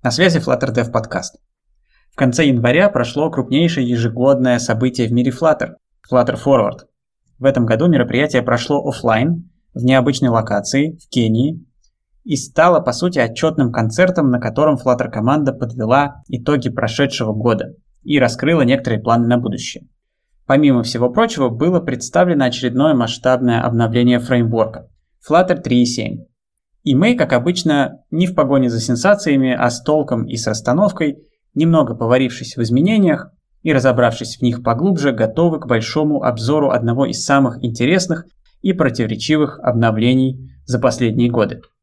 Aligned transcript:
На 0.00 0.12
связи 0.12 0.38
Flutter 0.38 0.72
Dev 0.72 0.92
Podcast. 0.92 1.40
В 2.12 2.14
конце 2.14 2.46
января 2.46 2.88
прошло 2.88 3.32
крупнейшее 3.32 3.88
ежегодное 3.88 4.60
событие 4.60 5.08
в 5.08 5.12
мире 5.12 5.32
Flutter– 5.32 5.70
Flutter 6.12 6.38
Forward. 6.40 6.86
В 7.40 7.44
этом 7.44 7.66
году 7.66 7.88
мероприятие 7.88 8.42
прошло 8.42 8.86
офлайн, 8.86 9.50
в 9.74 9.84
необычной 9.84 10.28
локации, 10.28 10.96
в 11.04 11.08
Кении, 11.08 11.66
и 12.22 12.36
стало, 12.36 12.78
по 12.78 12.92
сути, 12.92 13.18
отчетным 13.18 13.72
концертом, 13.72 14.30
на 14.30 14.38
котором 14.38 14.76
Flutter 14.76 15.10
команда 15.10 15.52
подвела 15.52 16.22
итоги 16.28 16.68
прошедшего 16.68 17.32
года 17.32 17.74
и 18.04 18.20
раскрыла 18.20 18.62
некоторые 18.62 19.02
планы 19.02 19.26
на 19.26 19.36
будущее. 19.36 19.88
Помимо 20.46 20.84
всего 20.84 21.10
прочего, 21.10 21.48
было 21.48 21.80
представлено 21.80 22.44
очередное 22.44 22.94
масштабное 22.94 23.62
обновление 23.62 24.20
фреймворка– 24.20 24.88
Flutter 25.28 25.60
3.7. 25.60 26.27
И 26.88 26.94
мы, 26.94 27.16
как 27.16 27.34
обычно, 27.34 27.98
не 28.10 28.26
в 28.26 28.34
погоне 28.34 28.70
за 28.70 28.80
сенсациями, 28.80 29.52
а 29.52 29.68
с 29.68 29.82
толком 29.82 30.24
и 30.24 30.36
с 30.36 30.46
расстановкой, 30.46 31.18
немного 31.52 31.94
поварившись 31.94 32.56
в 32.56 32.62
изменениях 32.62 33.30
и 33.62 33.74
разобравшись 33.74 34.38
в 34.38 34.42
них 34.42 34.62
поглубже, 34.62 35.12
готовы 35.12 35.60
к 35.60 35.66
большому 35.66 36.22
обзору 36.22 36.70
одного 36.70 37.04
из 37.04 37.22
самых 37.22 37.62
интересных 37.62 38.24
и 38.62 38.72
противоречивых 38.72 39.60
обновлений 39.60 40.50
за 40.64 40.78
последние 40.78 41.30
годы– 41.30 41.60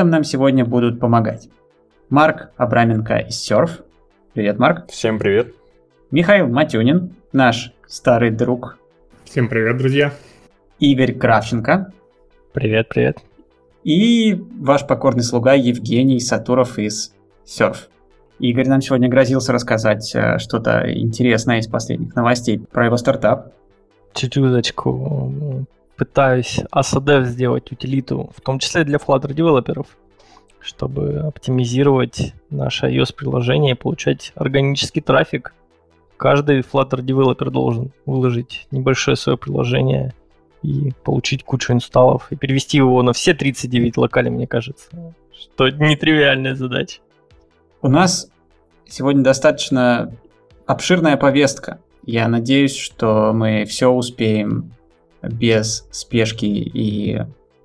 этом 0.00 0.08
нам 0.08 0.24
сегодня 0.24 0.64
будут 0.64 0.98
помогать 0.98 1.50
Марк 2.08 2.52
Абраменко 2.56 3.18
из 3.18 3.34
Surf. 3.34 3.82
Привет, 4.32 4.58
Марк. 4.58 4.88
Всем 4.88 5.18
привет. 5.18 5.54
Михаил 6.10 6.48
Матюнин, 6.48 7.14
наш 7.34 7.74
старый 7.86 8.30
друг. 8.30 8.78
Всем 9.24 9.46
привет, 9.50 9.76
друзья. 9.76 10.14
Игорь 10.78 11.12
Кравченко. 11.12 11.92
Привет, 12.54 12.88
привет. 12.88 13.18
И 13.84 14.42
ваш 14.58 14.86
покорный 14.86 15.22
слуга 15.22 15.52
Евгений 15.52 16.18
Сатуров 16.18 16.78
из 16.78 17.12
Surf. 17.44 17.88
Игорь 18.38 18.68
нам 18.68 18.80
сегодня 18.80 19.10
грозился 19.10 19.52
рассказать 19.52 20.14
э, 20.14 20.38
что-то 20.38 20.90
интересное 20.90 21.58
из 21.58 21.66
последних 21.66 22.14
новостей 22.14 22.58
про 22.72 22.86
его 22.86 22.96
стартап. 22.96 23.52
Чуть-чуточку 24.14 25.66
пытаюсь 26.00 26.60
ASADEV 26.74 27.24
сделать 27.24 27.70
утилиту, 27.70 28.30
в 28.34 28.40
том 28.40 28.58
числе 28.58 28.84
для 28.84 28.96
Flutter 28.96 29.34
девелоперов, 29.34 29.98
чтобы 30.58 31.18
оптимизировать 31.18 32.32
наше 32.48 32.86
iOS-приложение 32.86 33.72
и 33.72 33.76
получать 33.76 34.32
органический 34.34 35.02
трафик. 35.02 35.52
Каждый 36.16 36.60
Flutter 36.60 37.02
девелопер 37.02 37.50
должен 37.50 37.92
выложить 38.06 38.66
небольшое 38.70 39.14
свое 39.14 39.36
приложение 39.36 40.14
и 40.62 40.92
получить 41.04 41.44
кучу 41.44 41.74
инсталлов 41.74 42.28
и 42.30 42.36
перевести 42.36 42.78
его 42.78 43.02
на 43.02 43.12
все 43.12 43.34
39 43.34 43.98
локалей, 43.98 44.30
мне 44.30 44.46
кажется, 44.46 44.88
что 45.38 45.68
нетривиальная 45.68 46.54
задача. 46.54 47.00
У 47.82 47.88
нас 47.88 48.30
сегодня 48.88 49.22
достаточно 49.22 50.14
обширная 50.64 51.18
повестка. 51.18 51.78
Я 52.06 52.26
надеюсь, 52.26 52.74
что 52.74 53.34
мы 53.34 53.66
все 53.66 53.90
успеем 53.90 54.72
без 55.22 55.86
спешки 55.90 56.46
и 56.46 57.22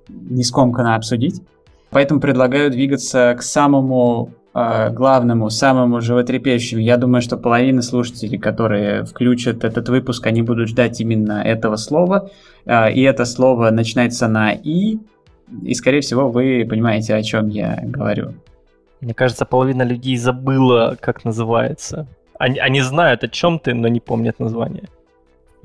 не 0.08 0.44
скомканно 0.44 0.94
обсудить. 0.94 1.42
Поэтому 1.90 2.20
предлагаю 2.20 2.70
двигаться 2.70 3.34
к 3.38 3.42
самому 3.42 4.32
э, 4.54 4.90
главному, 4.90 5.50
самому 5.50 6.00
животрепещущему. 6.00 6.80
Я 6.80 6.96
думаю, 6.96 7.22
что 7.22 7.36
половина 7.36 7.82
слушателей, 7.82 8.38
которые 8.38 9.04
включат 9.04 9.64
этот 9.64 9.88
выпуск, 9.88 10.26
они 10.26 10.42
будут 10.42 10.68
ждать 10.68 11.00
именно 11.00 11.42
этого 11.42 11.76
слова. 11.76 12.30
Э, 12.64 12.92
и 12.92 13.02
это 13.02 13.24
слово 13.24 13.70
начинается 13.70 14.28
на 14.28 14.52
«и», 14.52 14.98
и, 15.62 15.74
скорее 15.74 16.00
всего, 16.00 16.28
вы 16.28 16.66
понимаете, 16.68 17.14
о 17.14 17.22
чем 17.22 17.48
я 17.48 17.78
говорю. 17.82 18.34
Мне 19.00 19.14
кажется, 19.14 19.44
половина 19.44 19.82
людей 19.82 20.16
забыла, 20.16 20.96
как 21.00 21.24
называется. 21.24 22.06
Они, 22.38 22.58
они 22.58 22.80
знают, 22.80 23.24
о 23.24 23.28
чем 23.28 23.58
ты, 23.58 23.74
но 23.74 23.88
не 23.88 24.00
помнят 24.00 24.38
название. 24.40 24.88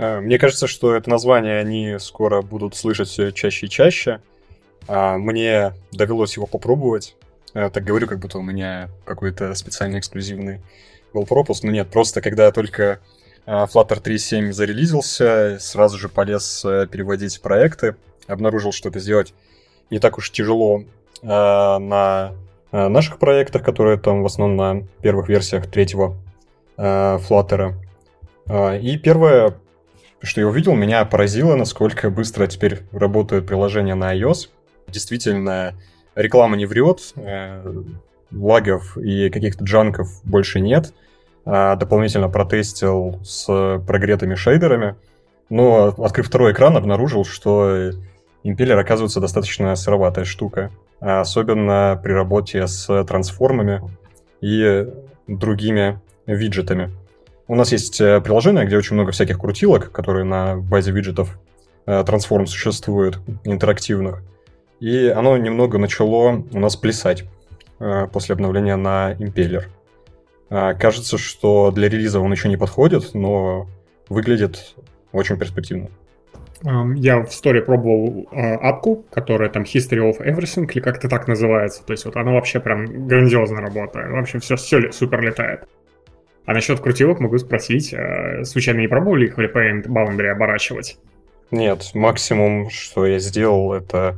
Э, 0.01 0.19
мне 0.19 0.39
кажется, 0.39 0.65
что 0.65 0.95
это 0.95 1.09
название 1.09 1.59
они 1.59 1.97
скоро 1.99 2.41
будут 2.41 2.75
слышать 2.75 3.07
все 3.07 3.31
чаще 3.31 3.67
и 3.67 3.69
чаще. 3.69 4.19
А, 4.87 5.17
мне 5.17 5.73
довелось 5.91 6.35
его 6.35 6.47
попробовать. 6.47 7.15
Я 7.53 7.69
так 7.69 7.83
говорю, 7.83 8.07
как 8.07 8.17
будто 8.17 8.39
у 8.39 8.41
меня 8.41 8.89
какой-то 9.05 9.53
специальный 9.53 9.99
эксклюзивный 9.99 10.59
был 11.13 11.25
пропуск. 11.25 11.63
Но 11.63 11.71
нет, 11.71 11.89
просто 11.89 12.19
когда 12.21 12.51
только 12.51 12.99
а, 13.45 13.67
Flutter 13.67 14.01
3.7 14.01 14.51
зарелизился, 14.51 15.57
сразу 15.59 15.99
же 15.99 16.09
полез 16.09 16.65
э, 16.65 16.87
переводить 16.87 17.39
проекты. 17.39 17.95
Обнаружил, 18.25 18.71
что 18.71 18.89
это 18.89 18.99
сделать 18.99 19.35
не 19.91 19.99
так 19.99 20.17
уж 20.17 20.31
тяжело 20.31 20.83
на 21.21 22.33
наших 22.71 23.19
проектах, 23.19 23.61
которые 23.63 23.99
там 23.99 24.23
в 24.23 24.25
основном 24.25 24.55
на 24.55 24.87
первых 25.01 25.27
версиях 25.27 25.67
третьего 25.67 26.15
Flutter. 26.77 27.73
И 28.81 28.97
первое, 28.97 29.53
что 30.21 30.41
я 30.41 30.47
увидел, 30.47 30.73
меня 30.75 31.03
поразило, 31.05 31.55
насколько 31.55 32.09
быстро 32.09 32.47
теперь 32.47 32.81
работают 32.91 33.47
приложения 33.47 33.95
на 33.95 34.15
iOS. 34.15 34.49
Действительно, 34.87 35.73
реклама 36.15 36.57
не 36.57 36.65
врет, 36.65 36.99
э, 37.15 37.63
лагов 38.31 38.97
и 38.97 39.29
каких-то 39.29 39.63
джанков 39.63 40.21
больше 40.23 40.59
нет. 40.59 40.93
А, 41.43 41.75
дополнительно 41.75 42.29
протестил 42.29 43.19
с 43.23 43.81
прогретыми 43.87 44.35
шейдерами. 44.35 44.95
Но, 45.49 45.87
открыв 45.87 46.27
второй 46.27 46.53
экран, 46.53 46.77
обнаружил, 46.77 47.25
что 47.25 47.91
импеллер 48.43 48.77
оказывается 48.77 49.19
достаточно 49.19 49.75
сыроватая 49.75 50.23
штука. 50.23 50.71
Особенно 50.99 51.99
при 52.01 52.11
работе 52.11 52.67
с 52.67 53.03
трансформами 53.05 53.81
и 54.39 54.87
другими 55.27 55.99
виджетами. 56.27 56.91
У 57.51 57.55
нас 57.55 57.73
есть 57.73 57.99
э, 57.99 58.21
приложение, 58.21 58.63
где 58.63 58.77
очень 58.77 58.93
много 58.93 59.11
всяких 59.11 59.37
крутилок, 59.37 59.91
которые 59.91 60.23
на 60.23 60.55
базе 60.55 60.93
виджетов 60.93 61.37
э, 61.85 62.01
Transform 62.03 62.45
существуют, 62.45 63.19
интерактивных. 63.43 64.23
И 64.79 65.07
оно 65.09 65.35
немного 65.35 65.77
начало 65.77 66.45
у 66.49 66.59
нас 66.59 66.77
плясать 66.77 67.25
э, 67.79 68.07
после 68.07 68.35
обновления 68.35 68.77
на 68.77 69.15
Impeller. 69.19 69.65
Кажется, 70.47 71.17
что 71.17 71.71
для 71.71 71.89
релиза 71.89 72.21
он 72.21 72.31
еще 72.31 72.47
не 72.47 72.55
подходит, 72.55 73.13
но 73.13 73.67
выглядит 74.07 74.73
очень 75.11 75.37
перспективно. 75.37 75.89
Эм, 76.63 76.93
я 76.93 77.21
в 77.21 77.33
сторе 77.33 77.61
пробовал 77.61 78.29
апку, 78.31 79.03
которая 79.11 79.49
там 79.49 79.63
History 79.63 79.99
of 79.99 80.25
Everything, 80.25 80.71
или 80.71 80.79
как-то 80.79 81.09
так 81.09 81.27
называется. 81.27 81.83
То 81.83 81.91
есть 81.91 82.05
вот 82.05 82.15
она 82.15 82.31
вообще 82.31 82.61
прям 82.61 83.07
грандиозно 83.07 83.59
работает. 83.59 84.09
Вообще 84.09 84.39
все, 84.39 84.55
все 84.55 84.89
супер 84.93 85.19
летает. 85.19 85.67
А 86.51 86.53
насчет 86.53 86.81
крутилок 86.81 87.21
могу 87.21 87.37
спросить, 87.37 87.93
э, 87.93 88.43
случайно 88.43 88.81
не 88.81 88.89
пробовали 88.89 89.27
их 89.27 89.37
в 89.37 89.39
Repaint 89.39 89.87
Boundary 89.87 90.27
оборачивать? 90.27 90.97
Нет, 91.49 91.91
максимум, 91.93 92.69
что 92.69 93.05
я 93.05 93.19
сделал, 93.19 93.71
это 93.71 94.17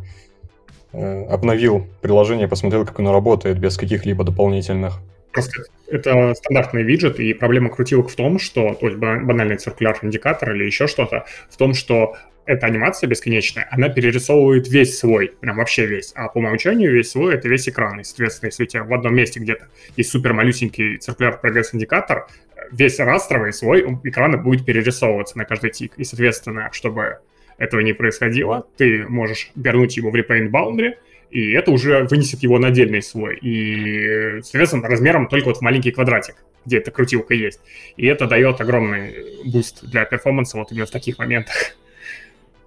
э, 0.93 1.25
обновил 1.25 1.85
приложение, 2.01 2.47
посмотрел, 2.47 2.87
как 2.87 2.99
оно 2.99 3.13
работает 3.13 3.59
без 3.59 3.77
каких-либо 3.77 4.23
дополнительных. 4.23 4.95
Просто 5.33 5.63
это 5.87 6.33
стандартный 6.35 6.83
виджет, 6.83 7.19
и 7.19 7.33
проблема 7.33 7.69
крутилок 7.69 8.09
в 8.09 8.15
том, 8.15 8.39
что, 8.39 8.75
то 8.75 8.87
есть 8.87 8.97
банальный 8.97 9.57
циркулярный 9.57 10.07
индикатор 10.07 10.53
или 10.53 10.63
еще 10.63 10.87
что-то, 10.87 11.25
в 11.49 11.57
том, 11.57 11.73
что 11.73 12.15
эта 12.45 12.67
анимация 12.67 13.07
бесконечная, 13.07 13.67
она 13.71 13.89
перерисовывает 13.89 14.67
весь 14.67 14.97
свой, 14.97 15.33
прям 15.39 15.57
вообще 15.57 15.85
весь. 15.85 16.11
А 16.15 16.27
по 16.27 16.39
умолчанию 16.39 16.91
весь 16.91 17.11
свой— 17.11 17.33
это 17.35 17.47
весь 17.47 17.69
экран. 17.69 17.99
И, 17.99 18.03
соответственно, 18.03 18.47
если 18.47 18.63
у 18.63 18.67
тебя 18.67 18.83
в 18.83 18.93
одном 18.93 19.15
месте 19.15 19.39
где-то 19.39 19.67
есть 19.95 20.11
супер 20.11 20.33
малюсенький 20.33 20.97
циркуляр 20.97 21.39
прогресс-индикатор, 21.39 22.27
весь 22.71 22.99
растровый 22.99 23.53
свой 23.53 23.81
экран 24.03 24.41
будет 24.43 24.65
перерисовываться 24.65 25.37
на 25.37 25.45
каждый 25.45 25.71
тик. 25.71 25.93
И, 25.97 26.03
соответственно, 26.03 26.69
чтобы 26.73 27.19
этого 27.57 27.81
не 27.81 27.93
происходило, 27.93 28.67
ты 28.77 29.07
можешь 29.07 29.51
вернуть 29.55 29.95
его 29.95 30.11
в 30.11 30.15
Repaint 30.15 30.49
Boundary 30.49 30.95
и 31.33 31.51
это 31.53 31.71
уже 31.71 32.03
вынесет 32.03 32.43
его 32.43 32.59
на 32.59 32.67
отдельный 32.67 33.01
слой. 33.01 33.39
И, 33.41 34.39
соответственно, 34.43 34.87
размером 34.87 35.27
только 35.27 35.47
вот 35.47 35.57
в 35.57 35.61
маленький 35.61 35.89
квадратик, 35.89 36.35
где 36.63 36.77
эта 36.77 36.91
крутилка 36.91 37.33
есть. 37.33 37.59
И 37.97 38.05
это 38.05 38.27
дает 38.27 38.61
огромный 38.61 39.15
буст 39.43 39.83
для 39.83 40.05
перформанса 40.05 40.59
вот 40.59 40.71
именно 40.71 40.85
в 40.85 40.91
таких 40.91 41.17
моментах. 41.17 41.55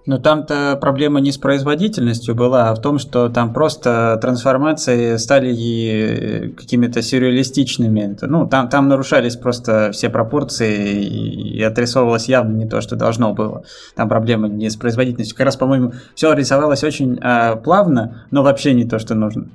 Но 0.07 0.19
там-то 0.19 0.77
проблема 0.79 1.19
не 1.19 1.33
с 1.33 1.37
производительностью 1.37 2.33
была, 2.33 2.69
а 2.69 2.75
в 2.75 2.81
том, 2.81 2.97
что 2.97 3.27
там 3.27 3.53
просто 3.53 4.17
трансформации 4.21 5.17
стали 5.17 5.53
э, 5.53 6.49
какими-то 6.51 7.01
сюрреалистичными. 7.01 8.17
Ну, 8.21 8.47
там, 8.47 8.69
там 8.69 8.87
нарушались 8.87 9.35
просто 9.35 9.91
все 9.91 10.09
пропорции 10.09 11.03
и 11.03 11.61
отрисовывалось 11.61 12.29
явно 12.29 12.55
не 12.55 12.65
то, 12.65 12.79
что 12.79 12.95
должно 12.95 13.33
было. 13.33 13.63
Там 13.95 14.07
проблема 14.07 14.47
не 14.47 14.69
с 14.69 14.77
производительностью. 14.77 15.35
Как 15.35 15.45
раз, 15.45 15.57
по-моему, 15.57 15.91
все 16.15 16.31
рисовалось 16.31 16.85
очень 16.85 17.19
э, 17.21 17.57
плавно, 17.57 18.23
но 18.31 18.43
вообще 18.43 18.73
не 18.73 18.85
то, 18.85 18.99
что 18.99 19.13
нужно. 19.13 19.49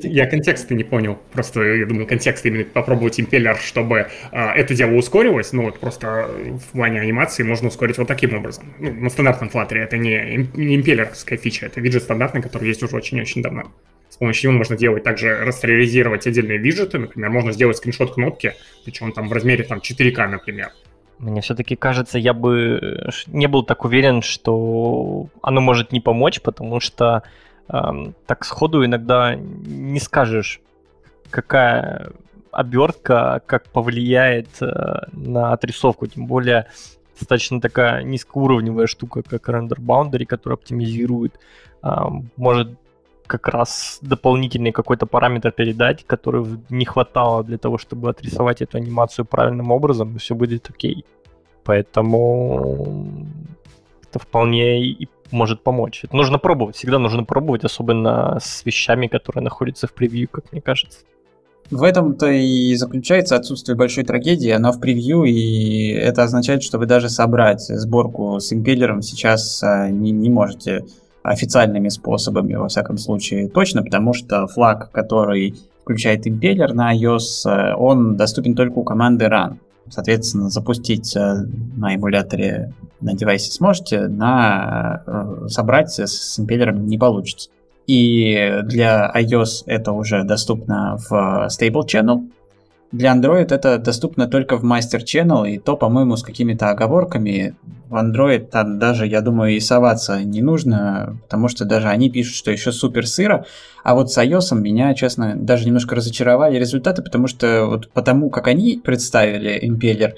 Я 0.00 0.26
контекста 0.26 0.74
не 0.74 0.84
понял. 0.84 1.18
Просто, 1.32 1.62
я 1.62 1.86
думаю, 1.86 2.06
контекст 2.06 2.44
именно 2.46 2.64
попробовать 2.64 3.20
импеллер, 3.20 3.56
чтобы 3.56 4.08
а, 4.32 4.52
это 4.52 4.74
дело 4.74 4.94
ускорилось. 4.94 5.52
Ну, 5.52 5.62
вот 5.62 5.78
просто 5.78 6.28
в 6.28 6.72
плане 6.72 7.00
анимации 7.00 7.44
можно 7.44 7.68
ускорить 7.68 7.98
вот 7.98 8.08
таким 8.08 8.34
образом. 8.34 8.74
Ну, 8.78 8.92
на 8.92 9.08
стандартном 9.08 9.50
Flutter 9.50 9.76
это 9.76 9.96
не, 9.96 10.48
не 10.54 10.76
импеллерская 10.76 11.38
фича, 11.38 11.66
это 11.66 11.80
виджет 11.80 12.02
стандартный, 12.02 12.42
который 12.42 12.68
есть 12.68 12.82
уже 12.82 12.96
очень-очень 12.96 13.42
давно. 13.42 13.72
С 14.10 14.16
помощью 14.16 14.50
него 14.50 14.58
можно 14.58 14.76
делать 14.76 15.02
также 15.02 15.44
растериализировать 15.44 16.26
отдельные 16.26 16.58
виджеты. 16.58 16.98
Например, 16.98 17.30
можно 17.30 17.52
сделать 17.52 17.76
скриншот 17.76 18.14
кнопки, 18.14 18.54
причем 18.84 19.12
там 19.12 19.28
в 19.28 19.32
размере 19.32 19.64
там 19.64 19.78
4К, 19.78 20.28
например. 20.28 20.70
Мне 21.18 21.40
все-таки 21.40 21.76
кажется, 21.76 22.18
я 22.18 22.32
бы 22.32 23.10
не 23.26 23.46
был 23.46 23.64
так 23.64 23.84
уверен, 23.84 24.22
что 24.22 25.28
оно 25.42 25.60
может 25.60 25.92
не 25.92 26.00
помочь, 26.00 26.40
потому 26.40 26.80
что 26.80 27.22
так 27.66 28.44
сходу 28.44 28.84
иногда 28.84 29.34
не 29.34 30.00
скажешь, 30.00 30.60
какая 31.30 32.12
обертка 32.50 33.42
как 33.46 33.64
повлияет 33.70 34.48
э, 34.60 35.06
на 35.12 35.52
отрисовку, 35.52 36.06
тем 36.06 36.26
более 36.26 36.66
достаточно 37.18 37.60
такая 37.60 38.02
низкоуровневая 38.02 38.86
штука, 38.86 39.22
как 39.22 39.48
Render 39.48 39.78
Boundary, 39.78 40.24
которая 40.24 40.56
оптимизирует, 40.56 41.38
может 42.36 42.76
как 43.26 43.48
раз 43.48 43.98
дополнительный 44.02 44.72
какой-то 44.72 45.06
параметр 45.06 45.52
передать, 45.52 46.04
который 46.06 46.44
не 46.70 46.84
хватало 46.84 47.42
для 47.44 47.58
того, 47.58 47.78
чтобы 47.78 48.10
отрисовать 48.10 48.62
эту 48.62 48.78
анимацию 48.78 49.24
правильным 49.24 49.70
образом, 49.70 50.16
и 50.16 50.18
все 50.18 50.34
будет 50.34 50.68
окей. 50.70 51.04
Поэтому 51.64 53.26
это 54.14 54.20
вполне 54.20 54.84
и 54.84 55.08
может 55.30 55.62
помочь. 55.62 56.04
Это 56.04 56.14
нужно 56.14 56.38
пробовать, 56.38 56.76
всегда 56.76 56.98
нужно 56.98 57.24
пробовать, 57.24 57.64
особенно 57.64 58.38
с 58.40 58.64
вещами, 58.64 59.08
которые 59.08 59.42
находятся 59.42 59.86
в 59.86 59.92
превью, 59.92 60.28
как 60.30 60.52
мне 60.52 60.60
кажется. 60.60 61.00
В 61.70 61.82
этом-то 61.82 62.30
и 62.30 62.74
заключается 62.76 63.36
отсутствие 63.36 63.74
большой 63.74 64.04
трагедии, 64.04 64.50
она 64.50 64.70
в 64.70 64.80
превью, 64.80 65.24
и 65.24 65.88
это 65.88 66.22
означает, 66.22 66.62
что 66.62 66.78
вы 66.78 66.86
даже 66.86 67.08
собрать 67.08 67.62
сборку 67.62 68.38
с 68.38 68.52
импеллером 68.52 69.00
сейчас 69.00 69.62
а, 69.62 69.88
не, 69.88 70.10
не 70.10 70.28
можете 70.28 70.84
официальными 71.22 71.88
способами, 71.88 72.54
во 72.54 72.68
всяком 72.68 72.98
случае, 72.98 73.48
точно, 73.48 73.82
потому 73.82 74.12
что 74.12 74.46
флаг, 74.46 74.90
который 74.92 75.54
включает 75.82 76.26
импеллер 76.26 76.74
на 76.74 76.94
iOS, 76.94 77.46
а, 77.46 77.76
он 77.76 78.16
доступен 78.16 78.54
только 78.54 78.78
у 78.78 78.84
команды 78.84 79.24
run. 79.24 79.56
Соответственно, 79.88 80.50
запустить 80.50 81.14
э, 81.16 81.34
на 81.76 81.94
эмуляторе 81.94 82.72
на 83.00 83.14
девайсе 83.14 83.52
сможете, 83.52 84.08
на 84.08 85.02
э, 85.06 85.48
собрать 85.48 85.98
с 85.98 86.38
импеллером 86.38 86.86
не 86.86 86.98
получится. 86.98 87.50
И 87.86 88.60
для 88.64 89.12
iOS 89.14 89.64
это 89.66 89.92
уже 89.92 90.24
доступно 90.24 90.96
в 90.96 91.48
Stable 91.48 91.84
Channel, 91.86 92.30
для 92.92 93.14
Android 93.14 93.52
это 93.52 93.78
доступно 93.78 94.28
только 94.28 94.56
в 94.56 94.64
Master 94.64 95.00
Channel, 95.00 95.48
и 95.50 95.58
то, 95.58 95.76
по-моему, 95.76 96.16
с 96.16 96.22
какими-то 96.22 96.70
оговорками. 96.70 97.56
В 97.88 97.96
Android 97.96 98.46
там 98.46 98.78
даже, 98.78 99.06
я 99.06 99.20
думаю, 99.20 99.56
и 99.56 99.60
соваться 99.60 100.22
не 100.22 100.42
нужно, 100.42 101.18
потому 101.22 101.48
что 101.48 101.64
даже 101.64 101.88
они 101.88 102.10
пишут, 102.10 102.36
что 102.36 102.50
еще 102.50 102.72
супер 102.72 103.06
сыро. 103.06 103.46
А 103.82 103.94
вот 103.94 104.12
с 104.12 104.18
iOS 104.18 104.56
меня, 104.56 104.94
честно, 104.94 105.34
даже 105.36 105.66
немножко 105.66 105.94
разочаровали 105.94 106.58
результаты, 106.58 107.02
потому 107.02 107.26
что 107.26 107.66
вот 107.66 107.90
потому, 107.90 108.30
как 108.30 108.48
они 108.48 108.80
представили 108.82 109.58
импеллер, 109.62 110.14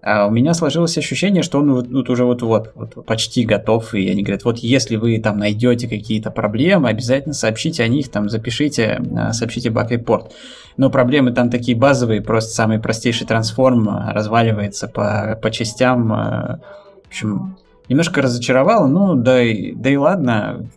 а 0.00 0.26
у 0.26 0.30
меня 0.30 0.54
сложилось 0.54 0.96
ощущение, 0.96 1.42
что 1.42 1.58
он 1.58 1.72
вот, 1.72 1.88
вот 1.88 2.08
уже 2.08 2.24
вот-вот, 2.24 2.72
вот 2.74 3.04
почти 3.04 3.44
готов, 3.44 3.94
и 3.94 4.08
они 4.08 4.22
говорят, 4.22 4.44
вот 4.44 4.58
если 4.58 4.96
вы 4.96 5.18
там 5.20 5.38
найдете 5.38 5.88
какие-то 5.88 6.30
проблемы, 6.30 6.88
обязательно 6.88 7.34
сообщите 7.34 7.82
о 7.82 7.88
них, 7.88 8.08
там 8.08 8.28
запишите, 8.28 9.02
а, 9.16 9.32
сообщите 9.32 9.70
баг-репорт. 9.70 10.32
Но 10.76 10.90
проблемы 10.90 11.32
там 11.32 11.50
такие 11.50 11.76
базовые, 11.76 12.22
просто 12.22 12.52
самый 12.52 12.78
простейший 12.78 13.26
трансформ 13.26 13.88
а, 13.88 14.12
разваливается 14.12 14.86
по, 14.86 15.36
по 15.42 15.50
частям. 15.50 16.08
В 16.08 17.08
общем, 17.08 17.56
немножко 17.88 18.22
разочаровало, 18.22 18.86
ну 18.86 19.14
да 19.14 19.42
и, 19.42 19.72
да 19.72 19.90
и 19.90 19.96
ладно, 19.96 20.68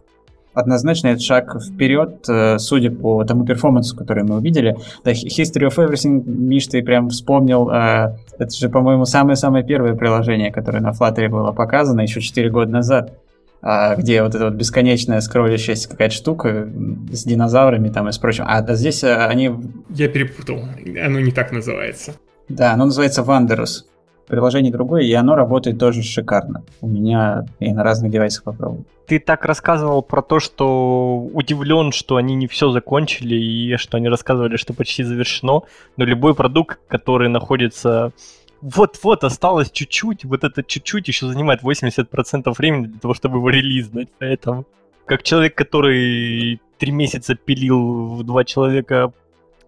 однозначно 0.54 1.10
это 1.10 1.22
шаг 1.22 1.62
вперед, 1.62 2.26
э, 2.28 2.58
судя 2.60 2.92
по 2.92 3.24
тому 3.24 3.46
перформансу, 3.46 3.96
который 3.96 4.24
мы 4.24 4.38
увидели. 4.38 4.76
Да, 5.04 5.12
History 5.12 5.68
of 5.68 5.76
Everything, 5.78 6.24
Миш, 6.26 6.68
ты 6.68 6.82
прям 6.84 7.10
вспомнил, 7.10 7.70
э, 7.70 8.16
это 8.38 8.56
же, 8.56 8.70
по-моему, 8.70 9.06
самое-самое 9.06 9.64
первое 9.64 9.96
приложение, 9.96 10.52
которое 10.52 10.82
на 10.82 10.92
Flutter 10.92 11.30
было 11.30 11.52
показано 11.52 12.02
еще 12.02 12.22
4 12.22 12.50
года 12.50 12.72
назад, 12.72 13.14
а, 13.62 13.96
где 13.96 14.24
вот 14.24 14.34
эта 14.34 14.46
вот 14.46 14.56
бесконечная 14.56 15.22
скроллящаяся 15.22 15.88
какая-то 15.88 16.16
штука 16.16 16.68
с 17.12 17.24
динозаврами 17.24 17.90
там 17.90 18.10
и 18.10 18.12
с 18.12 18.18
прочим. 18.18 18.46
А 18.48 18.62
да, 18.62 18.76
здесь 18.76 19.04
э, 19.04 19.16
они... 19.16 19.52
Я 19.90 20.08
перепутал, 20.08 20.64
оно 21.04 21.20
не 21.20 21.32
так 21.32 21.52
называется. 21.52 22.16
Да, 22.50 22.74
оно 22.74 22.86
называется 22.86 23.22
Wanderers 23.22 23.86
приложение 24.32 24.72
другое, 24.72 25.04
и 25.04 25.14
оно 25.14 25.36
работает 25.36 25.78
тоже 25.78 26.04
шикарно. 26.04 26.64
У 26.80 26.88
меня 26.88 27.46
и 27.60 27.74
на 27.74 27.84
разных 27.84 28.12
девайсах 28.12 28.44
попробовал. 28.44 28.86
Ты 29.06 29.20
так 29.20 29.44
рассказывал 29.44 30.02
про 30.02 30.22
то, 30.22 30.40
что 30.40 31.30
удивлен, 31.34 31.92
что 31.92 32.16
они 32.16 32.34
не 32.36 32.48
все 32.48 32.72
закончили, 32.72 33.36
и 33.36 33.76
что 33.76 33.98
они 33.98 34.08
рассказывали, 34.08 34.56
что 34.56 34.74
почти 34.74 35.04
завершено, 35.04 35.64
но 35.98 36.06
любой 36.06 36.34
продукт, 36.34 36.80
который 36.88 37.28
находится 37.28 38.14
вот-вот 38.62 39.24
осталось 39.24 39.70
чуть-чуть, 39.72 40.24
вот 40.24 40.44
это 40.44 40.64
чуть-чуть 40.64 41.08
еще 41.08 41.28
занимает 41.28 41.62
80% 41.62 42.54
времени 42.58 42.86
для 42.86 43.00
того, 43.00 43.14
чтобы 43.14 43.40
его 43.40 43.50
релизнуть. 43.50 44.08
Поэтому, 44.20 44.66
как 45.06 45.24
человек, 45.24 45.56
который 45.56 46.62
три 46.78 46.92
месяца 46.92 47.36
пилил 47.36 48.16
в 48.16 48.24
два 48.24 48.46
человека 48.46 49.12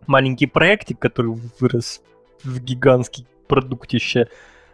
маленький 0.07 0.45
проектик, 0.45 0.99
который 0.99 1.35
вырос 1.59 2.01
в 2.43 2.59
гигантский 2.59 3.25
продуктище, 3.47 4.27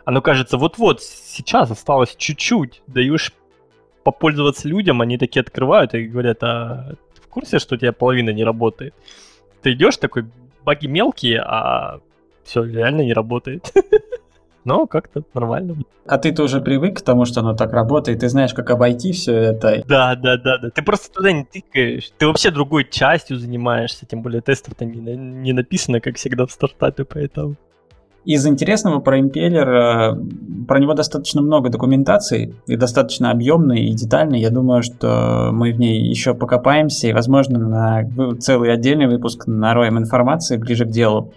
оно 0.09 0.23
кажется, 0.23 0.57
вот-вот, 0.57 1.03
сейчас 1.03 1.69
осталось 1.69 2.15
чуть-чуть, 2.15 2.81
даешь 2.87 3.31
попользоваться 4.03 4.67
людям, 4.67 5.01
они 5.01 5.19
такие 5.19 5.41
открывают 5.41 5.93
и 5.93 6.07
говорят, 6.07 6.41
а 6.41 6.95
ты 7.13 7.21
в 7.21 7.27
курсе, 7.27 7.59
что 7.59 7.75
у 7.75 7.77
тебя 7.77 7.93
половина 7.93 8.31
не 8.31 8.43
работает? 8.43 8.95
Ты 9.61 9.73
идешь 9.73 9.97
такой, 9.97 10.25
баги 10.65 10.87
мелкие, 10.87 11.41
а 11.41 11.99
все 12.43 12.63
реально 12.63 13.01
не 13.01 13.13
работает. 13.13 13.71
Но 14.63 14.87
как-то 14.87 15.21
нормально. 15.35 15.77
А 16.07 16.17
ты-то 16.17 16.41
уже 16.41 16.59
привык 16.59 16.97
к 16.97 17.01
тому, 17.03 17.25
что 17.25 17.41
оно 17.41 17.53
так 17.53 17.71
работает, 17.71 18.21
ты 18.21 18.29
знаешь, 18.29 18.55
как 18.55 18.71
обойти 18.71 19.11
все 19.11 19.35
это. 19.35 19.83
Да, 19.87 20.15
да, 20.15 20.37
да, 20.37 20.57
да. 20.57 20.71
Ты 20.71 20.81
просто 20.81 21.13
туда 21.13 21.31
не 21.31 21.45
тыкаешь. 21.45 22.09
Ты 22.17 22.25
вообще 22.25 22.49
другой 22.49 22.89
частью 22.89 23.37
занимаешься, 23.37 24.07
тем 24.07 24.23
более 24.23 24.41
тестов-то 24.41 24.85
не, 24.85 25.15
не 25.15 25.53
написано, 25.53 26.01
как 26.01 26.15
всегда 26.15 26.47
в 26.47 26.51
стартапе, 26.51 27.05
поэтому. 27.05 27.57
Из 28.25 28.45
интересного 28.45 28.99
про 28.99 29.19
импеллер, 29.19 29.69
э, 29.69 30.65
про 30.67 30.79
него 30.79 30.93
достаточно 30.93 31.41
много 31.41 31.69
документации, 31.69 32.53
и 32.67 32.75
достаточно 32.75 33.31
объемной 33.31 33.85
и 33.85 33.93
детальной. 33.93 34.41
Я 34.41 34.49
думаю, 34.49 34.83
что 34.83 35.49
мы 35.53 35.71
в 35.71 35.79
ней 35.79 36.01
еще 36.01 36.33
покопаемся, 36.33 37.07
и, 37.07 37.13
возможно, 37.13 37.59
на 37.59 38.35
целый 38.39 38.73
отдельный 38.73 39.07
выпуск 39.07 39.47
нароем 39.47 39.97
информации 39.97 40.57
ближе 40.57 40.85
к 40.85 40.89
делу. 40.89 41.33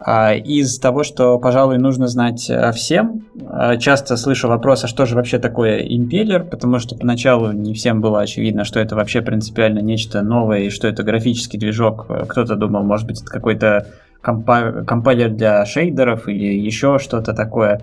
А, 0.00 0.32
из 0.32 0.78
того, 0.78 1.02
что, 1.02 1.38
пожалуй, 1.38 1.78
нужно 1.78 2.06
знать 2.06 2.48
э, 2.48 2.70
всем, 2.72 3.26
э, 3.34 3.78
часто 3.78 4.16
слышу 4.16 4.46
вопрос, 4.46 4.84
а 4.84 4.86
что 4.86 5.06
же 5.06 5.16
вообще 5.16 5.38
такое 5.38 5.80
импеллер, 5.80 6.44
потому 6.44 6.78
что 6.78 6.94
поначалу 6.94 7.50
не 7.50 7.74
всем 7.74 8.00
было 8.00 8.20
очевидно, 8.20 8.64
что 8.64 8.78
это 8.78 8.94
вообще 8.94 9.22
принципиально 9.22 9.80
нечто 9.80 10.22
новое, 10.22 10.60
и 10.60 10.70
что 10.70 10.86
это 10.86 11.02
графический 11.02 11.58
движок. 11.58 12.06
Кто-то 12.28 12.54
думал, 12.54 12.84
может 12.84 13.08
быть, 13.08 13.20
это 13.20 13.30
какой-то 13.30 13.86
компайлер 14.20 15.30
для 15.30 15.64
шейдеров 15.64 16.28
или 16.28 16.58
еще 16.58 16.98
что-то 16.98 17.34
такое. 17.34 17.80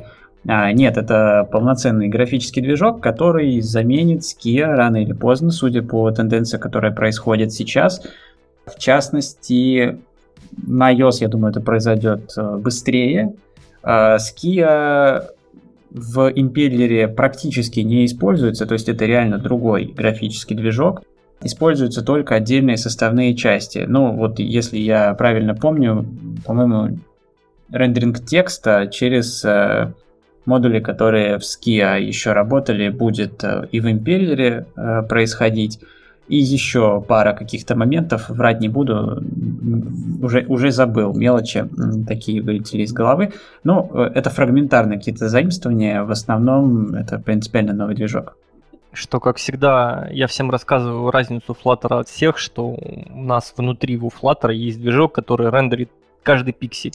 А, 0.48 0.72
нет, 0.72 0.98
это 0.98 1.48
полноценный 1.51 2.08
графический 2.08 2.62
движок, 2.62 3.01
который 3.01 3.62
заменит 3.62 4.22
Skia 4.22 4.65
рано 4.75 5.01
или 5.01 5.13
поздно, 5.13 5.51
судя 5.51 5.82
по 5.82 6.10
тенденции, 6.12 6.58
которая 6.58 6.92
происходит 6.92 7.51
сейчас. 7.51 8.06
В 8.65 8.77
частности, 8.77 9.98
на 10.56 10.94
iOS, 10.94 11.18
я 11.22 11.27
думаю, 11.30 11.51
это 11.51 11.62
произойдет 11.62 12.32
э, 12.38 12.58
быстрее. 12.58 13.34
Skia 13.84 14.65
а, 14.68 15.27
в 15.92 16.32
импеллере 16.36 17.08
практически 17.08 17.80
не 17.80 18.06
используется, 18.06 18.65
то 18.65 18.74
есть 18.74 18.89
это 18.89 19.06
реально 19.06 19.38
другой 19.38 19.86
графический 19.86 20.56
движок. 20.56 21.04
Используются 21.45 22.03
только 22.03 22.35
отдельные 22.35 22.77
составные 22.77 23.35
части. 23.35 23.85
Ну, 23.87 24.11
вот 24.13 24.39
если 24.39 24.77
я 24.77 25.13
правильно 25.13 25.53
помню, 25.55 26.05
по-моему, 26.45 26.97
рендеринг 27.71 28.25
текста 28.25 28.87
через 28.87 29.45
э, 29.45 29.91
модули, 30.45 30.79
которые 30.79 31.37
в 31.37 31.41
Skia 31.41 32.01
еще 32.01 32.33
работали, 32.33 32.89
будет 32.89 33.43
э, 33.43 33.67
и 33.71 33.79
в 33.79 33.85
Impeller 33.85 34.65
э, 34.75 35.03
происходить. 35.07 35.79
И 36.27 36.37
еще 36.37 37.05
пара 37.07 37.33
каких-то 37.33 37.75
моментов, 37.75 38.29
врать 38.29 38.59
не 38.59 38.67
буду, 38.67 39.23
уже, 40.23 40.43
уже 40.47 40.71
забыл, 40.71 41.13
мелочи 41.13 41.69
такие 42.07 42.41
вылетели 42.41 42.81
из 42.81 42.93
головы. 42.93 43.33
Но 43.63 43.87
э, 43.93 44.11
это 44.15 44.31
фрагментарные 44.31 44.97
какие-то 44.97 45.29
заимствования, 45.29 46.03
в 46.03 46.09
основном 46.09 46.95
это 46.95 47.19
принципиально 47.19 47.73
новый 47.73 47.95
движок. 47.95 48.35
Что, 48.95 49.19
как 49.19 49.35
всегда, 49.37 50.07
я 50.09 50.27
всем 50.27 50.49
рассказываю 50.49 51.11
разницу 51.11 51.55
Flutter 51.63 51.99
от 51.99 52.07
всех, 52.07 52.37
что 52.37 52.69
у 52.69 53.21
нас 53.21 53.53
внутри 53.57 53.97
у 53.97 54.07
Flutter 54.07 54.53
есть 54.53 54.79
движок, 54.79 55.13
который 55.13 55.51
рендерит 55.51 55.91
каждый 56.23 56.53
пиксель. 56.53 56.93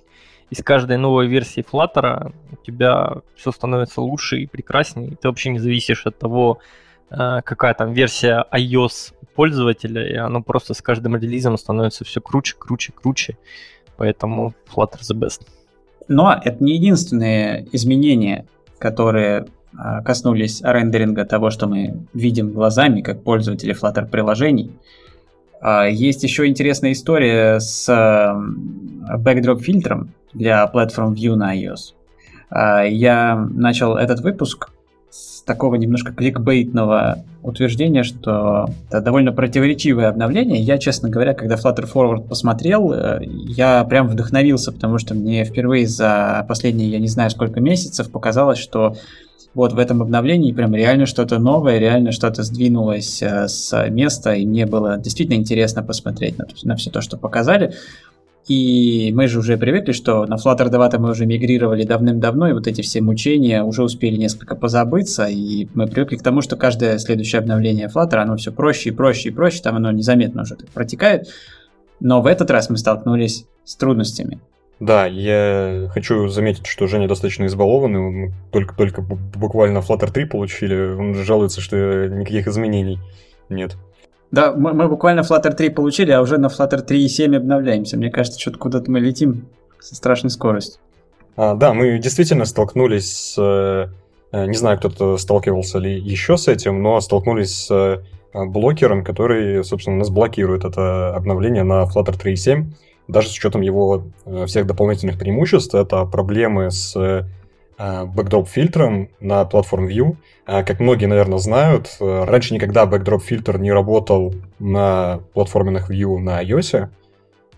И 0.49 0.55
с 0.55 0.63
каждой 0.63 0.97
новой 0.97 1.27
версии 1.27 1.63
Flutter 1.63 2.33
у 2.53 2.57
тебя 2.65 3.19
все 3.37 3.53
становится 3.53 4.01
лучше 4.01 4.39
и 4.39 4.47
прекраснее, 4.47 5.15
ты 5.15 5.29
вообще 5.29 5.51
не 5.51 5.59
зависишь 5.59 6.07
от 6.07 6.19
того, 6.19 6.59
э, 7.11 7.41
какая 7.45 7.75
там 7.75 7.93
версия 7.93 8.47
iOS 8.51 9.13
пользователя, 9.35 10.09
и 10.09 10.17
оно 10.17 10.43
просто 10.43 10.73
с 10.73 10.81
каждым 10.81 11.17
релизом 11.17 11.59
становится 11.59 12.05
все 12.07 12.23
круче, 12.23 12.57
круче, 12.59 12.93
круче. 12.93 13.37
Поэтому 13.99 14.55
Flutter 14.75 15.01
the 15.01 15.15
best. 15.15 15.47
Но 16.09 16.41
это 16.43 16.65
не 16.65 16.77
единственные 16.77 17.69
изменения, 17.73 18.47
которые 18.79 19.41
а, 19.41 19.60
коснулись 20.05 20.63
рендеринга 20.63 21.25
того, 21.25 21.51
что 21.51 21.67
мы 21.67 21.95
видим 22.13 22.51
глазами, 22.53 23.01
как 23.01 23.23
пользователи 23.23 23.75
Flutter 23.75 24.07
приложений. 24.07 24.73
А, 25.61 25.87
есть 25.87 26.23
еще 26.23 26.47
интересная 26.47 26.93
история 26.93 27.61
с 27.61 27.89
backdrop 27.89 29.61
фильтром 29.61 30.13
для 30.33 30.71
Platform 30.73 31.15
View 31.15 31.35
на 31.35 31.57
iOS. 31.57 31.95
А, 32.51 32.83
я 32.83 33.37
начал 33.37 33.97
этот 33.97 34.21
выпуск 34.21 34.71
с 35.11 35.43
такого 35.43 35.75
немножко 35.75 36.13
кликбейтного 36.13 37.25
утверждения, 37.43 38.05
что 38.05 38.69
это 38.89 39.01
довольно 39.01 39.33
противоречивое 39.33 40.09
обновление. 40.09 40.61
Я, 40.61 40.79
честно 40.79 41.09
говоря, 41.09 41.35
когда 41.35 41.57
Flutter 41.57 41.91
Forward 41.93 42.29
посмотрел, 42.29 42.93
э, 42.93 43.21
я 43.25 43.83
прям 43.85 44.07
вдохновился, 44.09 44.71
потому 44.71 44.99
что 44.99 45.15
мне 45.15 45.45
впервые 45.45 45.87
за 45.89 46.45
последние, 46.49 46.91
я 46.91 47.01
не 47.01 47.09
знаю 47.09 47.31
сколько 47.31 47.61
месяцев, 47.61 48.11
показалось, 48.11 48.59
что 48.59 48.97
вот 49.55 49.73
в 49.73 49.79
этом 49.79 50.03
обновлении 50.03 50.53
прям 50.53 50.75
реально 50.75 51.07
что-то 51.07 51.39
новое, 51.39 51.79
реально 51.79 52.13
что-то 52.13 52.43
сдвинулось 52.43 53.23
э, 53.23 53.49
с 53.49 53.89
места, 53.89 54.35
и 54.35 54.47
мне 54.47 54.67
было 54.67 54.97
действительно 54.97 55.37
интересно 55.37 55.83
посмотреть 55.83 56.39
на, 56.39 56.47
на 56.63 56.77
все 56.77 56.91
то, 56.91 57.01
что 57.01 57.17
показали. 57.17 57.75
И 58.47 59.13
мы 59.15 59.29
же 59.29 59.39
уже 59.39 59.57
привыкли, 59.57 59.93
что 59.93 60.25
на 60.27 60.35
Flutter 60.35 60.69
2 60.71 60.91
мы 60.99 61.11
уже 61.11 61.27
мигрировали 61.27 61.85
давным-давно, 61.85 62.49
и 62.49 62.53
вот 62.53 62.67
эти 62.67 62.81
все 62.81 63.01
мучения 63.01 63.63
уже 63.63 63.83
успели 63.83 64.17
несколько 64.17 64.57
позабыться, 64.57 65.27
и 65.27 65.69
мы 65.75 65.87
привыкли 65.87 66.17
к 66.17 66.23
тому, 66.23 66.41
что 66.41 66.57
каждое 66.57 66.99
следующее 66.99 67.41
обновление 67.41 67.89
Flutter, 67.89 68.17
оно 68.17 68.37
все 68.37 68.51
проще 68.51 68.89
и 68.89 68.93
проще 68.93 69.29
и 69.29 69.33
проще, 69.33 69.63
там 69.63 69.77
оно 69.77 69.91
незаметно 69.91 70.43
уже 70.43 70.57
так 70.57 70.69
протекает. 70.69 71.29
Но 72.01 72.23
в 72.23 72.27
этот 72.27 72.51
раз 72.51 72.71
мы 72.71 72.79
столкнулись 72.79 73.47
с 73.65 73.77
трудностями. 73.77 74.41
Да, 74.81 75.05
я 75.07 75.91
хочу 75.93 76.29
заметить, 76.29 76.67
что 76.67 76.87
Женя 76.87 77.07
достаточно 77.07 77.45
избалованный, 77.45 78.01
мы 78.01 78.33
только-только 78.51 79.03
буквально 79.03 79.79
Flutter 79.79 80.11
3 80.11 80.25
получили, 80.25 80.75
он 80.95 81.15
жалуется, 81.15 81.61
что 81.61 82.09
никаких 82.09 82.49
изменений 82.49 82.99
нет. 83.51 83.77
Да, 84.31 84.55
мы, 84.55 84.73
мы 84.73 84.89
буквально 84.89 85.21
Flutter 85.21 85.53
3 85.55 85.71
получили, 85.71 86.13
а 86.13 86.23
уже 86.23 86.39
на 86.39 86.47
Flutter 86.47 86.87
3.7 86.87 87.37
обновляемся. 87.37 87.99
Мне 87.99 88.11
кажется, 88.11 88.41
что-то 88.41 88.59
куда-то 88.59 88.91
мы 88.91 89.01
летим 89.01 89.49
со 89.81 89.95
страшной 89.95 90.31
скоростью. 90.31 90.81
А, 91.37 91.55
да, 91.55 91.75
мы 91.75 91.99
действительно 91.99 92.47
столкнулись 92.47 93.13
с... 93.13 93.91
Э, 94.33 94.47
не 94.47 94.57
знаю, 94.57 94.79
кто-то 94.79 95.19
сталкивался 95.19 95.79
ли 95.79 95.99
еще 95.99 96.37
с 96.37 96.49
этим, 96.49 96.83
но 96.83 97.01
столкнулись 97.01 97.67
с 97.67 97.71
э, 97.71 98.45
блокером, 98.47 99.05
который, 99.05 99.65
собственно, 99.65 99.97
нас 99.97 100.11
блокирует 100.11 100.65
это 100.65 101.15
обновление 101.15 101.65
на 101.65 101.83
Flutter 101.83 102.17
3.7, 102.19 102.67
даже 103.11 103.29
с 103.29 103.33
учетом 103.33 103.61
его 103.61 104.05
э, 104.25 104.47
всех 104.47 104.67
дополнительных 104.67 105.19
преимуществ. 105.19 105.75
Это 105.75 106.05
проблемы 106.05 106.71
с 106.71 106.97
backdrop 107.81 108.47
фильтром 108.47 109.09
на 109.21 109.43
Platform 109.43 109.89
View. 109.89 110.17
А, 110.47 110.63
как 110.63 110.81
многие, 110.81 111.07
наверное, 111.07 111.39
знают, 111.39 111.97
э, 112.01 112.25
раньше 112.25 112.53
никогда 112.55 112.85
backdrop 112.85 113.21
фильтр 113.21 113.59
не 113.59 113.73
работал 113.73 114.35
на 114.59 115.21
платформенных 115.33 115.91
View 115.91 116.19
на 116.19 116.43
iOS. 116.43 116.89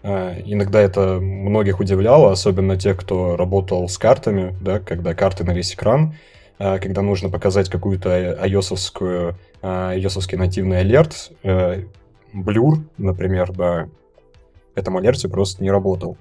А, 0.04 0.34
иногда 0.44 0.80
это 0.80 1.18
многих 1.20 1.80
удивляло, 1.80 2.30
особенно 2.30 2.76
тех, 2.76 2.96
кто 2.98 3.36
работал 3.36 3.88
с 3.88 3.98
картами, 3.98 4.54
да, 4.60 4.78
когда 4.78 5.14
карты 5.14 5.44
на 5.44 5.52
весь 5.52 5.74
экран, 5.74 6.14
а, 6.58 6.78
когда 6.78 7.02
нужно 7.02 7.28
показать 7.28 7.68
какую-то 7.68 8.38
iOS-овскую, 8.44 9.34
iOS 9.62 10.36
нативный 10.36 10.80
алерт, 10.80 11.32
э, 11.42 11.82
Blur, 12.32 12.78
например, 12.96 13.52
да, 13.52 13.88
этом 14.74 14.96
алерте 14.96 15.28
просто 15.28 15.62
не 15.62 15.70
работал. 15.70 16.16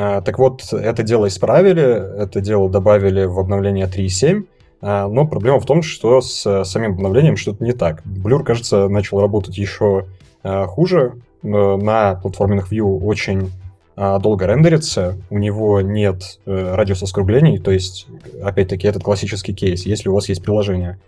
А, 0.00 0.20
так 0.20 0.38
вот, 0.38 0.72
это 0.72 1.02
дело 1.02 1.26
исправили, 1.26 1.82
это 2.22 2.40
дело 2.40 2.70
добавили 2.70 3.24
в 3.24 3.36
обновление 3.40 3.86
3.7, 3.86 4.46
а, 4.80 5.08
но 5.08 5.26
проблема 5.26 5.58
в 5.58 5.66
том, 5.66 5.82
что 5.82 6.20
с 6.20 6.64
самим 6.64 6.92
обновлением 6.92 7.36
что-то 7.36 7.64
не 7.64 7.72
так. 7.72 8.04
Blur, 8.06 8.44
кажется, 8.44 8.88
начал 8.88 9.20
работать 9.20 9.58
еще 9.58 10.06
а, 10.44 10.66
хуже. 10.66 11.14
На 11.42 12.16
платформенных 12.16 12.72
View 12.72 12.98
очень 13.04 13.50
долго 13.96 14.46
рендерится, 14.46 15.16
у 15.30 15.38
него 15.38 15.80
нет 15.80 16.40
э, 16.46 16.74
радиуса 16.74 17.06
скруглений, 17.06 17.58
то 17.58 17.72
есть, 17.72 18.06
опять-таки, 18.42 18.86
этот 18.86 19.02
классический 19.02 19.54
кейс. 19.54 19.86
Если 19.86 20.08
у 20.08 20.14
вас 20.14 20.28
есть 20.28 20.42
приложение 20.42 20.98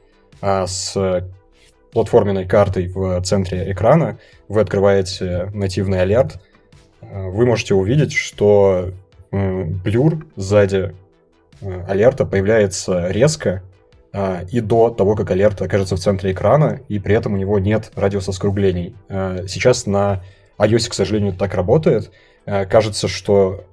с 0.40 1.24
платформенной 1.92 2.46
картой 2.46 2.88
в 2.88 3.20
центре 3.22 3.72
экрана, 3.72 4.18
вы 4.48 4.60
открываете 4.60 5.50
нативный 5.52 6.00
алерт, 6.00 6.40
вы 7.00 7.46
можете 7.46 7.74
увидеть, 7.74 8.12
что 8.12 8.92
blur 9.30 10.26
сзади 10.36 10.94
э, 11.60 11.84
alert 11.86 12.19
а 12.19 12.26
появляется 12.26 13.08
резко 13.08 13.62
э, 14.12 14.46
и 14.50 14.60
до 14.60 14.90
того, 14.90 15.14
как 15.14 15.30
алерт 15.30 15.62
окажется 15.62 15.96
в 15.96 16.00
центре 16.00 16.32
экрана, 16.32 16.80
и 16.88 16.98
при 16.98 17.14
этом 17.14 17.34
у 17.34 17.36
него 17.36 17.58
нет 17.58 17.92
радиуса 17.94 18.32
скруглений. 18.32 18.94
Сейчас 19.08 19.86
на 19.86 20.22
iOS, 20.58 20.90
к 20.90 20.94
сожалению, 20.94 21.32
так 21.32 21.54
работает. 21.54 22.10
Кажется, 22.44 23.06
что 23.06 23.64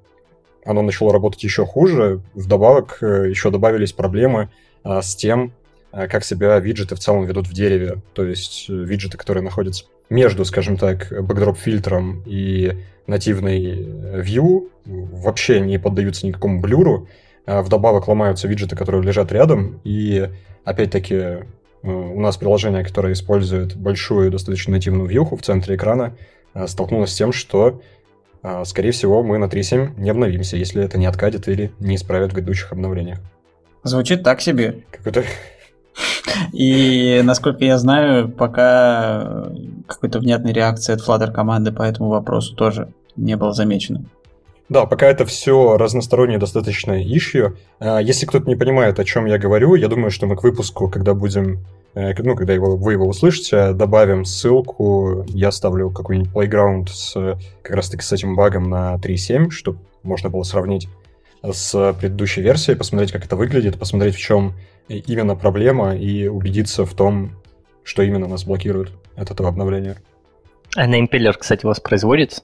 оно 0.64 0.82
начало 0.82 1.12
работать 1.12 1.44
еще 1.44 1.66
хуже. 1.66 2.22
Вдобавок 2.34 3.00
еще 3.02 3.50
добавились 3.50 3.94
проблемы 3.94 4.50
с 4.84 5.16
тем, 5.16 5.54
как 5.92 6.24
себя 6.24 6.60
виджеты 6.60 6.96
в 6.96 7.00
целом 7.00 7.26
ведут 7.26 7.48
в 7.48 7.54
дереве. 7.54 8.02
То 8.14 8.24
есть 8.24 8.70
виджеты, 8.70 9.18
которые 9.18 9.44
находятся 9.44 9.86
между, 10.10 10.46
скажем 10.46 10.78
так, 10.78 11.12
backdrop-фильтром 11.12 12.24
и 12.26 12.78
нативной 13.08 13.64
э, 13.64 14.22
View 14.22 14.70
вообще 14.86 15.60
не 15.60 15.80
поддаются 15.80 16.26
никакому 16.26 16.62
блюру. 16.62 17.08
А 17.46 17.62
вдобавок 17.62 18.08
ломаются 18.08 18.48
виджеты, 18.48 18.76
которые 18.76 19.04
лежат 19.04 19.32
рядом. 19.32 19.80
И 19.84 20.30
опять-таки 20.64 21.16
э, 21.16 21.44
у 21.84 22.20
нас 22.20 22.38
приложение, 22.38 22.84
которое 22.84 23.14
использует 23.14 23.76
большую 23.76 24.32
достаточно 24.32 24.74
нативную 24.74 25.08
вьюху 25.08 25.36
в 25.36 25.42
центре 25.42 25.76
экрана, 25.76 26.16
э, 26.54 26.68
столкнулось 26.68 27.12
с 27.12 27.16
тем, 27.16 27.32
что, 27.32 27.82
скорее 28.64 28.92
всего, 28.92 29.24
мы 29.24 29.38
на 29.40 29.46
3.7 29.46 30.00
не 30.00 30.10
обновимся, 30.10 30.58
если 30.58 30.84
это 30.84 30.98
не 30.98 31.06
откатит 31.06 31.48
или 31.48 31.72
не 31.80 31.96
исправят 31.96 32.32
в 32.32 32.36
грядущих 32.36 32.72
обновлениях. 32.72 33.20
Звучит 33.84 34.24
так 34.24 34.42
себе. 34.42 34.84
Какой-то 34.92 35.24
и, 36.54 37.22
насколько 37.24 37.64
я 37.64 37.78
знаю, 37.78 38.30
пока 38.30 39.50
какой-то 39.88 40.20
внятной 40.20 40.54
реакции 40.54 40.94
от 40.94 41.02
Flutter 41.02 41.32
команды 41.32 41.72
по 41.72 41.84
этому 41.84 42.10
вопросу 42.10 42.56
тоже 42.56 42.90
не 43.16 43.36
было 43.36 43.54
замечено. 43.54 44.04
Да, 44.70 44.86
пока 44.86 45.08
это 45.08 45.26
все 45.26 45.78
разностороннее 45.78 46.40
достаточно 46.40 47.02
issue. 47.02 47.56
А, 47.80 48.00
если 48.00 48.26
кто-то 48.26 48.48
не 48.48 48.56
понимает, 48.56 49.00
о 49.00 49.06
чем 49.06 49.26
я 49.26 49.38
говорю, 49.38 49.76
я 49.76 49.88
думаю, 49.88 50.12
что 50.12 50.28
мы 50.28 50.36
к 50.36 50.44
выпуску, 50.44 50.90
когда 50.90 51.14
будем, 51.14 51.60
э, 51.94 52.14
ну, 52.22 52.36
когда 52.36 52.54
его, 52.54 52.76
вы 52.76 52.94
его 52.94 53.08
услышите, 53.08 53.72
добавим 53.72 54.26
ссылку, 54.26 55.26
я 55.30 55.52
ставлю 55.52 55.90
какой-нибудь 55.90 56.34
playground 56.34 56.88
с 56.90 57.38
как 57.62 57.76
раз-таки 57.78 58.04
с 58.04 58.12
этим 58.12 58.36
багом 58.36 58.70
на 58.70 58.96
3.7, 58.96 59.52
чтобы 59.52 59.80
можно 60.04 60.30
было 60.30 60.44
сравнить 60.44 60.90
с 61.44 61.94
предыдущей 62.00 62.42
версией, 62.42 62.78
посмотреть, 62.78 63.12
как 63.12 63.26
это 63.26 63.36
выглядит, 63.36 63.78
посмотреть, 63.78 64.16
в 64.16 64.20
чем 64.20 64.54
именно 64.88 65.36
проблема 65.36 65.96
и 65.96 66.28
убедиться 66.28 66.86
в 66.86 66.94
том, 66.94 67.32
что 67.84 68.04
именно 68.04 68.28
нас 68.28 68.44
блокирует 68.44 68.92
от 69.16 69.32
этого 69.32 69.50
обновления. 69.50 69.98
А 70.76 70.88
на 70.88 71.00
импеллер, 71.00 71.38
кстати, 71.38 71.66
воспроизводится? 71.66 72.42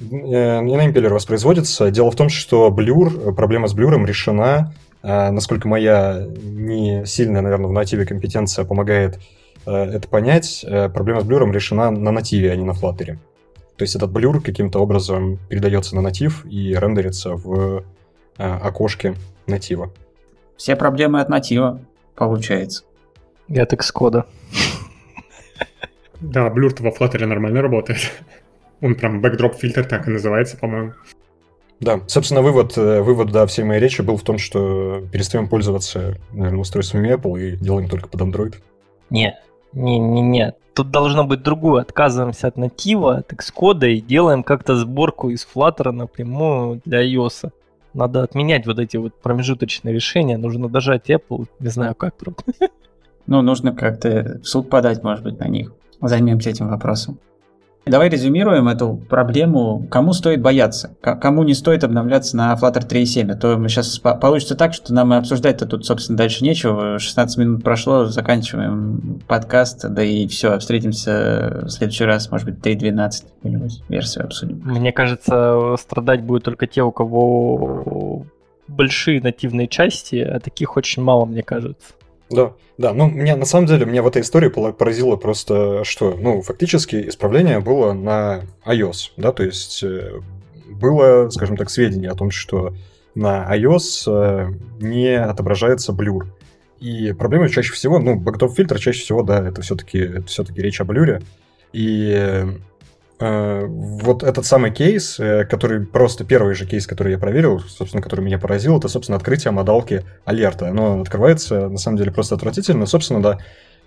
Э, 0.00 0.60
не 0.60 0.76
на 0.76 0.86
импеллер 0.86 1.12
воспроизводится. 1.12 1.90
Дело 1.90 2.10
в 2.10 2.16
том, 2.16 2.28
что 2.28 2.70
блюр, 2.70 3.34
проблема 3.34 3.68
с 3.68 3.74
блюром 3.74 4.06
решена. 4.06 4.72
Э, 5.02 5.30
насколько 5.30 5.68
моя 5.68 6.26
не 6.42 7.04
сильная, 7.06 7.42
наверное, 7.42 7.68
в 7.68 7.72
нативе 7.72 8.06
компетенция 8.06 8.64
помогает 8.64 9.18
это 9.66 10.08
понять, 10.08 10.64
проблема 10.94 11.20
с 11.20 11.24
блюром 11.24 11.52
решена 11.52 11.90
на 11.90 12.10
нативе, 12.10 12.52
а 12.52 12.56
не 12.56 12.64
на 12.64 12.72
флаттере. 12.72 13.18
То 13.76 13.82
есть 13.82 13.94
этот 13.94 14.10
блюр 14.10 14.40
каким-то 14.40 14.78
образом 14.78 15.38
передается 15.50 15.94
на 15.94 16.00
натив 16.00 16.46
и 16.46 16.74
рендерится 16.74 17.34
в 17.34 17.84
окошке 18.38 19.14
натива. 19.46 19.90
Все 20.56 20.76
проблемы 20.76 21.20
от 21.20 21.28
натива, 21.28 21.80
получается. 22.14 22.84
И 23.48 23.58
от 23.58 23.72
Xcode. 23.72 24.24
Да, 26.20 26.50
блюр 26.50 26.74
во 26.80 26.90
Flutter 26.90 27.24
нормально 27.26 27.62
работает. 27.62 28.12
Он 28.80 28.94
прям 28.94 29.24
backdrop 29.24 29.56
фильтр 29.56 29.84
так 29.84 30.08
и 30.08 30.10
называется, 30.10 30.56
по-моему. 30.56 30.92
Да, 31.80 32.00
собственно, 32.08 32.42
вывод, 32.42 32.76
э, 32.76 33.02
вывод 33.02 33.30
да, 33.30 33.46
всей 33.46 33.64
моей 33.64 33.80
речи 33.80 34.02
был 34.02 34.16
в 34.16 34.22
том, 34.22 34.38
что 34.38 35.02
перестаем 35.12 35.48
пользоваться, 35.48 36.16
наверное, 36.32 36.60
устройствами 36.60 37.14
Apple 37.14 37.40
и 37.40 37.56
делаем 37.56 37.88
только 37.88 38.08
под 38.08 38.20
Android. 38.20 38.54
Нет, 39.10 39.34
не, 39.72 39.98
не, 39.98 40.20
не. 40.20 40.54
Тут 40.74 40.90
должно 40.90 41.24
быть 41.24 41.42
другое. 41.42 41.82
Отказываемся 41.82 42.48
от 42.48 42.56
натива, 42.56 43.18
от 43.18 43.32
Xcode 43.32 43.90
и 43.90 44.00
делаем 44.00 44.42
как-то 44.42 44.74
сборку 44.74 45.30
из 45.30 45.46
Flutter 45.46 45.92
напрямую 45.92 46.80
для 46.84 47.04
iOS. 47.04 47.50
Надо 47.98 48.22
отменять 48.22 48.64
вот 48.64 48.78
эти 48.78 48.96
вот 48.96 49.12
промежуточные 49.20 49.92
решения. 49.92 50.38
Нужно 50.38 50.68
дожать 50.68 51.10
Apple. 51.10 51.48
Не 51.58 51.68
знаю, 51.68 51.96
как. 51.96 52.14
Ну, 53.26 53.42
нужно 53.42 53.74
как-то 53.74 54.38
в 54.40 54.46
суд 54.46 54.70
подать, 54.70 55.02
может 55.02 55.24
быть, 55.24 55.40
на 55.40 55.48
них. 55.48 55.74
Займемся 56.00 56.50
этим 56.50 56.68
вопросом. 56.68 57.18
Давай 57.86 58.10
резюмируем 58.10 58.68
эту 58.68 58.96
проблему. 59.08 59.86
Кому 59.90 60.12
стоит 60.12 60.42
бояться? 60.42 60.96
Кому 61.00 61.42
не 61.42 61.54
стоит 61.54 61.84
обновляться 61.84 62.36
на 62.36 62.54
Flutter 62.54 62.86
3.7? 62.86 63.32
А 63.32 63.36
то 63.36 63.56
мы 63.56 63.68
сейчас 63.68 63.98
получится 63.98 64.56
так, 64.56 64.74
что 64.74 64.92
нам 64.92 65.14
и 65.14 65.16
обсуждать-то 65.16 65.66
тут, 65.66 65.86
собственно, 65.86 66.18
дальше 66.18 66.44
нечего. 66.44 66.98
16 66.98 67.38
минут 67.38 67.64
прошло, 67.64 68.04
заканчиваем 68.04 69.20
подкаст, 69.26 69.88
да 69.88 70.02
и 70.02 70.26
все, 70.26 70.58
встретимся 70.58 71.62
в 71.62 71.70
следующий 71.70 72.04
раз, 72.04 72.30
может 72.30 72.46
быть, 72.46 72.56
3.12 72.56 73.24
какую-нибудь 73.36 73.82
версию 73.88 74.24
обсудим. 74.26 74.60
Мне 74.64 74.92
кажется, 74.92 75.74
страдать 75.78 76.22
будут 76.22 76.44
только 76.44 76.66
те, 76.66 76.82
у 76.82 76.92
кого 76.92 78.26
большие 78.68 79.22
нативные 79.22 79.66
части, 79.66 80.16
а 80.16 80.40
таких 80.40 80.76
очень 80.76 81.02
мало, 81.02 81.24
мне 81.24 81.42
кажется. 81.42 81.94
Да, 82.30 82.52
да, 82.76 82.92
ну, 82.92 83.08
меня, 83.08 83.36
на 83.36 83.44
самом 83.44 83.66
деле, 83.66 83.86
меня 83.86 84.02
в 84.02 84.06
этой 84.06 84.22
истории 84.22 84.48
поразило 84.48 85.16
просто, 85.16 85.82
что, 85.84 86.16
ну, 86.18 86.42
фактически 86.42 87.08
исправление 87.08 87.60
было 87.60 87.92
на 87.92 88.42
iOS, 88.66 89.12
да, 89.16 89.32
то 89.32 89.42
есть 89.42 89.82
э, 89.82 90.20
было, 90.68 91.30
скажем 91.30 91.56
так, 91.56 91.70
сведения 91.70 92.10
о 92.10 92.14
том, 92.14 92.30
что 92.30 92.74
на 93.14 93.48
iOS 93.56 94.04
э, 94.06 94.52
не 94.80 95.18
отображается 95.18 95.92
blur. 95.92 96.26
И 96.80 97.12
проблема 97.12 97.48
чаще 97.48 97.72
всего, 97.72 97.98
ну, 97.98 98.14
backdrop 98.14 98.54
filter 98.54 98.78
чаще 98.78 99.00
всего, 99.00 99.22
да, 99.22 99.48
это 99.48 99.62
все-таки 99.62 100.22
все-таки 100.26 100.62
речь 100.62 100.80
о 100.80 100.84
blur 100.84 101.09
е. 101.09 101.22
И 101.72 102.12
Э, 102.14 102.52
вот 103.20 104.22
этот 104.22 104.46
самый 104.46 104.70
кейс, 104.70 105.18
э, 105.18 105.44
который 105.44 105.84
просто 105.84 106.24
первый 106.24 106.54
же 106.54 106.66
кейс, 106.66 106.86
который 106.86 107.12
я 107.12 107.18
проверил, 107.18 107.58
собственно, 107.60 108.02
который 108.02 108.20
меня 108.20 108.38
поразил, 108.38 108.78
это, 108.78 108.88
собственно, 108.88 109.16
открытие 109.16 109.50
модалки 109.50 110.04
алерта. 110.24 110.68
Оно 110.68 111.00
открывается, 111.00 111.68
на 111.68 111.78
самом 111.78 111.98
деле, 111.98 112.12
просто 112.12 112.36
отвратительно. 112.36 112.86
Собственно, 112.86 113.20
да, 113.20 113.38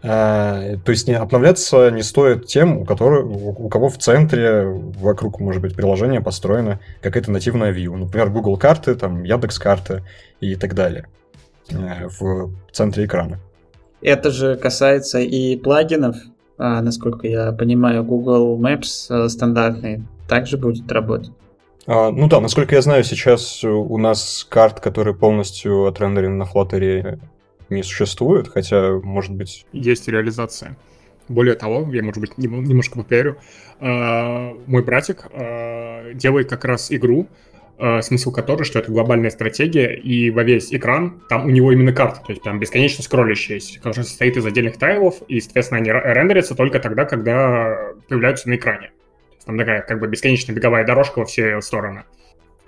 э, 0.04 0.78
то 0.84 0.92
есть 0.92 1.08
не 1.08 1.14
обновляться 1.14 1.90
не 1.92 2.04
стоит 2.04 2.48
тем, 2.48 2.80
у, 2.80 2.86
которых, 2.86 3.26
у 3.26 3.70
кого 3.70 3.88
в 3.88 3.98
центре 3.98 4.66
вокруг, 4.66 5.40
может 5.40 5.62
быть, 5.62 5.76
приложения 5.76 6.20
построена 6.20 6.82
какая-то 7.02 7.32
нативная 7.32 7.74
view. 7.74 7.96
Например, 7.96 8.30
Google 8.30 8.58
карты, 8.58 8.96
там, 8.96 9.24
Яндекс 9.24 9.60
карты 9.60 10.04
и 10.42 10.56
так 10.56 10.74
далее 10.74 11.06
в 11.70 12.52
центре 12.74 13.06
экрана. 13.06 13.40
Это 14.02 14.32
же 14.32 14.56
касается 14.58 15.20
и 15.20 15.56
плагинов, 15.56 16.18
насколько 16.62 17.28
я 17.28 17.52
понимаю, 17.52 18.04
Google 18.04 18.60
Maps 18.60 19.08
а, 19.10 19.30
стандартный 19.30 20.04
также 20.28 20.58
будет 20.58 20.92
работать. 20.92 21.32
А, 21.88 22.12
ну 22.12 22.28
да, 22.28 22.40
насколько 22.40 22.76
я 22.76 22.82
знаю, 22.82 23.04
сейчас 23.04 23.64
у 23.64 23.98
нас 23.98 24.46
карт, 24.50 24.80
которые 24.80 25.16
полностью 25.16 25.86
отрендерены 25.86 26.36
на 26.36 26.44
Flutter, 26.44 27.20
не 27.70 27.84
существует, 27.84 28.48
хотя, 28.50 29.00
может 29.02 29.34
быть... 29.34 29.66
Есть 29.72 30.08
реализация. 30.08 30.78
Более 31.30 31.56
того, 31.56 31.90
я, 31.94 32.04
может 32.04 32.20
быть, 32.20 32.38
немножко 32.38 33.00
поперю, 33.00 33.38
а, 33.80 34.54
мой 34.68 34.84
братик 34.84 35.28
делает 36.14 36.50
как 36.50 36.66
раз 36.66 36.92
игру, 36.92 37.28
э, 37.28 37.51
смысл 38.02 38.32
которой, 38.32 38.64
что 38.64 38.80
это 38.80 38.92
глобальная 38.92 39.30
стратегия, 39.30 39.96
и 39.96 40.30
во 40.30 40.44
весь 40.44 40.74
экран 40.74 41.22
там 41.30 41.46
у 41.46 41.50
него 41.50 41.72
именно 41.72 41.94
карта, 41.94 42.22
то 42.26 42.32
есть 42.32 42.44
там 42.44 42.60
бесконечно 42.60 43.04
скроллящая 43.04 43.56
есть, 43.58 43.78
которая 43.78 44.06
состоит 44.06 44.38
из 44.38 44.46
отдельных 44.46 44.78
тайлов, 44.78 45.22
и, 45.28 45.42
соответственно, 45.42 45.80
они 45.80 45.92
рендерятся 45.92 46.56
только 46.56 46.80
тогда, 46.80 47.06
когда 47.06 47.94
появляются 48.08 48.50
на 48.50 48.56
экране. 48.56 48.92
Там 49.46 49.58
такая 49.58 49.82
как 49.82 50.00
бы 50.00 50.08
бесконечная 50.08 50.56
беговая 50.56 50.86
дорожка 50.86 51.20
во 51.20 51.26
все 51.26 51.60
стороны. 51.62 52.04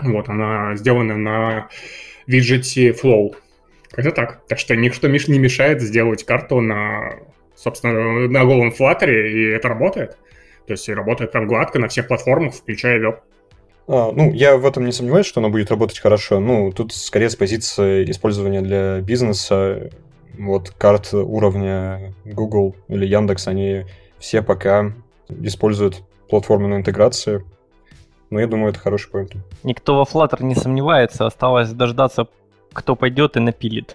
Вот, 0.02 0.30
она 0.30 0.76
сделана 0.76 1.16
на 1.18 1.70
виджете 2.26 2.92
Flow. 2.92 3.36
Это 3.96 4.12
так. 4.12 4.46
Так 4.48 4.58
что 4.58 4.76
никто 4.76 5.08
не 5.08 5.40
мешает 5.40 5.82
сделать 5.82 6.26
карту 6.26 6.62
на, 6.62 7.20
собственно, 7.56 8.28
на 8.28 8.46
голом 8.46 8.74
Flutter, 8.78 9.12
и 9.12 9.52
это 9.52 9.68
работает. 9.68 10.18
То 10.66 10.72
есть 10.74 10.90
работает 10.90 11.32
прям 11.32 11.46
гладко 11.46 11.78
на 11.78 11.88
всех 11.88 12.08
платформах, 12.08 12.56
включая 12.56 13.00
веб. 13.00 13.20
А, 13.88 14.12
ну, 14.12 14.32
я 14.32 14.58
в 14.58 14.66
этом 14.66 14.86
не 14.86 14.92
сомневаюсь, 14.92 15.26
что 15.26 15.40
оно 15.40 15.50
будет 15.50 15.72
работать 15.72 16.00
хорошо. 16.00 16.40
Ну, 16.40 16.72
тут 16.72 16.94
скорее 16.94 17.30
с 17.30 17.36
позиции 17.36 18.10
использования 18.10 18.62
для 18.62 19.02
бизнеса. 19.02 19.90
Вот 20.38 20.72
карт 20.72 21.14
уровня 21.14 22.14
Google 22.26 22.76
или 22.88 23.06
Яндекс, 23.06 23.48
они 23.48 23.86
все 24.20 24.42
пока 24.42 24.94
используют 25.30 26.02
платформенную 26.30 26.80
интеграцию. 26.80 27.46
Но 28.30 28.40
я 28.40 28.48
думаю, 28.48 28.72
это 28.72 28.80
хороший 28.80 29.12
поинт. 29.12 29.34
Никто 29.64 29.96
во 29.96 30.04
Flutter 30.04 30.44
не 30.44 30.56
сомневается, 30.56 31.28
осталось 31.28 31.72
дождаться, 31.72 32.28
кто 32.72 32.96
пойдет 32.96 33.38
и 33.38 33.40
напилит. 33.40 33.94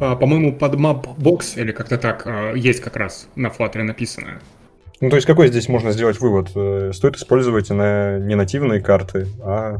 А, 0.00 0.16
по-моему, 0.16 0.56
под 0.56 0.74
Mapbox 0.74 1.60
или 1.60 1.70
как-то 1.70 1.96
так 1.96 2.26
а, 2.26 2.54
есть 2.54 2.80
как 2.80 2.96
раз 2.96 3.28
на 3.36 3.48
Flutter 3.48 3.82
написано. 3.82 4.40
Ну, 5.02 5.10
то 5.10 5.16
есть 5.16 5.26
какой 5.26 5.48
здесь 5.48 5.68
можно 5.68 5.90
сделать 5.90 6.20
вывод? 6.20 6.52
Э, 6.54 6.92
стоит 6.94 7.16
использовать 7.16 7.70
на, 7.70 8.20
не 8.20 8.36
нативные 8.36 8.80
карты, 8.80 9.26
а 9.42 9.78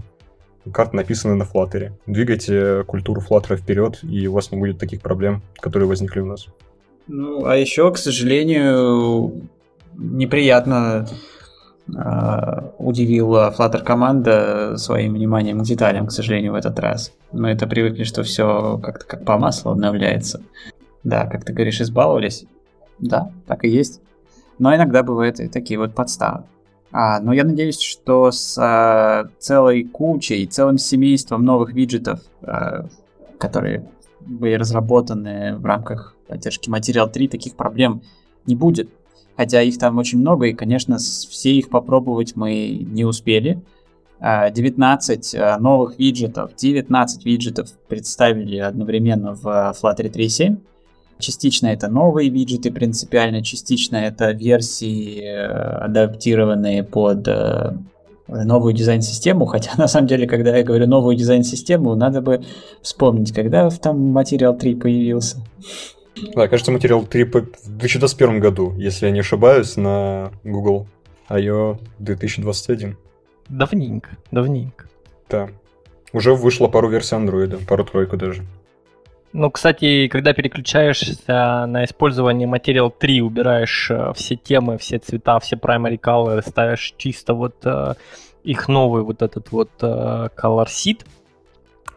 карты, 0.73 0.97
написанные 0.97 1.37
на 1.37 1.45
Flutter. 1.45 1.93
Двигайте 2.07 2.83
культуру 2.89 3.23
Flutter 3.23 3.57
вперед, 3.57 4.01
и 4.03 4.27
у 4.27 4.33
вас 4.33 4.51
не 4.51 4.59
будет 4.59 4.79
таких 4.79 5.01
проблем, 5.01 5.43
которые 5.61 5.89
возникли 5.89 6.19
у 6.19 6.27
нас. 6.27 6.49
Ну, 7.07 7.45
а 7.47 7.55
еще, 7.55 7.93
к 7.93 7.99
сожалению, 7.99 9.49
неприятно 9.97 11.07
э, 11.87 12.71
удивила 12.79 13.55
Flutter 13.57 13.85
команда 13.85 14.77
своим 14.77 15.15
вниманием 15.15 15.61
к 15.61 15.65
деталям, 15.65 16.09
к 16.09 16.11
сожалению, 16.11 16.51
в 16.51 16.57
этот 16.57 16.77
раз. 16.81 17.13
Мы 17.31 17.51
это 17.51 17.69
привыкли, 17.69 18.03
что 18.03 18.25
все 18.25 18.81
как-то 18.83 19.05
как 19.05 19.25
по 19.25 19.39
маслу 19.39 19.71
обновляется. 19.71 20.43
Да, 21.05 21.27
как 21.27 21.45
ты 21.45 21.53
говоришь, 21.53 21.81
избаловались. 21.81 22.45
Да, 22.99 23.31
так 23.47 23.65
и 23.65 23.69
есть. 23.69 24.01
Но 24.59 24.75
иногда 24.75 25.03
бывают 25.03 25.41
и 25.41 25.49
такие 25.49 25.79
вот 25.79 25.95
подставы. 25.95 26.45
А, 26.93 27.21
но 27.21 27.33
я 27.33 27.45
надеюсь, 27.45 27.81
что 27.81 28.31
с 28.31 28.57
а, 28.59 29.29
целой 29.39 29.85
кучей, 29.85 30.47
целым 30.47 30.79
семейством 30.79 31.45
новых 31.45 31.73
виджетов, 31.73 32.21
а, 32.43 32.87
которые 33.39 33.89
были 34.21 34.55
разработаны 34.55 35.57
в 35.57 35.65
рамках 35.65 36.15
поддержки 36.29 36.69
Material 36.69 37.11
3, 37.11 37.29
таких 37.29 37.57
проблем 37.57 38.03
не 38.47 38.55
будет. 38.55 38.91
Хотя 39.37 39.63
их 39.63 39.79
там 39.79 39.97
очень 39.99 40.19
много, 40.19 40.47
и, 40.47 40.53
конечно, 40.53 40.99
все 40.99 41.53
их 41.53 41.71
попробовать 41.71 42.37
мы 42.37 42.69
не 42.69 43.05
успели. 43.05 43.63
19 44.21 45.35
а, 45.35 45.55
а, 45.55 45.59
новых 45.59 45.99
виджетов, 45.99 46.55
19 46.55 47.25
виджетов 47.25 47.73
представили 47.89 48.59
одновременно 48.59 49.35
в 49.35 49.47
Flutter 49.47 50.13
3.7. 50.13 50.59
Частично 51.23 51.69
это 51.69 51.89
новые 51.89 52.29
виджеты 52.31 52.73
принципиально, 52.73 53.43
частично 53.43 53.97
это 53.97 54.33
версии, 54.33 55.23
э, 55.23 55.47
адаптированные 55.85 56.83
под 56.83 57.29
э, 57.29 57.73
новую 58.27 58.75
дизайн-систему, 58.75 59.47
хотя 59.47 59.71
на 59.79 59.87
самом 59.87 60.09
деле, 60.09 60.27
когда 60.27 60.57
я 60.57 60.65
говорю 60.65 60.89
новую 60.89 61.17
дизайн-систему, 61.17 61.95
надо 61.95 62.21
бы 62.21 62.43
вспомнить, 62.83 63.33
когда 63.33 63.71
там 63.71 64.19
Material 64.19 64.59
3 64.59 64.75
появился. 64.75 65.39
Да, 66.35 66.49
кажется, 66.49 66.73
Material 66.73 67.07
3 67.07 67.25
в 67.25 67.69
2021 67.69 68.41
году, 68.41 68.75
если 68.77 69.07
я 69.07 69.13
не 69.13 69.21
ошибаюсь, 69.21 69.77
на 69.77 70.33
Google 70.43 70.87
I.O. 71.29 71.79
2021. 72.01 72.97
Давненько, 73.49 74.11
давненько. 74.31 74.87
Да. 75.31 75.49
Уже 76.13 76.35
вышло 76.35 76.69
пару 76.69 76.89
версий 76.89 77.15
Android, 77.15 77.65
пару-тройку 77.67 78.17
даже. 78.17 78.45
Ну, 79.33 79.51
кстати, 79.51 80.09
когда 80.09 80.35
переключаешься 80.35 81.65
на 81.67 81.85
использование 81.85 82.47
Material 82.47 82.93
3, 82.97 83.23
убираешь 83.23 83.91
э, 83.91 84.13
все 84.15 84.37
темы, 84.37 84.77
все 84.77 84.99
цвета, 84.99 85.39
все 85.41 85.57
primary 85.57 85.99
color, 85.99 86.47
ставишь 86.47 86.95
чисто 86.99 87.33
вот 87.33 87.57
э, 87.65 87.95
их 88.45 88.69
новый 88.69 89.03
вот 89.03 89.23
этот 89.23 89.51
вот 89.51 89.71
э, 89.81 90.29
color 90.37 90.67
seed 90.67 91.07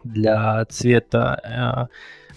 для 0.02 0.64
цвета 0.66 1.88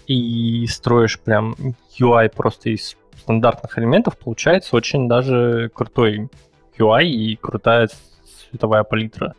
и 0.08 0.66
строишь 0.68 1.20
прям 1.20 1.56
UI 2.00 2.30
просто 2.30 2.72
из 2.72 2.98
стандартных 3.16 3.78
элементов 3.78 4.18
получается 4.18 4.76
очень 4.76 5.08
даже 5.08 5.70
крутой 5.74 6.30
UI 6.80 7.04
и 7.04 7.36
крутая 7.36 7.90
цветовая 8.50 8.84
палитра. 8.84 9.36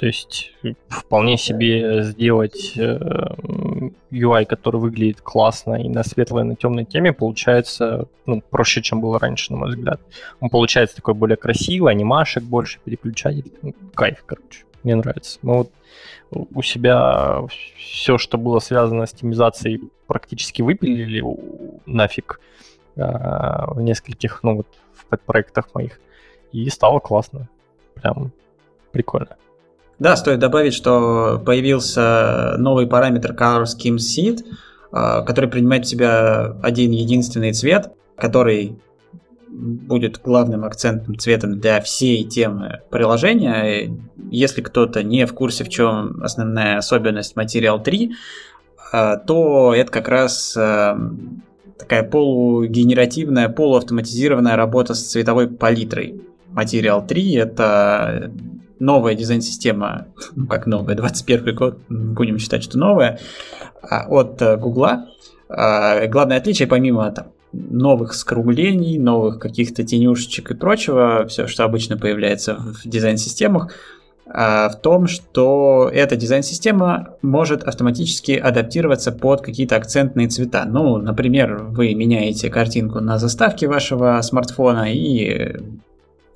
То 0.00 0.06
есть 0.06 0.54
вполне 0.88 1.36
себе 1.36 2.02
сделать 2.04 2.72
UI, 2.74 4.46
который 4.46 4.80
выглядит 4.80 5.20
классно 5.20 5.74
и 5.74 5.90
на 5.90 6.02
светлой, 6.04 6.42
и 6.44 6.46
на 6.46 6.56
темной 6.56 6.86
теме, 6.86 7.12
получается 7.12 8.08
ну, 8.24 8.40
проще, 8.40 8.80
чем 8.80 9.02
было 9.02 9.18
раньше, 9.18 9.52
на 9.52 9.58
мой 9.58 9.68
взгляд. 9.68 10.00
Он 10.40 10.48
получается 10.48 10.96
такой 10.96 11.12
более 11.12 11.36
красивый, 11.36 11.92
анимашек 11.92 12.42
больше, 12.42 12.78
переключатель. 12.82 13.52
Ну, 13.60 13.74
кайф, 13.92 14.24
короче. 14.24 14.64
Мне 14.84 14.94
нравится. 14.94 15.38
Мы 15.42 15.58
вот 15.58 15.70
у 16.30 16.62
себя 16.62 17.42
все, 17.76 18.16
что 18.16 18.38
было 18.38 18.58
связано 18.60 19.04
с 19.04 19.12
темизацией, 19.12 19.82
практически 20.06 20.62
выпилили 20.62 21.22
нафиг 21.84 22.40
а, 22.96 23.70
в 23.74 23.82
нескольких, 23.82 24.42
ну 24.44 24.56
вот, 24.56 24.66
в 24.94 25.04
подпроектах 25.04 25.74
моих. 25.74 26.00
И 26.52 26.70
стало 26.70 27.00
классно. 27.00 27.50
Прям 27.96 28.32
прикольно. 28.92 29.36
Да, 30.00 30.16
стоит 30.16 30.38
добавить, 30.38 30.72
что 30.72 31.40
появился 31.44 32.54
новый 32.56 32.86
параметр 32.86 33.32
Color 33.32 33.64
Scheme 33.64 33.96
Seed, 33.96 34.42
а, 34.90 35.20
который 35.20 35.50
принимает 35.50 35.84
в 35.84 35.88
себя 35.90 36.56
один 36.62 36.92
единственный 36.92 37.52
цвет, 37.52 37.92
который 38.16 38.78
будет 39.50 40.22
главным 40.22 40.64
акцентным 40.64 41.18
цветом 41.18 41.60
для 41.60 41.82
всей 41.82 42.24
темы 42.24 42.80
приложения. 42.88 43.94
Если 44.30 44.62
кто-то 44.62 45.02
не 45.02 45.26
в 45.26 45.34
курсе, 45.34 45.64
в 45.64 45.68
чем 45.68 46.22
основная 46.22 46.78
особенность 46.78 47.36
Material 47.36 47.82
3, 47.82 48.14
а, 48.92 49.16
то 49.18 49.74
это 49.74 49.92
как 49.92 50.08
раз 50.08 50.56
а, 50.56 50.98
такая 51.78 52.04
полугенеративная, 52.04 53.50
полуавтоматизированная 53.50 54.56
работа 54.56 54.94
с 54.94 55.02
цветовой 55.10 55.48
палитрой. 55.48 56.22
Material 56.54 57.06
3 57.06 57.34
это 57.34 58.32
новая 58.80 59.14
дизайн-система, 59.14 60.08
ну 60.34 60.46
как 60.46 60.66
новая, 60.66 60.96
21 60.96 61.54
год, 61.54 61.78
будем 61.88 62.38
считать, 62.38 62.64
что 62.64 62.78
новая, 62.78 63.20
а, 63.82 64.06
от 64.08 64.42
э, 64.42 64.56
Гугла. 64.56 65.06
Главное 65.48 66.36
отличие, 66.36 66.68
помимо 66.68 67.10
там, 67.10 67.26
новых 67.52 68.14
скруглений, 68.14 68.98
новых 68.98 69.38
каких-то 69.38 69.82
тенюшечек 69.84 70.50
и 70.52 70.54
прочего, 70.54 71.26
все, 71.28 71.46
что 71.46 71.64
обычно 71.64 71.96
появляется 71.96 72.54
в 72.54 72.88
дизайн-системах, 72.88 73.72
а, 74.32 74.68
в 74.68 74.80
том, 74.80 75.08
что 75.08 75.90
эта 75.92 76.14
дизайн-система 76.14 77.16
может 77.20 77.64
автоматически 77.64 78.32
адаптироваться 78.32 79.10
под 79.10 79.40
какие-то 79.40 79.76
акцентные 79.76 80.28
цвета. 80.28 80.64
Ну, 80.66 80.98
например, 80.98 81.64
вы 81.64 81.94
меняете 81.94 82.48
картинку 82.48 83.00
на 83.00 83.18
заставке 83.18 83.66
вашего 83.66 84.20
смартфона, 84.22 84.92
и 84.92 85.56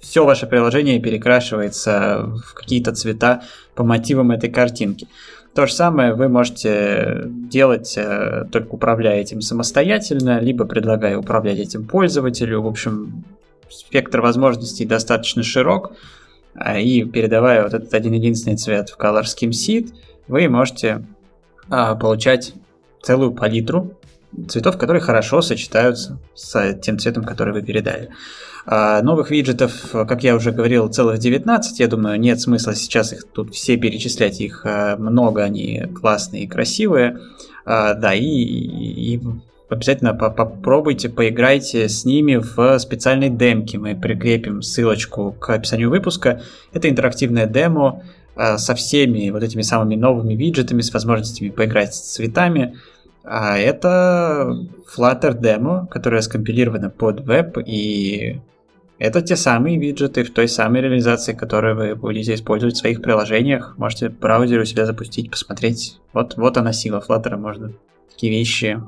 все 0.04 0.24
ваше 0.24 0.46
приложение 0.46 1.00
перекрашивается 1.00 2.30
в 2.44 2.54
какие-то 2.54 2.92
цвета 2.92 3.42
по 3.74 3.84
мотивам 3.84 4.30
этой 4.30 4.50
картинки. 4.50 5.08
То 5.54 5.66
же 5.66 5.72
самое 5.72 6.14
вы 6.14 6.28
можете 6.28 7.22
делать, 7.26 7.94
э, 7.96 8.44
только 8.52 8.74
управляя 8.74 9.20
этим 9.20 9.40
самостоятельно, 9.40 10.40
либо 10.40 10.66
предлагая 10.66 11.16
управлять 11.16 11.58
этим 11.58 11.86
пользователю. 11.86 12.60
В 12.60 12.66
общем, 12.66 13.24
спектр 13.70 14.20
возможностей 14.20 14.84
достаточно 14.84 15.42
широк, 15.42 15.92
а, 16.54 16.78
и 16.78 17.04
передавая 17.04 17.62
вот 17.62 17.72
этот 17.72 17.94
один 17.94 18.12
единственный 18.12 18.56
цвет 18.56 18.90
в 18.90 18.98
Color 18.98 19.22
Scheme 19.22 19.50
Seed, 19.50 19.94
вы 20.28 20.48
можете 20.48 21.04
а, 21.70 21.94
получать 21.94 22.54
целую 23.02 23.32
палитру 23.32 23.96
цветов, 24.48 24.78
которые 24.78 25.00
хорошо 25.00 25.42
сочетаются 25.42 26.18
с 26.34 26.74
тем 26.74 26.98
цветом, 26.98 27.24
который 27.24 27.52
вы 27.52 27.62
передали. 27.62 28.10
А 28.66 29.02
новых 29.02 29.30
виджетов, 29.30 29.90
как 29.92 30.24
я 30.24 30.34
уже 30.34 30.50
говорил, 30.50 30.88
целых 30.88 31.18
19. 31.18 31.80
Я 31.80 31.86
думаю, 31.86 32.18
нет 32.18 32.40
смысла 32.40 32.74
сейчас 32.74 33.12
их 33.12 33.24
тут 33.24 33.54
все 33.54 33.76
перечислять. 33.76 34.40
Их 34.40 34.62
э, 34.64 34.96
много, 34.96 35.42
они 35.42 35.84
классные 35.94 36.44
и 36.44 36.46
красивые. 36.46 37.18
А, 37.66 37.94
да, 37.94 38.14
и, 38.14 38.24
и 38.24 39.20
обязательно 39.68 40.14
попробуйте, 40.14 41.10
поиграйте 41.10 41.88
с 41.88 42.06
ними 42.06 42.36
в 42.36 42.78
специальной 42.78 43.28
демке. 43.28 43.78
Мы 43.78 43.94
прикрепим 43.94 44.62
ссылочку 44.62 45.32
к 45.32 45.50
описанию 45.50 45.90
выпуска. 45.90 46.40
Это 46.72 46.88
интерактивное 46.88 47.46
демо 47.46 48.02
э, 48.34 48.56
со 48.56 48.74
всеми 48.74 49.28
вот 49.28 49.42
этими 49.42 49.62
самыми 49.62 49.96
новыми 49.96 50.34
виджетами, 50.34 50.80
с 50.80 50.92
возможностями 50.92 51.50
поиграть 51.50 51.94
с 51.94 52.00
цветами. 52.00 52.78
А 53.24 53.58
это 53.58 54.54
Flutter 54.94 55.38
демо, 55.40 55.86
которое 55.90 56.20
скомпилировано 56.20 56.90
под 56.90 57.20
веб 57.20 57.58
и 57.64 58.40
это 58.98 59.22
те 59.22 59.34
самые 59.34 59.78
виджеты 59.78 60.22
в 60.22 60.32
той 60.32 60.46
самой 60.46 60.82
реализации, 60.82 61.32
которые 61.32 61.74
вы 61.74 61.94
будете 61.96 62.34
использовать 62.34 62.76
в 62.76 62.78
своих 62.78 63.02
приложениях. 63.02 63.74
Можете 63.76 64.08
в 64.08 64.18
браузере 64.18 64.62
у 64.62 64.64
себя 64.64 64.86
запустить, 64.86 65.30
посмотреть. 65.30 66.00
Вот, 66.12 66.36
вот 66.36 66.56
она 66.56 66.72
сила 66.72 67.02
Flutter, 67.06 67.36
можно 67.36 67.72
такие 68.10 68.32
вещи, 68.32 68.80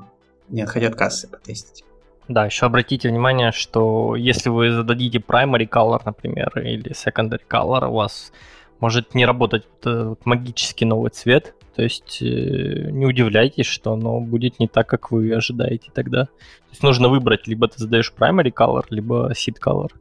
не 0.49 0.61
отходя 0.61 0.87
от 0.87 0.95
кассы, 0.95 1.27
потестить. 1.27 1.83
Да, 2.29 2.45
еще 2.45 2.65
обратите 2.65 3.09
внимание, 3.09 3.51
что 3.51 4.15
если 4.15 4.49
вы 4.49 4.71
зададите 4.71 5.19
primary 5.19 5.67
color, 5.67 6.01
например, 6.05 6.51
или 6.59 6.91
secondary 6.91 7.41
color, 7.49 7.87
у 7.87 7.95
вас 7.95 8.31
может 8.79 9.13
не 9.13 9.25
работать 9.25 9.65
вот 9.83 10.25
магический 10.25 10.85
новый 10.85 11.09
цвет. 11.11 11.53
То 11.77 11.83
есть 11.83 12.23
э, 12.23 12.89
не 12.89 13.05
удивляйтесь, 13.05 13.67
что 13.67 13.93
оно 13.93 14.19
будет 14.19 14.59
не 14.59 14.67
так, 14.67 14.87
как 14.87 15.11
вы 15.11 15.31
ожидаете 15.31 15.91
тогда. 15.93 16.25
То 16.25 16.71
есть 16.71 16.81
нужно 16.81 17.07
выбрать, 17.07 17.45
либо 17.45 17.67
ты 17.67 17.77
задаешь 17.77 18.11
primary 18.17 18.51
color, 18.51 18.83
либо 18.89 19.31
seed 19.33 19.57
color. 19.63 19.91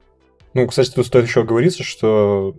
Ну, 0.55 0.67
кстати, 0.67 0.91
тут 0.91 1.05
стоит 1.05 1.27
еще 1.27 1.43
оговориться, 1.43 1.83
что 1.83 2.55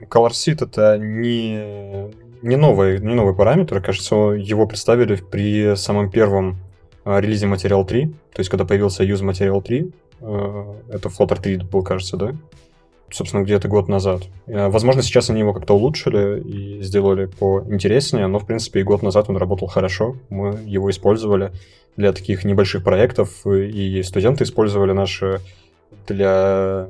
color 0.00 0.32
seed 0.32 0.62
это 0.62 0.98
не, 0.98 2.12
не, 2.42 2.56
новый, 2.56 3.00
не 3.00 3.14
новый 3.14 3.34
параметр. 3.34 3.80
Кажется, 3.80 4.14
его 4.14 4.66
представили 4.66 5.16
при 5.16 5.74
самом 5.74 6.10
первом 6.10 6.58
а, 7.06 7.22
релизе 7.22 7.46
Material 7.46 7.86
3. 7.86 8.04
То 8.04 8.40
есть, 8.40 8.50
когда 8.50 8.66
появился 8.66 9.02
Use 9.02 9.22
Material 9.22 9.62
3, 9.62 9.90
э, 10.20 10.74
это 10.90 11.08
Flutter 11.08 11.40
3 11.40 11.56
был, 11.60 11.82
кажется, 11.82 12.18
да? 12.18 12.34
Собственно, 13.10 13.42
где-то 13.42 13.68
год 13.68 13.88
назад. 13.88 14.22
Э, 14.46 14.68
возможно, 14.68 15.02
сейчас 15.02 15.30
они 15.30 15.40
его 15.40 15.52
как-то 15.52 15.74
улучшили 15.74 16.40
и 16.40 16.82
сделали 16.82 17.26
поинтереснее, 17.26 18.26
но, 18.26 18.38
в 18.38 18.46
принципе, 18.46 18.80
и 18.80 18.82
год 18.82 19.02
назад 19.02 19.28
он 19.28 19.36
работал 19.36 19.68
хорошо. 19.68 20.16
Мы 20.28 20.58
его 20.64 20.90
использовали 20.90 21.52
для 21.96 22.12
таких 22.12 22.44
небольших 22.44 22.84
проектов, 22.84 23.46
и 23.46 24.02
студенты 24.02 24.44
использовали 24.44 24.92
наши 24.92 25.40
для 26.06 26.88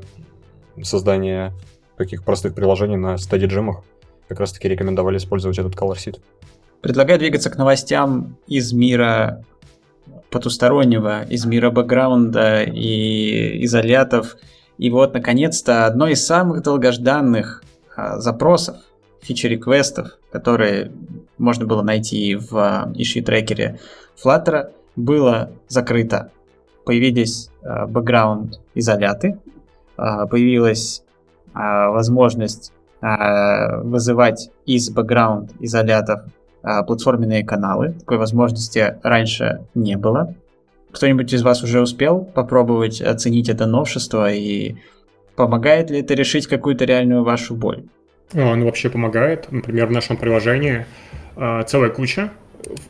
создания 0.82 1.54
таких 1.96 2.24
простых 2.24 2.54
приложений 2.54 2.96
на 2.96 3.16
стадии 3.18 3.46
джемах. 3.46 3.82
Как 4.28 4.40
раз-таки 4.40 4.68
рекомендовали 4.68 5.16
использовать 5.16 5.58
этот 5.58 5.74
Color 5.74 5.96
Seed. 5.96 6.20
Предлагаю 6.82 7.18
двигаться 7.18 7.50
к 7.50 7.56
новостям 7.56 8.36
из 8.46 8.72
мира 8.72 9.44
потустороннего, 10.30 11.22
из 11.22 11.46
мира 11.46 11.70
бэкграунда 11.70 12.64
и 12.64 13.64
изолятов– 13.64 14.36
и 14.78 14.90
вот, 14.90 15.12
наконец-то, 15.12 15.86
одно 15.86 16.06
из 16.06 16.24
самых 16.24 16.62
долгожданных 16.62 17.62
а, 17.96 18.18
запросов, 18.18 18.76
фичи-реквестов, 19.20 20.18
которые 20.30 20.92
можно 21.36 21.66
было 21.66 21.82
найти 21.82 22.36
в 22.36 22.56
а, 22.56 22.92
issue 22.94 23.22
трекере 23.22 23.80
Flutter, 24.22 24.70
было 24.94 25.50
закрыто. 25.66 26.30
Появились 26.84 27.50
а, 27.62 27.86
бэкграунд 27.86 28.60
изоляты, 28.74 29.38
а, 29.96 30.26
появилась 30.26 31.02
а, 31.52 31.90
возможность 31.90 32.72
а, 33.00 33.80
вызывать 33.82 34.50
из 34.64 34.90
бэкграунд 34.90 35.52
изолятов 35.58 36.20
а, 36.62 36.84
платформенные 36.84 37.44
каналы. 37.44 37.94
Такой 37.94 38.18
возможности 38.18 38.96
раньше 39.02 39.64
не 39.74 39.96
было. 39.96 40.34
Кто-нибудь 40.92 41.32
из 41.32 41.42
вас 41.42 41.62
уже 41.62 41.80
успел 41.80 42.24
попробовать 42.24 43.00
оценить 43.00 43.48
это 43.48 43.66
новшество 43.66 44.32
и 44.32 44.76
помогает 45.36 45.90
ли 45.90 46.00
это 46.00 46.14
решить 46.14 46.46
какую-то 46.46 46.84
реальную 46.84 47.24
вашу 47.24 47.54
боль? 47.54 47.84
Он 48.34 48.64
вообще 48.64 48.90
помогает. 48.90 49.50
Например, 49.50 49.86
в 49.86 49.90
нашем 49.90 50.16
приложении 50.16 50.86
э, 51.36 51.62
целая 51.66 51.90
куча 51.90 52.30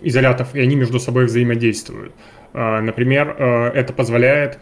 изолятов, 0.00 0.54
и 0.54 0.60
они 0.60 0.74
между 0.76 0.98
собой 0.98 1.26
взаимодействуют. 1.26 2.12
Э, 2.54 2.80
например, 2.80 3.36
э, 3.38 3.68
это 3.74 3.92
позволяет 3.92 4.58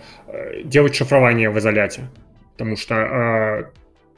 делать 0.64 0.94
шифрование 0.94 1.50
в 1.50 1.58
изоляте. 1.58 2.08
Потому 2.52 2.76
что 2.76 3.70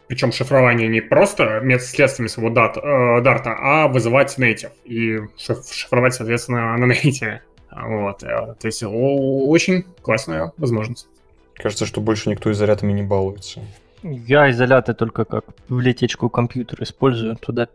причем 0.07 0.33
шифрование 0.33 0.89
не 0.89 1.01
просто 1.01 1.61
следствием 1.81 2.29
своего 2.29 2.51
дат, 2.51 2.75
дарта, 2.75 3.57
а 3.59 3.89
вызывать 3.89 4.37
native 4.39 4.71
и 4.85 5.21
шифровать, 5.37 6.15
соответственно, 6.15 6.77
на 6.77 6.91
native. 6.91 7.41
Вот, 7.71 8.23
э, 8.23 8.55
то 8.59 8.67
есть 8.67 8.83
очень 8.83 9.85
классная 10.03 10.53
возможность. 10.57 11.09
Кажется, 11.55 11.87
что 11.87 12.01
больше 12.01 12.31
никто 12.31 12.51
изолятами 12.51 12.93
не 12.93 13.03
балуется. 13.03 13.61
Я 14.03 14.51
изоляты 14.51 14.95
только 14.95 15.25
как 15.25 15.45
библиотечку 15.69 16.29
компьютера 16.29 16.85
использую, 16.85 17.37
туда 17.37 17.69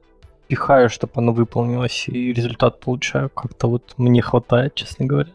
пихаю, 0.47 0.89
чтобы 0.89 1.13
оно 1.15 1.33
выполнилось, 1.33 2.05
и 2.07 2.33
результат 2.33 2.79
получаю. 2.79 3.29
Как-то 3.29 3.67
вот 3.67 3.93
мне 3.97 4.21
хватает, 4.21 4.75
честно 4.75 5.05
говоря. 5.05 5.31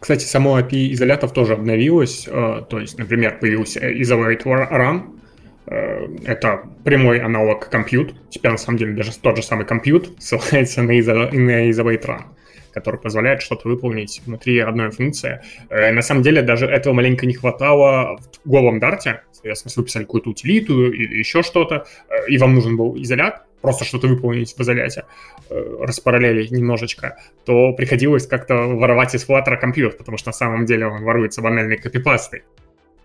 Кстати, 0.00 0.24
само 0.24 0.58
API 0.60 0.92
изолятов 0.92 1.32
тоже 1.32 1.54
обновилось. 1.54 2.26
Э, 2.28 2.62
то 2.68 2.78
есть, 2.78 2.98
например, 2.98 3.38
появился 3.38 3.80
Isolate 3.80 4.42
Run. 4.44 5.18
Э, 5.66 6.08
это 6.24 6.62
прямой 6.84 7.20
аналог 7.20 7.68
compute. 7.72 8.14
Теперь, 8.28 8.52
на 8.52 8.58
самом 8.58 8.78
деле, 8.78 8.94
даже 8.94 9.16
тот 9.18 9.36
же 9.36 9.42
самый 9.42 9.66
compute 9.66 10.14
ссылается 10.18 10.82
на 10.82 10.92
Isolate 10.92 12.04
Run 12.04 12.24
который 12.72 13.00
позволяет 13.00 13.42
что-то 13.42 13.68
выполнить 13.68 14.22
внутри 14.26 14.58
одной 14.58 14.90
функции. 14.90 15.40
Э, 15.70 15.92
на 15.92 16.02
самом 16.02 16.22
деле 16.22 16.42
даже 16.42 16.66
этого 16.66 16.94
маленько 16.94 17.26
не 17.26 17.34
хватало 17.34 18.18
в 18.44 18.48
голом 18.48 18.78
дарте. 18.78 19.22
Если 19.44 19.70
вы 19.76 19.84
писали 19.84 20.04
какую-то 20.04 20.30
утилиту 20.30 20.90
или 20.90 21.18
еще 21.18 21.42
что-то, 21.42 21.86
и 22.26 22.38
вам 22.38 22.54
нужен 22.54 22.76
был 22.76 23.00
изолят, 23.00 23.42
просто 23.60 23.84
что-то 23.84 24.08
выполнить 24.08 24.54
в 24.56 24.60
изоляте, 24.60 25.04
э, 25.50 25.76
распараллелить 25.80 26.50
немножечко, 26.50 27.18
то 27.44 27.72
приходилось 27.72 28.26
как-то 28.26 28.54
воровать 28.54 29.14
из 29.14 29.28
Flutter 29.28 29.56
компьютер, 29.56 29.96
потому 29.96 30.18
что 30.18 30.28
на 30.28 30.32
самом 30.32 30.66
деле 30.66 30.86
он 30.86 31.02
воруется 31.02 31.42
банальной 31.42 31.76
копипастой. 31.76 32.44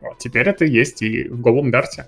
Вот, 0.02 0.18
теперь 0.18 0.48
это 0.48 0.66
есть 0.66 1.02
и 1.02 1.28
в 1.28 1.40
голом 1.40 1.72
дарте. 1.72 2.08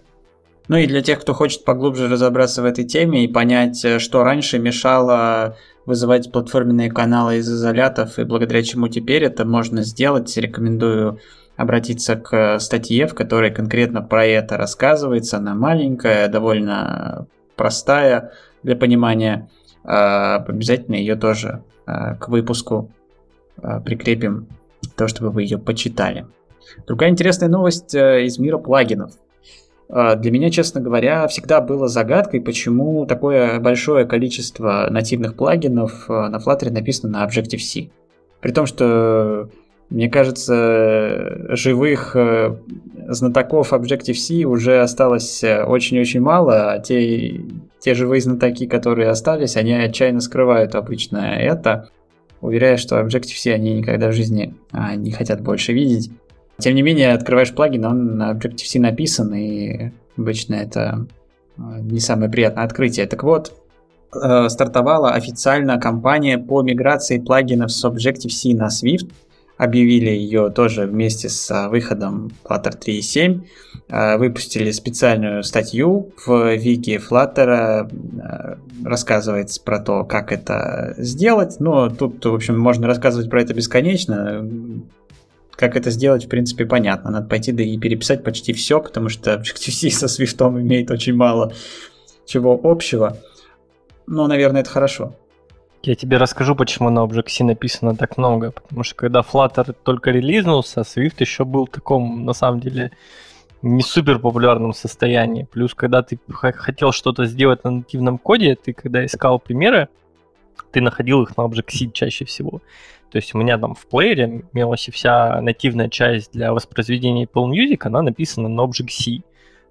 Ну 0.68 0.78
и 0.78 0.88
для 0.88 1.02
тех, 1.02 1.22
кто 1.22 1.34
хочет 1.34 1.64
поглубже 1.64 2.08
разобраться 2.08 2.62
в 2.62 2.66
этой 2.66 2.86
теме 2.86 3.24
и 3.24 3.28
понять, 3.28 3.84
э, 3.86 4.00
что 4.00 4.24
раньше 4.24 4.60
мешало 4.60 5.58
вызывать 5.86 6.32
платформенные 6.32 6.92
каналы 6.92 7.38
из 7.38 7.50
изолятов, 7.50 8.18
и 8.18 8.24
благодаря 8.24 8.64
чему 8.64 8.88
теперь 8.88 9.24
это 9.24 9.46
можно 9.46 9.84
сделать, 9.84 10.36
рекомендую 10.38 11.20
обратиться 11.56 12.16
к 12.16 12.60
статье, 12.60 13.08
в 13.08 13.14
которой 13.14 13.52
конкретно 13.52 14.02
про 14.02 14.26
это 14.26 14.58
рассказывается. 14.58 15.38
Она 15.38 15.54
маленькая, 15.54 16.28
довольно 16.28 17.28
простая 17.56 18.32
для 18.64 18.76
понимания. 18.76 19.50
А, 19.84 20.38
обязательно 20.38 20.96
ее 20.96 21.16
тоже 21.16 21.64
а, 21.86 22.16
к 22.16 22.28
выпуску 22.28 22.92
а, 23.62 23.80
прикрепим, 23.80 24.48
то, 24.96 25.08
чтобы 25.08 25.30
вы 25.30 25.44
ее 25.44 25.58
почитали. 25.58 26.26
Другая 26.88 27.12
интересная 27.12 27.48
новость 27.48 27.94
э, 27.94 28.26
из 28.26 28.40
мира 28.40 28.58
плагинов. 28.58 29.12
Для 29.88 30.32
меня, 30.32 30.50
честно 30.50 30.82
говоря, 30.82 31.28
всегда 31.28 31.62
было 31.62 31.88
загадкой, 31.88 32.42
почему 32.42 33.06
такое 33.06 33.60
большое 33.60 34.06
количество 34.06 34.88
нативных 34.90 35.36
плагинов 35.36 36.10
на 36.10 36.38
Flutter 36.38 36.72
написано 36.72 37.20
на 37.20 37.28
Objective-C. 37.28 37.90
При 38.42 38.52
том, 38.52 38.66
что 38.66 39.50
мне 39.90 40.10
кажется, 40.10 41.56
живых 41.56 42.16
э, 42.16 42.56
знатоков 43.08 43.72
Objective-C 43.72 44.46
уже 44.46 44.82
осталось 44.82 45.44
очень-очень 45.44 46.22
мало, 46.22 46.74
а 46.74 46.80
те, 46.80 47.42
те 47.80 47.94
живые 47.94 48.22
знатоки, 48.22 48.66
которые 48.66 49.10
остались, 49.10 49.56
они 49.58 49.74
отчаянно 49.74 50.22
скрывают 50.22 50.74
обычно 50.74 51.18
это, 51.18 51.90
уверяя, 52.42 52.78
что 52.78 53.00
Objective-C 53.00 53.54
они 53.54 53.76
никогда 53.76 54.10
в 54.10 54.14
жизни 54.14 54.56
а, 54.72 54.96
не 54.96 55.12
хотят 55.12 55.42
больше 55.42 55.72
видеть. 55.72 56.10
Тем 56.58 56.76
не 56.76 56.82
менее, 56.82 57.14
открываешь 57.14 57.54
плагин, 57.54 57.86
он 57.86 58.18
на 58.18 58.32
Objective-C 58.32 58.80
написан, 58.80 59.34
и 59.34 59.92
обычно 60.18 60.56
это 60.56 61.06
э, 61.58 61.62
не 61.82 62.00
самое 62.00 62.32
приятное 62.32 62.64
открытие. 62.64 63.06
Так 63.08 63.24
вот, 63.24 63.54
стартовала 64.48 65.12
официально 65.12 65.78
кампания 65.78 66.38
по 66.38 66.62
миграции 66.62 67.20
плагинов 67.20 67.72
с 67.72 67.84
Objective-C 67.84 68.56
на 68.56 68.68
Swift– 68.68 69.12
объявили 69.58 70.10
ее 70.10 70.50
тоже 70.50 70.86
вместе 70.86 71.30
с 71.30 71.50
а, 71.52 71.70
выходом 71.70 72.32
Flutter 72.44 72.78
3.7. 72.78 73.42
А, 73.90 74.18
выпустили 74.18 74.72
специальную 74.72 75.44
статью 75.44 76.12
в 76.26 76.56
вики 76.56 77.00
Flutter, 77.00 77.90
рассказывается 78.84 79.62
про 79.64 79.80
то, 79.80 80.04
как 80.04 80.32
это 80.32 80.96
сделать. 80.98 81.58
Но 81.60 81.90
тут, 81.90 82.26
в 82.26 82.34
общем, 82.34 82.60
можно 82.60 82.88
рассказывать 82.88 83.30
про 83.30 83.42
это 83.42 83.54
бесконечно. 83.54 84.46
Как 85.56 85.78
это 85.78 85.90
сделать, 85.90 86.26
в 86.26 86.30
принципе, 86.30 86.66
понятно. 86.66 87.12
Надо 87.12 87.28
пойти 87.28 87.52
да 87.52 87.64
и 87.64 87.78
переписать 87.78 88.24
почти 88.24 88.54
все, 88.54 88.80
потому 88.80 89.10
что 89.10 89.34
Objective-C 89.34 89.90
со 89.92 90.06
Swift 90.08 90.62
имеет 90.62 90.92
очень 90.92 91.16
мало 91.16 91.54
чего 92.26 92.60
общего. 92.64 93.18
Но, 94.08 94.28
наверное, 94.28 94.62
это 94.62 94.70
хорошо. 94.70 95.16
Я 95.84 95.96
тебе 95.96 96.18
расскажу, 96.18 96.56
почему 96.56 96.90
на 96.90 97.06
Object-C 97.06 97.44
написано 97.44 97.96
так 97.96 98.18
много. 98.18 98.52
Потому 98.52 98.84
что 98.84 98.96
когда 98.96 99.22
Flutter 99.22 99.76
только 99.84 100.12
релизнулся, 100.12 100.82
Swift 100.82 101.16
еще 101.20 101.46
был 101.46 101.68
в 101.68 101.70
таком, 101.70 102.26
на 102.26 102.34
самом 102.34 102.60
деле, 102.60 102.92
не 103.62 103.82
супер 103.82 104.20
популярном 104.20 104.74
состоянии. 104.74 105.48
Плюс, 105.52 105.74
когда 105.74 106.02
ты 106.02 106.20
хотел 106.30 106.92
что-то 106.92 107.26
сделать 107.26 107.64
на 107.64 107.72
нативном 107.72 108.18
коде, 108.18 108.56
ты 108.56 108.74
когда 108.74 109.06
искал 109.06 109.40
примеры, 109.40 109.88
ты 110.72 110.82
находил 110.82 111.24
их 111.24 111.38
на 111.38 111.44
Object-C 111.44 111.92
чаще 111.94 112.26
всего. 112.26 112.62
То 113.16 113.20
есть 113.20 113.34
у 113.34 113.38
меня 113.38 113.58
там 113.58 113.76
в 113.76 113.88
плеере 113.88 114.44
имелась 114.52 114.90
вся 114.92 115.40
нативная 115.40 115.88
часть 115.88 116.34
для 116.34 116.52
воспроизведения 116.52 117.26
Apple 117.26 117.50
Music, 117.50 117.80
она 117.84 118.02
написана 118.02 118.50
на 118.50 118.60
Object-C 118.60 119.22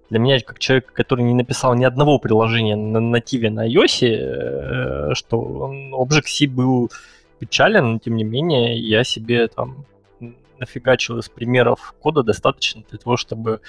для 0.09 0.19
меня, 0.19 0.41
как 0.41 0.59
человек, 0.59 0.91
который 0.95 1.27
не 1.27 1.35
написал 1.35 1.75
ни 1.75 1.85
одного 1.85 2.19
приложения 2.19 2.75
на 2.75 3.01
нативе 3.01 3.51
на 3.51 3.69
iOS, 3.69 5.11
э, 5.11 5.13
что 5.13 5.71
Object-C 5.93 6.47
был 6.47 6.91
печален, 7.39 7.93
но 7.93 7.99
тем 7.99 8.17
не 8.17 8.25
менее 8.25 8.79
я 8.79 9.05
себе 9.05 9.47
там 9.49 9.85
нафигачил 10.59 11.19
из 11.19 11.29
примеров 11.29 11.95
кода 12.01 12.23
достаточно 12.23 12.83
для 12.89 12.99
того, 12.99 13.19
чтобы 13.19 13.61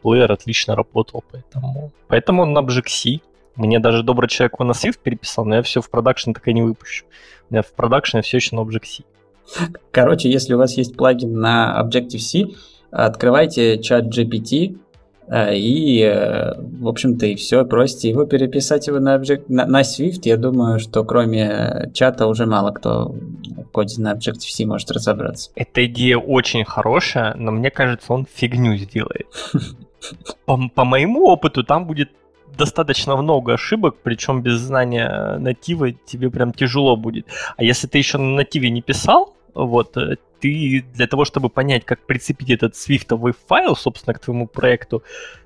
плеер 0.00 0.30
отлично 0.30 0.76
работал. 0.76 1.24
Поэтому, 1.32 1.90
поэтому 2.06 2.42
он 2.42 2.52
на 2.52 2.60
Object-C. 2.60 3.18
Мне 3.56 3.80
даже 3.80 4.04
добрый 4.04 4.28
человек 4.28 4.52
его 4.52 4.64
на 4.64 4.74
Swift 4.74 5.00
переписал, 5.02 5.44
но 5.44 5.56
я 5.56 5.62
все 5.62 5.80
в 5.80 5.90
продакшн 5.90 6.30
так 6.30 6.46
и 6.46 6.52
не 6.52 6.62
выпущу. 6.62 7.04
У 7.50 7.54
меня 7.54 7.62
в 7.62 7.72
продакшне 7.72 8.22
все 8.22 8.36
еще 8.36 8.54
на 8.54 8.60
Object-C. 8.60 9.02
Короче, 9.90 10.30
если 10.30 10.54
у 10.54 10.58
вас 10.58 10.76
есть 10.76 10.96
плагин 10.96 11.34
на 11.34 11.80
Objective-C, 11.82 12.54
открывайте 12.90 13.78
чат 13.78 14.06
GPT, 14.06 14.76
Э, 15.26 15.56
и, 15.56 16.02
э, 16.02 16.54
в 16.58 16.88
общем-то, 16.88 17.26
и 17.26 17.34
все. 17.34 17.64
Просите 17.64 18.10
его 18.10 18.24
переписать 18.24 18.86
его 18.86 18.98
на, 18.98 19.16
Object, 19.16 19.44
на, 19.48 19.66
на 19.66 19.80
Swift. 19.80 20.20
Я 20.24 20.36
думаю, 20.36 20.78
что 20.78 21.04
кроме 21.04 21.90
чата 21.94 22.26
уже 22.26 22.46
мало 22.46 22.72
кто 22.72 23.14
в 23.56 23.70
коде 23.72 24.00
на 24.02 24.14
Objective-C 24.14 24.66
может 24.66 24.90
разобраться. 24.90 25.50
Эта 25.54 25.86
идея 25.86 26.18
очень 26.18 26.64
хорошая, 26.64 27.34
но 27.34 27.52
мне 27.52 27.70
кажется, 27.70 28.12
он 28.12 28.26
фигню 28.32 28.76
сделает. 28.76 29.26
По, 30.44 30.58
по 30.68 30.84
моему 30.84 31.28
опыту, 31.28 31.64
там 31.64 31.86
будет 31.86 32.10
достаточно 32.56 33.16
много 33.16 33.54
ошибок, 33.54 33.96
причем 34.02 34.42
без 34.42 34.54
знания 34.60 35.36
натива 35.38 35.92
тебе 35.92 36.30
прям 36.30 36.52
тяжело 36.52 36.96
будет. 36.96 37.26
А 37.56 37.62
если 37.62 37.86
ты 37.86 37.98
еще 37.98 38.18
на 38.18 38.34
нативе 38.34 38.70
не 38.70 38.82
писал, 38.82 39.34
вот, 39.54 39.96
э, 39.96 40.16
ты 40.40 40.84
для 40.94 41.06
того, 41.06 41.24
чтобы 41.24 41.48
понять, 41.48 41.84
как 41.84 42.06
прицепить 42.06 42.50
этот 42.50 42.76
свифтовый 42.76 43.34
файл, 43.46 43.76
собственно, 43.76 44.14
к 44.14 44.20
твоему 44.20 44.46
проекту, 44.46 45.02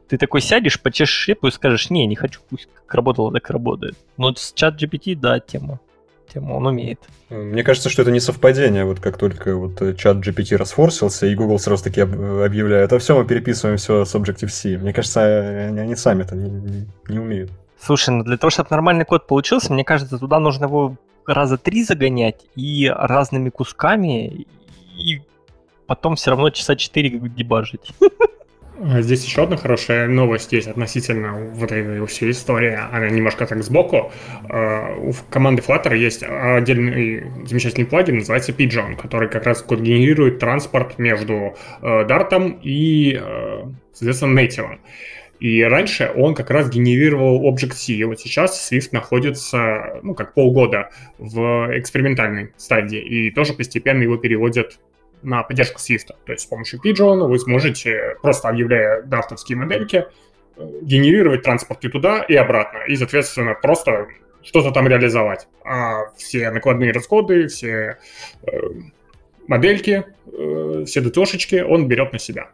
ты 0.08 0.16
такой 0.16 0.40
сядешь, 0.40 0.80
почешешь 0.80 1.28
репу 1.28 1.48
и 1.48 1.50
скажешь, 1.50 1.90
не, 1.90 2.06
не 2.06 2.16
хочу, 2.16 2.40
пусть 2.48 2.68
как 2.74 2.94
работало, 2.94 3.32
так 3.32 3.50
работает. 3.50 3.96
Но 4.16 4.34
с 4.34 4.52
чат 4.54 4.82
GPT, 4.82 5.14
да, 5.14 5.38
тема. 5.38 5.80
Тему 6.32 6.56
он 6.56 6.66
умеет. 6.66 7.00
Мне 7.30 7.62
кажется, 7.62 7.88
что 7.88 8.02
это 8.02 8.10
не 8.10 8.20
совпадение. 8.20 8.84
Вот 8.84 9.00
как 9.00 9.16
только 9.16 9.56
вот 9.56 9.78
чат 9.96 10.16
GPT 10.18 10.56
расфорсился, 10.56 11.26
и 11.26 11.34
Google 11.34 11.58
сразу 11.58 11.84
таки 11.84 12.00
объявляет, 12.00 12.92
а 12.92 12.98
все, 12.98 13.18
мы 13.18 13.26
переписываем 13.26 13.78
все 13.78 14.04
с 14.04 14.14
Objective-C. 14.14 14.78
Мне 14.78 14.92
кажется, 14.92 15.20
они, 15.68 15.80
они 15.80 15.96
сами 15.96 16.22
это 16.22 16.36
не, 16.36 16.50
не, 16.50 16.86
не 17.08 17.18
умеют. 17.18 17.50
Слушай, 17.80 18.10
ну 18.10 18.24
для 18.24 18.36
того, 18.36 18.50
чтобы 18.50 18.68
нормальный 18.70 19.04
код 19.04 19.26
получился, 19.26 19.72
мне 19.72 19.84
кажется, 19.84 20.18
туда 20.18 20.38
нужно 20.40 20.64
его 20.64 20.96
раза 21.26 21.58
три 21.58 21.84
загонять 21.84 22.46
и 22.56 22.92
разными 22.94 23.50
кусками, 23.50 24.46
и 24.96 25.22
потом 25.86 26.16
все 26.16 26.30
равно 26.30 26.50
часа 26.50 26.76
4 26.76 27.18
дебажить. 27.28 27.92
А 28.80 29.02
здесь 29.02 29.24
еще 29.24 29.42
одна 29.42 29.56
хорошая 29.56 30.06
новость 30.06 30.52
есть 30.52 30.68
относительно 30.68 31.32
вот 31.32 31.72
этой 31.72 32.06
всей 32.06 32.30
истории. 32.30 32.78
Она 32.92 33.08
немножко 33.08 33.44
так 33.44 33.62
сбоку. 33.64 34.12
А, 34.48 34.94
у 34.96 35.12
команды 35.30 35.62
Flutter 35.66 35.96
есть 35.96 36.22
отдельный 36.22 37.24
замечательный 37.44 37.86
плагин, 37.86 38.18
называется 38.18 38.52
Pigeon, 38.52 38.94
который 38.94 39.28
как 39.28 39.44
раз 39.44 39.64
генерирует 39.68 40.38
транспорт 40.38 40.98
между 40.98 41.56
Dart 41.82 42.28
э, 42.32 42.58
и, 42.62 43.18
э, 43.20 43.64
соответственно, 43.92 44.38
Native. 44.38 44.78
И 45.40 45.62
раньше 45.62 46.12
он 46.14 46.34
как 46.34 46.50
раз 46.50 46.70
генерировал 46.70 47.52
Object-C. 47.52 47.92
И 47.94 48.04
вот 48.04 48.20
сейчас 48.20 48.70
Swift 48.70 48.90
находится, 48.92 50.00
ну, 50.02 50.14
как 50.14 50.34
полгода 50.34 50.90
в 51.18 51.68
экспериментальной 51.76 52.52
стадии. 52.56 53.00
И 53.00 53.30
тоже 53.30 53.54
постепенно 53.54 54.02
его 54.02 54.16
переводят 54.16 54.78
на 55.22 55.42
поддержку 55.42 55.78
Swift. 55.78 56.14
То 56.24 56.32
есть 56.32 56.44
с 56.44 56.46
помощью 56.46 56.80
Pigeon 56.84 57.26
вы 57.26 57.38
сможете, 57.38 58.16
просто 58.22 58.48
объявляя 58.48 59.02
дартовские 59.02 59.58
модельки, 59.58 60.06
генерировать 60.82 61.42
транспорты 61.42 61.88
туда 61.88 62.22
и 62.22 62.34
обратно. 62.34 62.78
И, 62.86 62.96
соответственно, 62.96 63.54
просто 63.54 64.08
что-то 64.42 64.70
там 64.70 64.88
реализовать. 64.88 65.46
А 65.64 66.10
все 66.16 66.50
накладные 66.50 66.92
расходы, 66.92 67.48
все 67.48 67.98
э, 68.42 68.50
модельки, 69.46 70.04
э, 70.26 70.84
все 70.86 71.00
ДТОшечки 71.00 71.56
он 71.60 71.88
берет 71.88 72.12
на 72.12 72.18
себя. 72.18 72.48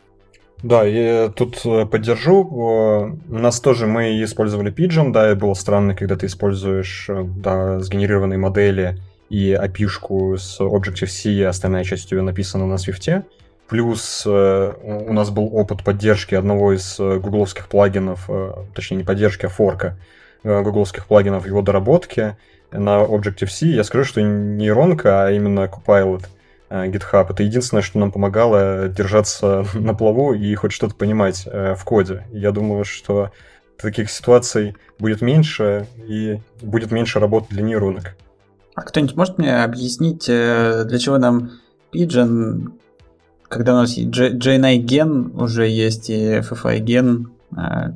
Да, 0.62 0.84
я 0.84 1.28
тут 1.28 1.60
э, 1.64 1.86
поддержу. 1.86 3.18
У 3.28 3.38
нас 3.38 3.60
тоже 3.60 3.86
мы 3.86 4.22
использовали 4.22 4.72
Pigeon, 4.72 5.12
да, 5.12 5.30
и 5.30 5.34
было 5.34 5.54
странно, 5.54 5.94
когда 5.94 6.16
ты 6.16 6.26
используешь 6.26 7.08
да, 7.08 7.80
сгенерированные 7.80 8.38
модели, 8.38 8.98
и 9.34 9.52
api 9.52 10.36
с 10.36 10.60
Objective-C, 10.60 11.44
остальная 11.44 11.82
часть 11.82 12.12
ее 12.12 12.22
написана 12.22 12.66
на 12.66 12.74
Swift. 12.74 13.24
Плюс 13.68 14.22
э, 14.24 14.72
у 15.08 15.12
нас 15.12 15.30
был 15.30 15.50
опыт 15.56 15.82
поддержки 15.82 16.36
одного 16.36 16.72
из 16.72 17.00
э, 17.00 17.18
гугловских 17.18 17.66
плагинов, 17.68 18.26
э, 18.28 18.52
точнее 18.76 18.98
не 18.98 19.04
поддержки, 19.04 19.46
а 19.46 19.48
форка 19.48 19.96
гугловских 20.44 21.06
плагинов 21.06 21.46
его 21.46 21.62
доработке 21.62 22.36
на 22.70 23.02
Objective-C. 23.02 23.66
Я 23.66 23.82
скажу, 23.82 24.04
что 24.04 24.20
не 24.20 24.64
нейронка, 24.66 25.24
а 25.24 25.30
именно 25.32 25.64
Copilot 25.64 26.26
GitHub. 26.68 27.26
Это 27.30 27.42
единственное, 27.42 27.82
что 27.82 27.98
нам 27.98 28.12
помогало 28.12 28.88
держаться 28.88 29.64
на 29.74 29.94
плаву 29.94 30.34
и 30.34 30.54
хоть 30.54 30.72
что-то 30.72 30.94
понимать 30.94 31.46
в 31.46 31.80
коде. 31.84 32.24
Я 32.30 32.52
думаю, 32.52 32.84
что 32.84 33.30
таких 33.78 34.10
ситуаций 34.10 34.76
будет 34.98 35.22
меньше 35.22 35.86
и 36.06 36.40
будет 36.60 36.90
меньше 36.90 37.20
работы 37.20 37.46
для 37.48 37.62
нейронок. 37.62 38.14
А 38.74 38.82
кто-нибудь 38.82 39.16
может 39.16 39.38
мне 39.38 39.62
объяснить, 39.62 40.26
для 40.26 40.98
чего 40.98 41.18
нам 41.18 41.50
Pigeon 41.92 42.72
когда 43.54 43.74
у 43.74 43.76
нас 43.76 43.96
JNI 43.96 44.76
ген 44.78 45.32
уже 45.36 45.68
есть 45.68 46.10
и 46.10 46.38
FFI 46.38 46.78
ген. 46.80 47.30
А, 47.56 47.92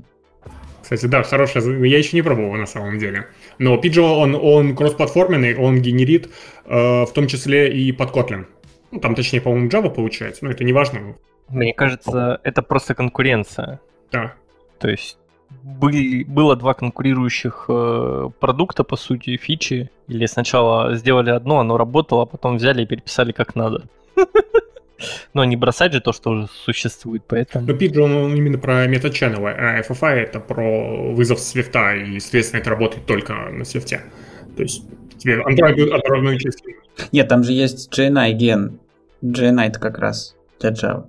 Кстати, 0.82 1.06
да, 1.06 1.24
хорошая. 1.24 1.62
Я 1.84 1.98
еще 1.98 2.16
не 2.16 2.22
пробовал 2.22 2.52
на 2.54 2.66
самом 2.66 2.98
деле. 2.98 3.26
Но 3.58 3.76
Pigeon, 3.76 4.18
он, 4.18 4.34
он 4.36 4.76
кроссплатформенный, 4.76 5.56
он 5.56 5.80
генерит 5.80 6.30
э, 6.64 7.02
в 7.04 7.10
том 7.12 7.26
числе 7.26 7.72
и 7.76 7.90
под 7.90 8.10
Kotlin. 8.10 8.46
Ну, 8.92 9.00
там, 9.00 9.16
точнее, 9.16 9.40
по-моему, 9.40 9.68
Java 9.68 9.90
получается, 9.90 10.44
но 10.44 10.52
это 10.52 10.62
не 10.62 10.72
важно. 10.72 11.16
Мне 11.48 11.74
кажется, 11.74 12.40
это 12.44 12.62
просто 12.62 12.94
конкуренция. 12.94 13.80
Да. 14.12 14.34
То 14.78 14.88
есть 14.88 15.18
были, 15.50 16.24
было 16.24 16.56
два 16.56 16.74
конкурирующих 16.74 17.66
э, 17.68 18.30
продукта, 18.40 18.84
по 18.84 18.96
сути, 18.96 19.36
фичи. 19.36 19.90
Или 20.08 20.26
сначала 20.26 20.94
сделали 20.94 21.30
одно, 21.30 21.60
оно 21.60 21.76
работало, 21.76 22.22
а 22.22 22.26
потом 22.26 22.56
взяли 22.56 22.82
и 22.82 22.86
переписали 22.86 23.32
как 23.32 23.54
надо. 23.54 23.84
Но 25.34 25.44
не 25.44 25.56
бросать 25.56 25.92
же 25.92 26.00
то, 26.00 26.12
что 26.12 26.30
уже 26.30 26.48
существует, 26.64 27.22
поэтому... 27.26 27.66
Но 27.66 27.72
Pigeon 27.72 28.24
он 28.24 28.34
именно 28.34 28.58
про 28.58 28.86
метод 28.86 29.12
channel, 29.14 29.46
а 29.46 29.80
FFI 29.80 30.14
это 30.14 30.40
про 30.40 31.12
вызов 31.12 31.38
свифта, 31.38 31.94
и, 31.94 32.18
соответственно, 32.18 32.60
это 32.60 32.70
работает 32.70 33.06
только 33.06 33.32
на 33.32 33.64
свифте. 33.64 34.02
То 34.56 34.62
есть 34.62 34.82
тебе 35.18 35.40
Android 35.42 35.90
отправную 35.90 36.38
часть. 36.38 36.64
Нет, 37.12 37.28
там 37.28 37.44
же 37.44 37.52
есть 37.52 37.96
JNI 37.96 38.32
ген. 38.32 38.80
JNI 39.22 39.68
это 39.68 39.78
как 39.78 39.98
раз 39.98 40.34
для 40.60 40.70
Java. 40.70 41.08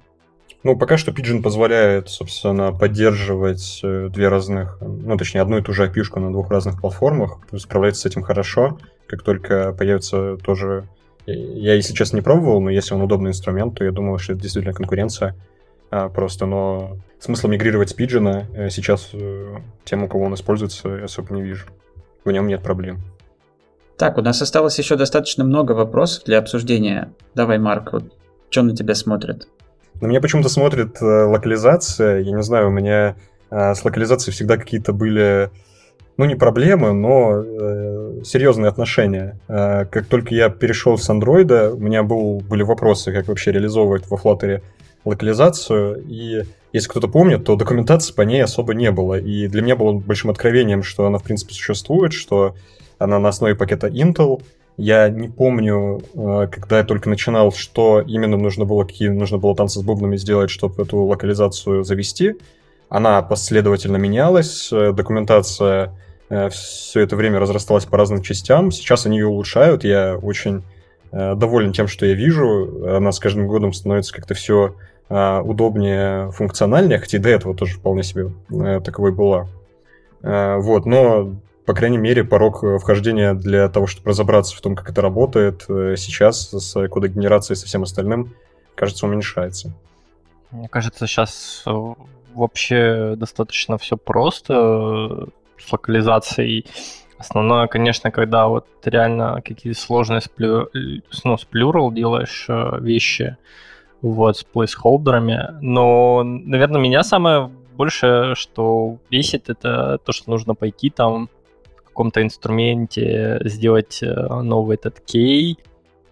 Ну, 0.64 0.78
пока 0.78 0.98
что 0.98 1.12
Pigeon 1.12 1.42
позволяет, 1.42 2.10
собственно, 2.10 2.74
поддерживать 2.74 3.80
э, 3.82 4.10
две 4.10 4.28
разных, 4.28 4.78
ну, 4.82 5.18
точнее, 5.18 5.42
одну 5.42 5.58
и 5.58 5.62
ту 5.62 5.72
же 5.72 5.86
api 5.86 6.20
на 6.20 6.32
двух 6.32 6.52
разных 6.52 6.82
платформах, 6.82 7.38
справляется 7.58 8.02
с 8.02 8.06
этим 8.06 8.24
хорошо. 8.24 8.78
Как 9.08 9.24
только 9.24 9.74
появится 9.74 10.38
тоже 10.38 10.88
я, 11.26 11.76
если 11.76 11.94
честно, 11.94 12.18
не 12.18 12.22
пробовал, 12.22 12.62
но 12.62 12.70
если 12.70 12.94
он 12.94 13.02
удобный 13.02 13.30
инструмент, 13.30 13.78
то 13.78 13.84
я 13.84 13.92
думаю, 13.92 14.18
что 14.18 14.34
это 14.34 14.42
действительно 14.42 14.74
конкуренция. 14.74 15.36
А, 15.92 16.10
просто, 16.10 16.46
но 16.46 16.98
смысла 17.20 17.48
мигрировать 17.48 17.90
с 17.90 17.96
Pigeon 17.96 18.46
э, 18.54 18.70
сейчас 18.70 19.10
э, 19.14 19.58
тем, 19.86 20.04
у 20.04 20.08
кого 20.08 20.26
он 20.26 20.34
используется, 20.34 20.88
я 20.90 21.06
особо 21.06 21.34
не 21.34 21.42
вижу. 21.42 21.68
В 22.26 22.32
нем 22.32 22.48
нет 22.48 22.62
проблем. 22.62 23.00
Так, 23.98 24.18
у 24.18 24.22
нас 24.22 24.42
осталось 24.42 24.78
еще 24.78 24.96
достаточно 24.96 25.44
много 25.44 25.74
вопросов 25.74 26.24
для 26.26 26.38
обсуждения. 26.38 27.12
Давай, 27.36 27.58
Марк, 27.58 27.94
вот 27.94 28.14
что 28.50 28.62
на 28.62 28.76
тебя 28.76 28.96
смотрит? 28.96 29.48
На 30.02 30.08
меня 30.08 30.22
почему-то 30.22 30.50
смотрит 30.50 31.02
э, 31.02 31.06
локализация. 31.06 32.20
Я 32.20 32.32
не 32.32 32.44
знаю, 32.44 32.68
у 32.68 32.72
меня 32.72 33.16
э, 33.52 33.74
с 33.76 33.84
локализацией 33.84 34.34
всегда 34.34 34.58
какие-то 34.58 34.94
были 34.94 35.50
ну, 36.20 36.26
не 36.26 36.36
проблемы, 36.36 36.94
но 36.94 37.42
э, 37.42 38.22
серьезные 38.26 38.70
отношения. 38.70 39.40
Э, 39.48 39.86
как 39.86 40.06
только 40.06 40.36
я 40.36 40.50
перешел 40.50 40.98
с 40.98 41.10
андроида, 41.10 41.74
у 41.74 41.78
меня 41.78 42.04
был, 42.04 42.40
были 42.42 42.64
вопросы, 42.64 43.14
как 43.14 43.28
вообще 43.28 43.52
реализовывать 43.52 44.10
во 44.10 44.18
Flutter 44.18 44.62
локализацию, 45.06 46.04
и 46.08 46.44
если 46.74 46.90
кто-то 46.90 47.08
помнит, 47.08 47.46
то 47.46 47.56
документации 47.56 48.14
по 48.14 48.22
ней 48.24 48.44
особо 48.44 48.74
не 48.74 48.92
было, 48.92 49.18
и 49.18 49.48
для 49.48 49.62
меня 49.62 49.76
было 49.76 49.94
большим 49.94 50.30
откровением, 50.30 50.84
что 50.84 51.06
она, 51.06 51.18
в 51.20 51.24
принципе, 51.24 51.54
существует, 51.54 52.12
что 52.12 52.56
она 52.98 53.18
на 53.18 53.30
основе 53.30 53.56
пакета 53.56 53.88
Intel, 53.88 54.42
я 54.80 55.10
не 55.10 55.28
помню, 55.28 56.02
э, 56.14 56.48
когда 56.52 56.80
я 56.80 56.84
только 56.84 57.10
начинал, 57.10 57.52
что 57.52 58.02
именно 58.02 58.38
нужно 58.38 58.66
было, 58.66 58.84
какие 58.84 59.10
нужно 59.10 59.38
было 59.38 59.56
танцы 59.56 59.80
с 59.80 59.84
бубнами 59.84 60.16
сделать, 60.18 60.50
чтобы 60.50 60.84
эту 60.84 60.98
локализацию 60.98 61.84
завести. 61.84 62.36
Она 62.90 63.22
последовательно 63.22 63.98
менялась, 63.98 64.70
э, 64.72 64.92
документация 64.94 65.94
Э, 66.30 66.50
все 66.50 67.02
это 67.02 67.16
время 67.16 67.40
разрасталась 67.40 67.86
по 67.86 67.98
разным 67.98 68.22
частям. 68.22 68.72
Сейчас 68.72 69.06
они 69.06 69.18
ее 69.18 69.28
улучшают. 69.28 69.84
Я 69.84 70.18
очень 70.18 70.64
доволен 71.12 71.74
тем, 71.74 71.88
что 71.88 72.06
я 72.06 72.14
вижу. 72.14 72.86
Она 72.96 73.12
с 73.12 73.18
каждым 73.18 73.48
годом 73.48 73.74
становится 73.74 74.14
как-то 74.14 74.36
все 74.36 74.76
удобнее, 75.10 76.32
функциональнее, 76.34 77.00
хотя 77.00 77.18
и 77.18 77.20
до 77.20 77.30
этого 77.30 77.56
тоже 77.56 77.78
вполне 77.78 78.04
себе 78.04 78.30
таковой 78.82 79.12
была. 79.12 79.48
Вот, 80.22 80.86
но, 80.86 81.34
по 81.70 81.76
крайней 81.76 82.00
мере, 82.00 82.24
порог 82.24 82.64
вхождения 82.82 83.36
для 83.36 83.70
того, 83.70 83.86
чтобы 83.86 84.10
разобраться 84.10 84.58
в 84.58 84.62
том, 84.62 84.76
как 84.76 84.90
это 84.90 85.04
работает, 85.04 85.66
сейчас 86.00 86.50
с 86.50 86.88
кодогенерацией 86.88 87.56
и 87.56 87.60
со 87.60 87.68
всем 87.68 87.84
остальным, 87.84 88.34
кажется, 88.74 89.06
уменьшается. 89.06 89.72
Мне 90.50 90.68
кажется, 90.68 91.06
сейчас 91.06 91.64
вообще 92.34 93.14
достаточно 93.16 93.78
все 93.78 93.98
просто 93.98 95.28
с 95.60 95.72
локализацией. 95.72 96.66
Основное, 97.20 97.68
конечно, 97.68 98.10
когда 98.10 98.48
вот 98.48 98.66
реально 98.84 99.40
какие-то 99.46 99.80
сложные 99.80 100.22
сплю... 100.22 100.70
ну, 101.24 101.38
с 101.38 101.46
плюрал 101.46 101.92
делаешь 101.92 102.48
э, 102.50 102.80
вещи, 102.82 103.38
вот, 104.02 104.38
с 104.38 104.44
плейсхолдерами. 104.44 105.60
Но, 105.62 106.24
наверное, 106.24 106.82
меня 106.82 107.04
самое 107.04 107.52
большее, 107.78 108.34
что 108.34 108.98
бесит, 109.12 109.52
это 109.52 110.00
то, 110.04 110.12
что 110.12 110.32
нужно 110.32 110.56
пойти 110.56 110.90
там 110.90 111.30
каком-то 112.00 112.24
инструменте 112.24 113.42
сделать 113.44 114.00
э, 114.02 114.42
новый 114.42 114.76
этот 114.76 115.02
кей, 115.02 115.58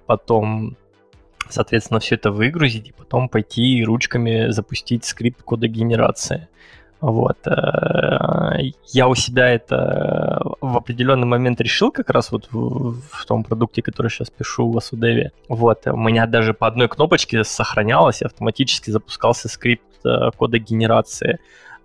потом, 0.05 0.75
соответственно, 1.49 2.01
все 2.01 2.15
это 2.15 2.29
выгрузить, 2.29 2.89
и 2.89 2.91
потом 2.91 3.29
пойти 3.29 3.85
ручками 3.85 4.51
запустить 4.51 5.05
скрипт 5.05 5.43
кода 5.43 5.69
генерации. 5.69 6.49
Вот. 6.99 7.37
Э, 7.47 8.57
я 8.87 9.07
у 9.07 9.15
себя 9.15 9.47
это 9.47 10.41
в 10.59 10.75
определенный 10.75 11.25
момент 11.25 11.61
решил 11.61 11.89
как 11.93 12.09
раз 12.09 12.33
вот 12.33 12.49
в, 12.51 13.25
том 13.25 13.45
продукте, 13.45 13.81
который 13.81 14.09
сейчас 14.09 14.29
пишу 14.29 14.69
в 14.69 14.77
Асудеве. 14.77 15.31
Вот. 15.47 15.87
У 15.87 15.95
меня 15.95 16.25
даже 16.27 16.53
по 16.53 16.67
одной 16.67 16.89
кнопочке 16.89 17.45
сохранялось 17.45 18.21
автоматически 18.21 18.91
запускался 18.91 19.47
скрипт 19.47 20.05
э, 20.05 20.31
кода 20.35 20.59
генерации. 20.59 21.39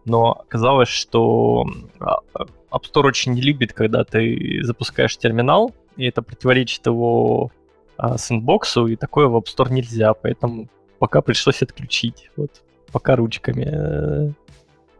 Но 0.04 0.32
оказалось, 0.32 0.88
что 0.88 1.64
а, 2.00 2.18
App 2.34 2.82
Store 2.92 3.06
очень 3.06 3.32
не 3.32 3.40
любит, 3.40 3.72
когда 3.72 4.04
ты 4.04 4.60
запускаешь 4.62 5.16
терминал, 5.16 5.72
и 5.96 6.06
это 6.06 6.22
противоречит 6.22 6.86
его 6.86 7.50
а, 7.96 8.18
sandbox 8.18 8.71
у, 8.71 8.86
и 8.86 8.96
такое 8.96 9.26
в 9.26 9.36
App 9.36 9.46
Store 9.46 9.72
нельзя, 9.72 10.14
поэтому 10.14 10.68
пока 10.98 11.22
пришлось 11.22 11.62
отключить. 11.62 12.30
Вот 12.36 12.50
пока 12.90 13.16
ручками 13.16 13.68
э, 13.72 14.32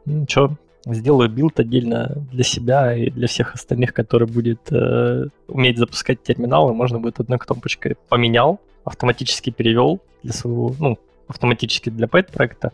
Ничего, 0.05 0.57
сделаю 0.85 1.29
билд 1.29 1.61
отдельно 1.61 2.17
для 2.33 2.43
себя 2.43 2.95
и 2.95 3.11
для 3.11 3.29
всех 3.29 3.55
остальных, 3.55 3.95
который 3.95 4.27
будет 4.27 4.73
э, 4.73 5.27
уметь 5.47 5.79
запускать 5.79 6.23
терминалы, 6.23 6.75
можно 6.75 6.99
будет 6.99 7.21
одной 7.21 7.39
кнопочкой 7.39 7.97
поменял, 8.09 8.61
автоматически 8.85 9.51
перевел 9.51 10.01
для 10.23 10.33
своего, 10.33 10.75
ну, 10.81 10.99
автоматически 11.29 11.89
для 11.89 12.09
pet-проекта, 12.09 12.73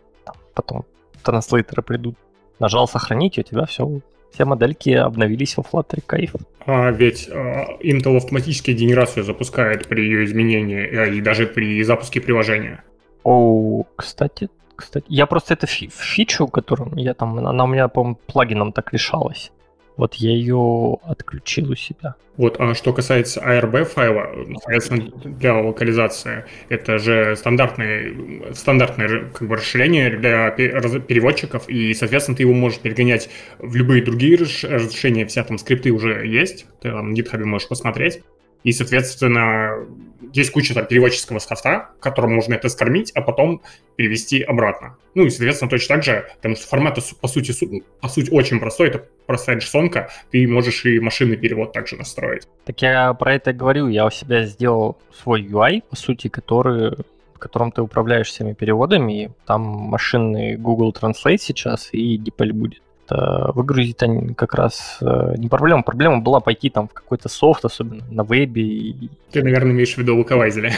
потом 0.55 0.85
транслейтеры 1.23 1.83
придут, 1.83 2.17
нажал 2.59 2.89
сохранить, 2.89 3.39
и 3.39 3.41
у 3.41 3.45
тебя 3.45 3.67
все, 3.67 4.01
все 4.33 4.45
модельки 4.45 4.91
обновились 4.91 5.57
во 5.57 5.63
Flutter, 5.63 6.03
кайф. 6.05 6.35
А 6.67 6.91
ведь 6.91 7.29
а, 7.31 7.67
Intel 7.83 8.17
автоматически 8.17 8.73
генерацию 8.73 9.25
запускает 9.25 9.89
при 9.89 10.03
ее 10.03 10.25
изменении 10.25 10.81
э, 10.81 11.15
и 11.15 11.21
даже 11.21 11.47
при 11.47 11.83
запуске 11.83 12.21
приложения. 12.21 12.85
О, 13.25 13.85
кстати, 13.97 14.49
кстати. 14.77 15.07
Я 15.09 15.27
просто 15.27 15.55
это 15.55 15.67
фи- 15.67 15.91
фичу, 15.93 16.47
которую 16.47 16.93
я 16.97 17.15
там, 17.15 17.39
она 17.39 17.65
у 17.65 17.67
меня, 17.67 17.89
по-моему, 17.89 18.19
плагином 18.27 18.73
так 18.73 18.93
решалась. 18.93 19.51
Вот 19.99 20.15
я 20.15 20.31
ее 20.31 20.97
отключил 21.03 21.73
у 21.73 21.75
себя. 21.75 22.15
Вот, 22.37 22.57
а 22.61 22.73
что 22.75 22.93
касается 22.93 23.41
ARB 23.41 23.85
файла, 23.85 24.31
соответственно, 24.63 25.11
для 25.25 25.55
локализации, 25.57 26.45
это 26.69 26.99
же 26.99 27.35
стандартное, 27.35 28.15
стандартное 28.55 29.25
как 29.35 29.49
бы, 29.49 29.57
расширение 29.57 30.17
для 30.17 30.51
переводчиков, 30.53 31.69
и, 31.69 31.93
соответственно, 31.95 32.37
ты 32.37 32.45
его 32.45 32.55
можешь 32.55 32.79
перегонять 32.79 33.29
в 33.59 33.75
любые 33.75 34.05
другие 34.05 34.37
расширения, 34.37 35.27
вся 35.27 35.43
там 35.43 35.59
скрипты 35.59 35.91
уже 35.91 36.25
есть, 36.29 36.67
ты 36.81 36.93
там 36.93 37.13
в 37.13 37.19
GitHub 37.19 37.43
можешь 37.43 37.67
посмотреть, 37.67 38.23
и, 38.63 38.71
соответственно, 38.71 39.85
есть 40.33 40.51
куча 40.51 40.75
там 40.75 40.87
переводческого 40.87 41.39
софта, 41.39 41.91
которым 42.01 42.35
можно 42.35 42.55
это 42.55 42.69
скормить, 42.69 43.11
а 43.13 43.23
потом 43.23 43.63
перевести 43.97 44.43
обратно. 44.43 44.97
Ну 45.15 45.27
и, 45.27 45.31
соответственно, 45.31 45.71
точно 45.71 45.97
так 45.97 46.05
же, 46.05 46.29
потому 46.37 46.57
что 46.57 46.67
формат, 46.67 46.99
по 47.21 47.29
сути, 47.29 47.83
по 48.01 48.09
сути 48.09 48.31
очень 48.31 48.61
простой, 48.61 48.89
это 48.89 49.05
простая 49.27 49.59
джсонка, 49.59 50.11
ты 50.31 50.47
можешь 50.47 50.85
и 50.85 51.01
машинный 51.01 51.37
перевод 51.37 51.73
также 51.73 51.97
настроить. 51.97 52.47
Так 52.65 52.81
я 52.83 53.13
про 53.15 53.35
это 53.35 53.53
говорю, 53.53 53.89
я 53.89 54.07
у 54.07 54.11
себя 54.11 54.45
сделал 54.45 54.97
свой 55.13 55.43
UI, 55.43 55.83
по 55.89 55.97
сути, 55.97 56.29
который 56.29 56.97
в 57.35 57.41
котором 57.41 57.71
ты 57.71 57.83
управляешь 57.83 58.27
всеми 58.27 58.53
переводами, 58.53 59.25
и 59.25 59.31
там 59.47 59.63
машинный 59.63 60.57
Google 60.57 60.93
Translate 60.93 61.39
сейчас 61.39 61.89
и 61.93 62.19
DeepL 62.19 62.53
будет. 62.53 62.83
Это 63.09 63.53
выгрузить 63.55 64.03
они 64.03 64.35
как 64.35 64.55
раз 64.55 64.99
э, 65.01 65.35
не 65.39 65.49
проблема. 65.49 65.83
Проблема 65.83 66.21
была 66.21 66.41
пойти 66.41 66.69
там 66.69 66.89
в 66.89 66.93
какой-то 66.93 67.29
софт, 67.29 67.65
особенно 67.65 68.05
на 68.11 68.23
вебе. 68.23 68.63
И... 68.63 69.11
Ты, 69.31 69.43
наверное, 69.43 69.73
имеешь 69.73 69.95
в 69.95 69.99
виду 69.99 70.19
локалайзеры. 70.19 70.73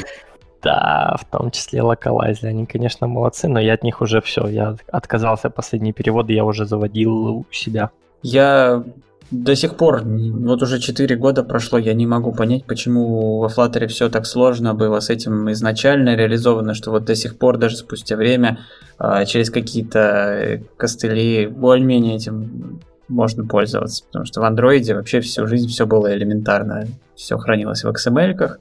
Да, 0.62 1.16
в 1.18 1.24
том 1.24 1.50
числе 1.50 1.82
локалайзеры. 1.82 2.50
Они, 2.50 2.66
конечно, 2.66 3.06
молодцы, 3.06 3.48
но 3.48 3.58
я 3.58 3.72
от 3.72 3.82
них 3.82 4.00
уже 4.00 4.20
все. 4.20 4.46
Я 4.46 4.76
отказался. 4.92 5.50
Последние 5.50 5.92
переводы 5.92 6.34
я 6.34 6.44
уже 6.44 6.66
заводил 6.66 7.38
у 7.38 7.46
себя. 7.50 7.90
Я 8.22 8.84
до 9.30 9.54
сих 9.54 9.76
пор, 9.76 10.02
вот 10.04 10.62
уже 10.62 10.80
4 10.80 11.16
года 11.16 11.44
прошло, 11.44 11.78
я 11.78 11.94
не 11.94 12.06
могу 12.06 12.32
понять, 12.32 12.64
почему 12.64 13.38
во 13.38 13.46
Flutter 13.46 13.86
все 13.86 14.08
так 14.08 14.26
сложно 14.26 14.74
было 14.74 14.98
с 14.98 15.08
этим 15.08 15.50
изначально 15.52 16.16
реализовано, 16.16 16.74
что 16.74 16.90
вот 16.90 17.04
до 17.04 17.14
сих 17.14 17.38
пор, 17.38 17.56
даже 17.56 17.76
спустя 17.76 18.16
время, 18.16 18.58
а, 18.98 19.24
через 19.24 19.50
какие-то 19.50 20.62
костыли 20.76 21.46
более-менее 21.46 22.16
этим 22.16 22.80
можно 23.06 23.46
пользоваться. 23.46 24.04
Потому 24.06 24.24
что 24.24 24.40
в 24.40 24.44
андроиде 24.44 24.94
вообще 24.94 25.20
всю 25.20 25.46
жизнь 25.46 25.68
все 25.68 25.86
было 25.86 26.12
элементарно. 26.12 26.86
Все 27.14 27.38
хранилось 27.38 27.84
в 27.84 27.88
XML-ках. 27.88 28.58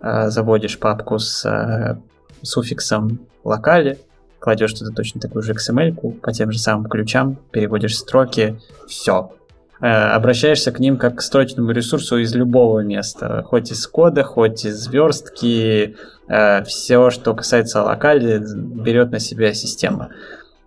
А, 0.00 0.30
заводишь 0.30 0.78
папку 0.78 1.18
с 1.18 1.44
а, 1.44 2.00
суффиксом 2.42 3.18
локали, 3.42 3.98
кладешь 4.38 4.74
туда 4.74 4.92
точно 4.92 5.20
такую 5.20 5.42
же 5.42 5.54
XML-ку 5.54 6.12
по 6.12 6.32
тем 6.32 6.52
же 6.52 6.58
самым 6.60 6.88
ключам, 6.88 7.36
переводишь 7.50 7.96
строки, 7.96 8.60
все, 8.86 9.32
Э, 9.32 9.37
обращаешься 9.86 10.72
к 10.72 10.80
ним 10.80 10.96
как 10.96 11.16
к 11.16 11.22
строчному 11.22 11.70
ресурсу 11.70 12.18
из 12.18 12.34
любого 12.34 12.80
места, 12.80 13.44
хоть 13.46 13.70
из 13.70 13.86
кода, 13.86 14.24
хоть 14.24 14.64
из 14.64 14.88
верстки, 14.88 15.96
э, 16.28 16.64
все, 16.64 17.10
что 17.10 17.34
касается 17.34 17.82
локали, 17.82 18.42
берет 18.56 19.12
на 19.12 19.20
себя 19.20 19.54
система. 19.54 20.10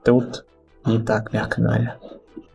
Тут 0.04 0.46
не 0.86 1.00
так, 1.00 1.34
мягко 1.34 1.62
говоря. 1.62 1.98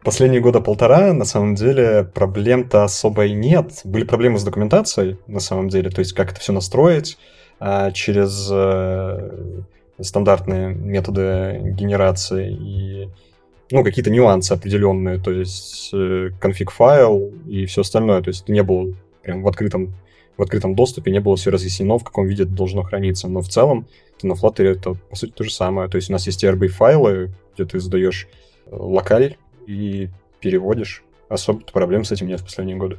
Последние 0.02 0.40
года 0.40 0.60
полтора, 0.60 1.12
на 1.12 1.24
самом 1.24 1.56
деле, 1.56 2.04
проблем-то 2.04 2.84
особо 2.84 3.26
и 3.26 3.32
нет. 3.32 3.80
Были 3.84 4.04
проблемы 4.04 4.38
с 4.38 4.44
документацией, 4.44 5.18
на 5.26 5.40
самом 5.40 5.68
деле, 5.68 5.90
то 5.90 5.98
есть 5.98 6.12
как 6.12 6.30
это 6.30 6.40
все 6.40 6.52
настроить 6.52 7.18
а, 7.58 7.90
через 7.90 8.48
э, 8.52 9.30
стандартные 10.00 10.74
методы 10.74 11.60
генерации 11.76 12.52
и 12.52 13.08
ну, 13.70 13.82
какие-то 13.82 14.10
нюансы 14.10 14.52
определенные, 14.52 15.18
то 15.18 15.32
есть 15.32 15.90
э, 15.92 16.30
конфиг-файл 16.40 17.32
и 17.46 17.66
все 17.66 17.80
остальное, 17.80 18.22
то 18.22 18.28
есть 18.28 18.48
не 18.48 18.62
было 18.62 18.94
прям 19.22 19.42
в 19.42 19.48
открытом, 19.48 19.94
в 20.36 20.42
открытом 20.42 20.74
доступе, 20.74 21.10
не 21.10 21.20
было 21.20 21.36
все 21.36 21.50
разъяснено, 21.50 21.98
в 21.98 22.04
каком 22.04 22.26
виде 22.26 22.44
это 22.44 22.52
должно 22.52 22.82
храниться, 22.82 23.28
но 23.28 23.40
в 23.40 23.48
целом 23.48 23.86
на 24.22 24.32
Flutter 24.32 24.64
это, 24.64 24.94
по 24.94 25.16
сути, 25.16 25.32
то 25.32 25.44
же 25.44 25.52
самое, 25.52 25.88
то 25.88 25.96
есть 25.96 26.10
у 26.10 26.12
нас 26.12 26.26
есть 26.26 26.44
RB-файлы, 26.44 27.30
где 27.54 27.64
ты 27.64 27.80
задаешь 27.80 28.28
э, 28.66 28.70
локаль 28.70 29.36
и 29.66 30.08
переводишь, 30.40 31.02
особо 31.28 31.60
проблем 31.60 32.04
с 32.04 32.12
этим 32.12 32.28
нет 32.28 32.40
в 32.40 32.44
последние 32.44 32.76
годы. 32.76 32.98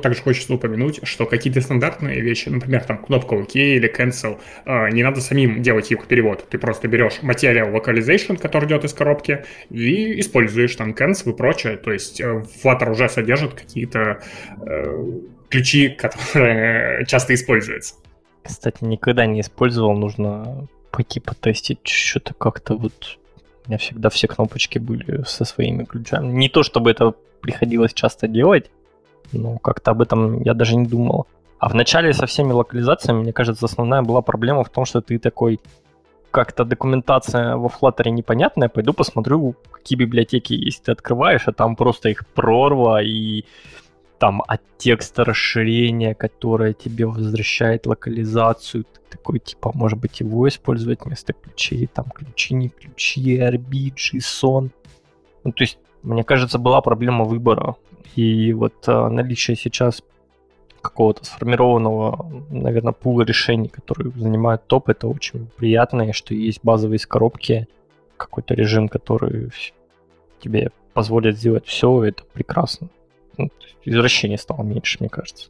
Также 0.00 0.22
хочется 0.22 0.54
упомянуть, 0.54 1.00
что 1.02 1.26
какие-то 1.26 1.60
стандартные 1.60 2.20
вещи, 2.20 2.48
например, 2.48 2.84
там 2.84 2.98
кнопка 2.98 3.34
OK 3.34 3.54
или 3.54 3.92
cancel, 3.92 4.38
а, 4.64 4.88
не 4.90 5.02
надо 5.02 5.20
самим 5.20 5.60
делать 5.60 5.90
их 5.90 6.06
перевод. 6.06 6.48
Ты 6.48 6.58
просто 6.58 6.86
берешь 6.86 7.20
материал 7.22 7.68
localization, 7.68 8.38
который 8.38 8.66
идет 8.66 8.84
из 8.84 8.92
коробки, 8.92 9.44
и 9.70 10.20
используешь 10.20 10.76
там 10.76 10.92
cancel 10.92 11.32
и 11.32 11.36
прочее. 11.36 11.76
То 11.76 11.92
есть 11.92 12.20
э, 12.20 12.44
Flutter 12.62 12.90
уже 12.92 13.08
содержит 13.08 13.54
какие-то 13.54 14.22
э, 14.60 15.04
ключи, 15.48 15.88
которые 15.98 17.04
часто 17.06 17.34
используются. 17.34 17.94
Кстати, 18.44 18.84
никогда 18.84 19.26
не 19.26 19.40
использовал, 19.40 19.96
нужно 19.96 20.68
пойти 20.92 21.20
потестить 21.20 21.86
что-то 21.86 22.34
как-то 22.34 22.76
вот... 22.76 23.18
У 23.66 23.70
меня 23.70 23.78
всегда 23.78 24.08
все 24.08 24.28
кнопочки 24.28 24.78
были 24.78 25.24
со 25.26 25.44
своими 25.44 25.84
ключами. 25.84 26.28
Не 26.28 26.48
то, 26.48 26.62
чтобы 26.62 26.90
это 26.90 27.12
приходилось 27.42 27.92
часто 27.92 28.26
делать, 28.26 28.70
ну, 29.32 29.58
как-то 29.58 29.90
об 29.90 30.02
этом 30.02 30.42
я 30.42 30.54
даже 30.54 30.76
не 30.76 30.86
думал. 30.86 31.26
А 31.58 31.68
в 31.68 31.74
начале 31.74 32.12
со 32.12 32.26
всеми 32.26 32.52
локализациями, 32.52 33.22
мне 33.22 33.32
кажется, 33.32 33.66
основная 33.66 34.02
была 34.02 34.22
проблема 34.22 34.62
в 34.62 34.68
том, 34.68 34.84
что 34.84 35.00
ты 35.00 35.18
такой, 35.18 35.60
как-то 36.30 36.64
документация 36.64 37.56
во 37.56 37.68
Flutter 37.68 38.10
непонятная, 38.10 38.68
пойду 38.68 38.92
посмотрю, 38.92 39.54
какие 39.70 39.98
библиотеки 39.98 40.52
есть. 40.52 40.84
Ты 40.84 40.92
открываешь, 40.92 41.48
а 41.48 41.52
там 41.52 41.74
просто 41.74 42.10
их 42.10 42.26
прорва, 42.28 43.02
и 43.02 43.44
там 44.18 44.42
от 44.46 44.60
текста 44.78 45.24
расширения, 45.24 46.14
которое 46.14 46.74
тебе 46.74 47.06
возвращает 47.06 47.86
локализацию. 47.86 48.84
Ты 48.84 49.00
такой, 49.10 49.38
типа, 49.38 49.72
может 49.74 49.98
быть, 49.98 50.20
его 50.20 50.46
использовать 50.48 51.04
вместо 51.04 51.32
ключей, 51.32 51.86
там 51.86 52.06
ключи, 52.14 52.54
не 52.54 52.68
ключи, 52.68 53.38
RB, 53.38 53.94
JSON. 53.94 54.70
Ну, 55.44 55.52
то 55.52 55.64
есть, 55.64 55.78
мне 56.02 56.24
кажется, 56.24 56.58
была 56.58 56.80
проблема 56.80 57.24
выбора. 57.24 57.76
И 58.16 58.52
вот 58.52 58.74
а, 58.86 59.08
наличие 59.08 59.56
сейчас 59.56 60.02
какого-то 60.80 61.24
сформированного, 61.24 62.30
наверное, 62.50 62.92
пула 62.92 63.22
решений, 63.22 63.68
которые 63.68 64.12
занимают 64.12 64.66
топ, 64.66 64.88
это 64.88 65.08
очень 65.08 65.48
приятно, 65.56 66.02
и 66.02 66.12
что 66.12 66.34
есть 66.34 66.60
базовые 66.62 66.96
из 66.96 67.06
коробки, 67.06 67.66
какой-то 68.16 68.54
режим, 68.54 68.88
который 68.88 69.50
тебе 70.40 70.70
позволит 70.94 71.36
сделать 71.36 71.66
все, 71.66 72.04
это 72.04 72.22
прекрасно. 72.32 72.88
Ну, 73.36 73.50
извращение 73.84 74.38
стало 74.38 74.62
меньше, 74.62 74.98
мне 75.00 75.08
кажется. 75.08 75.48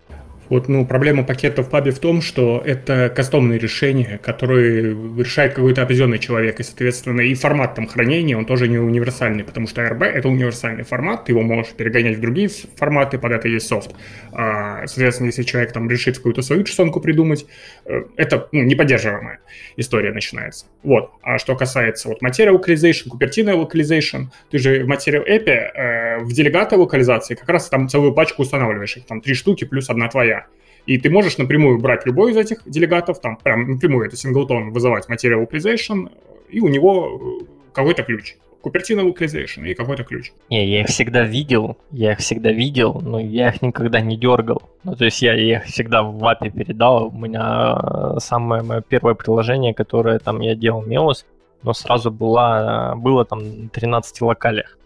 Вот, 0.49 0.69
ну, 0.69 0.87
проблема 0.87 1.25
пакета 1.25 1.63
в 1.63 1.71
пабе 1.71 1.91
в 1.91 1.99
том, 1.99 2.23
что 2.23 2.63
это 2.65 3.13
кастомные 3.15 3.59
решения, 3.59 4.19
которые 4.23 4.97
решает 5.17 5.55
какой-то 5.55 5.83
определенный 5.83 6.19
человек, 6.19 6.61
и, 6.61 6.63
соответственно, 6.63 7.21
и 7.21 7.35
формат 7.35 7.75
там 7.75 7.87
хранения, 7.87 8.37
он 8.37 8.47
тоже 8.47 8.69
не 8.69 8.79
универсальный, 8.79 9.45
потому 9.45 9.67
что 9.67 9.83
RB— 9.83 10.05
это 10.05 10.29
универсальный 10.29 10.85
формат, 10.85 11.27
ты 11.27 11.33
его 11.33 11.43
можешь 11.43 11.73
перегонять 11.73 12.17
в 12.17 12.21
другие 12.21 12.49
форматы, 12.77 13.19
под 13.19 13.33
это 13.33 13.49
есть 13.49 13.67
софт. 13.67 13.95
А, 14.33 14.87
соответственно, 14.87 15.27
если 15.27 15.43
человек 15.43 15.73
там 15.73 15.91
решит 15.91 16.17
какую-то 16.17 16.43
свою 16.43 16.63
часонку 16.65 17.01
придумать, 17.01 17.47
э, 17.85 18.03
это 18.17 18.49
ну, 18.53 18.63
неподдерживаемая 18.63 19.41
история 19.77 20.13
начинается. 20.13 20.67
Вот. 20.83 21.13
А 21.23 21.39
что 21.39 21.57
касается 21.57 22.09
вот 22.09 22.23
Material 22.23 22.59
Localization, 22.59 23.09
Cupertino 23.11 23.55
Localization, 23.55 24.27
ты 24.51 24.59
же 24.59 24.85
в 24.85 24.91
Material 24.91 25.27
App 25.27 25.49
э, 25.49 26.19
в 26.21 26.33
делегата 26.33 26.77
локализации 26.77 27.35
как 27.35 27.49
раз 27.49 27.69
там 27.69 27.89
целую 27.89 28.13
пачку 28.13 28.43
устанавливаешь, 28.43 28.97
их 28.97 29.07
там 29.07 29.21
три 29.21 29.35
штуки 29.35 29.65
плюс 29.65 29.91
одна 29.91 30.09
твоя. 30.09 30.38
И 30.86 30.99
ты 30.99 31.11
можешь 31.11 31.36
напрямую 31.36 31.78
брать 31.78 32.07
любой 32.07 32.32
из 32.32 32.36
этих 32.36 32.62
делегатов, 32.64 33.20
там 33.20 33.36
прям 33.36 33.72
напрямую 33.72 34.07
это 34.07 34.16
синглтон 34.16 34.72
вызывать 34.72 35.07
Material 35.11 35.47
Localization, 35.47 36.11
и 36.49 36.61
у 36.61 36.68
него 36.68 37.41
э, 37.43 37.45
какой-то 37.74 38.03
ключ. 38.05 38.36
Купертино 38.62 39.03
Localization 39.03 39.68
и 39.68 39.74
какой-то 39.74 40.03
ключ. 40.03 40.32
Не, 40.49 40.66
я 40.66 40.80
их 40.80 40.89
всегда 40.89 41.24
видел, 41.24 41.76
я 41.91 42.12
их 42.12 42.18
всегда 42.20 42.53
видел, 42.53 43.01
но 43.03 43.20
я 43.20 43.51
их 43.51 43.61
никогда 43.61 44.01
не 44.01 44.16
дергал. 44.16 44.62
Ну, 44.82 44.97
то 44.97 45.05
есть 45.05 45.20
я 45.20 45.34
их 45.34 45.64
всегда 45.64 46.03
в 46.03 46.24
API 46.24 46.51
передал. 46.51 47.09
У 47.09 47.18
меня 47.18 47.78
э, 47.82 48.20
самое 48.20 48.62
мое 48.62 48.80
первое 48.80 49.14
приложение, 49.14 49.74
которое 49.74 50.18
там 50.18 50.41
я 50.41 50.55
делал 50.55 50.82
Meos, 50.84 51.24
но 51.62 51.74
сразу 51.74 52.11
была, 52.11 52.95
было 52.97 53.24
там 53.24 53.68
13 53.68 54.22
локалях. 54.22 54.78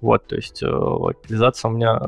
Вот, 0.00 0.26
то 0.26 0.34
есть 0.34 0.62
э, 0.62 0.66
локализация 0.66 1.70
у 1.70 1.74
меня 1.74 2.00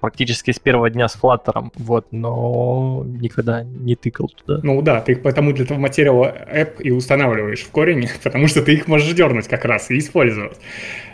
практически 0.00 0.50
с 0.50 0.58
первого 0.58 0.90
дня 0.90 1.08
с 1.08 1.16
Flutter, 1.16 1.70
вот, 1.76 2.06
но 2.10 3.04
никогда 3.06 3.62
не 3.62 3.96
тыкал 3.96 4.28
туда. 4.28 4.60
Ну 4.62 4.82
да, 4.82 5.00
ты 5.00 5.12
их 5.12 5.22
потому 5.22 5.52
для 5.52 5.64
этого 5.64 5.78
материала 5.78 6.34
app 6.52 6.80
и 6.80 6.90
устанавливаешь 6.90 7.62
в 7.62 7.70
корень, 7.70 8.08
потому 8.22 8.48
что 8.48 8.62
ты 8.62 8.74
их 8.74 8.88
можешь 8.88 9.12
дернуть 9.12 9.48
как 9.48 9.64
раз 9.64 9.90
и 9.90 9.98
использовать. 9.98 10.58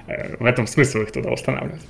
Э, 0.06 0.36
в 0.38 0.44
этом 0.44 0.66
смысл 0.66 0.98
их 0.98 1.12
туда 1.12 1.30
устанавливать. 1.30 1.82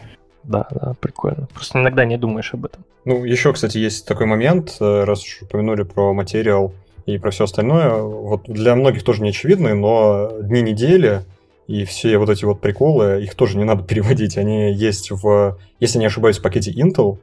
Да, 0.44 0.66
да, 0.70 0.94
прикольно. 1.00 1.46
Просто 1.52 1.78
иногда 1.78 2.04
не 2.04 2.16
думаешь 2.16 2.54
об 2.54 2.64
этом. 2.64 2.84
Ну, 3.04 3.24
еще, 3.24 3.52
кстати, 3.52 3.78
есть 3.78 4.06
такой 4.06 4.26
момент, 4.26 4.76
э, 4.80 5.04
раз 5.04 5.22
уж 5.22 5.42
упомянули 5.42 5.82
про 5.82 6.12
материал 6.12 6.72
и 7.06 7.18
про 7.18 7.30
все 7.30 7.44
остальное. 7.44 7.94
Вот 7.94 8.44
для 8.44 8.74
многих 8.74 9.02
тоже 9.02 9.22
не 9.22 9.30
очевидный, 9.30 9.74
но 9.74 10.30
дни 10.40 10.62
недели— 10.62 11.22
и 11.68 11.84
все 11.84 12.18
вот 12.18 12.30
эти 12.30 12.44
вот 12.44 12.60
приколы, 12.60 13.22
их 13.22 13.34
тоже 13.36 13.56
не 13.58 13.64
надо 13.64 13.84
переводить. 13.84 14.36
Они 14.36 14.72
есть 14.72 15.12
в, 15.12 15.58
если 15.78 15.98
не 15.98 16.06
ошибаюсь, 16.06 16.38
в 16.38 16.42
пакете 16.42 16.72
Intel. 16.72 17.18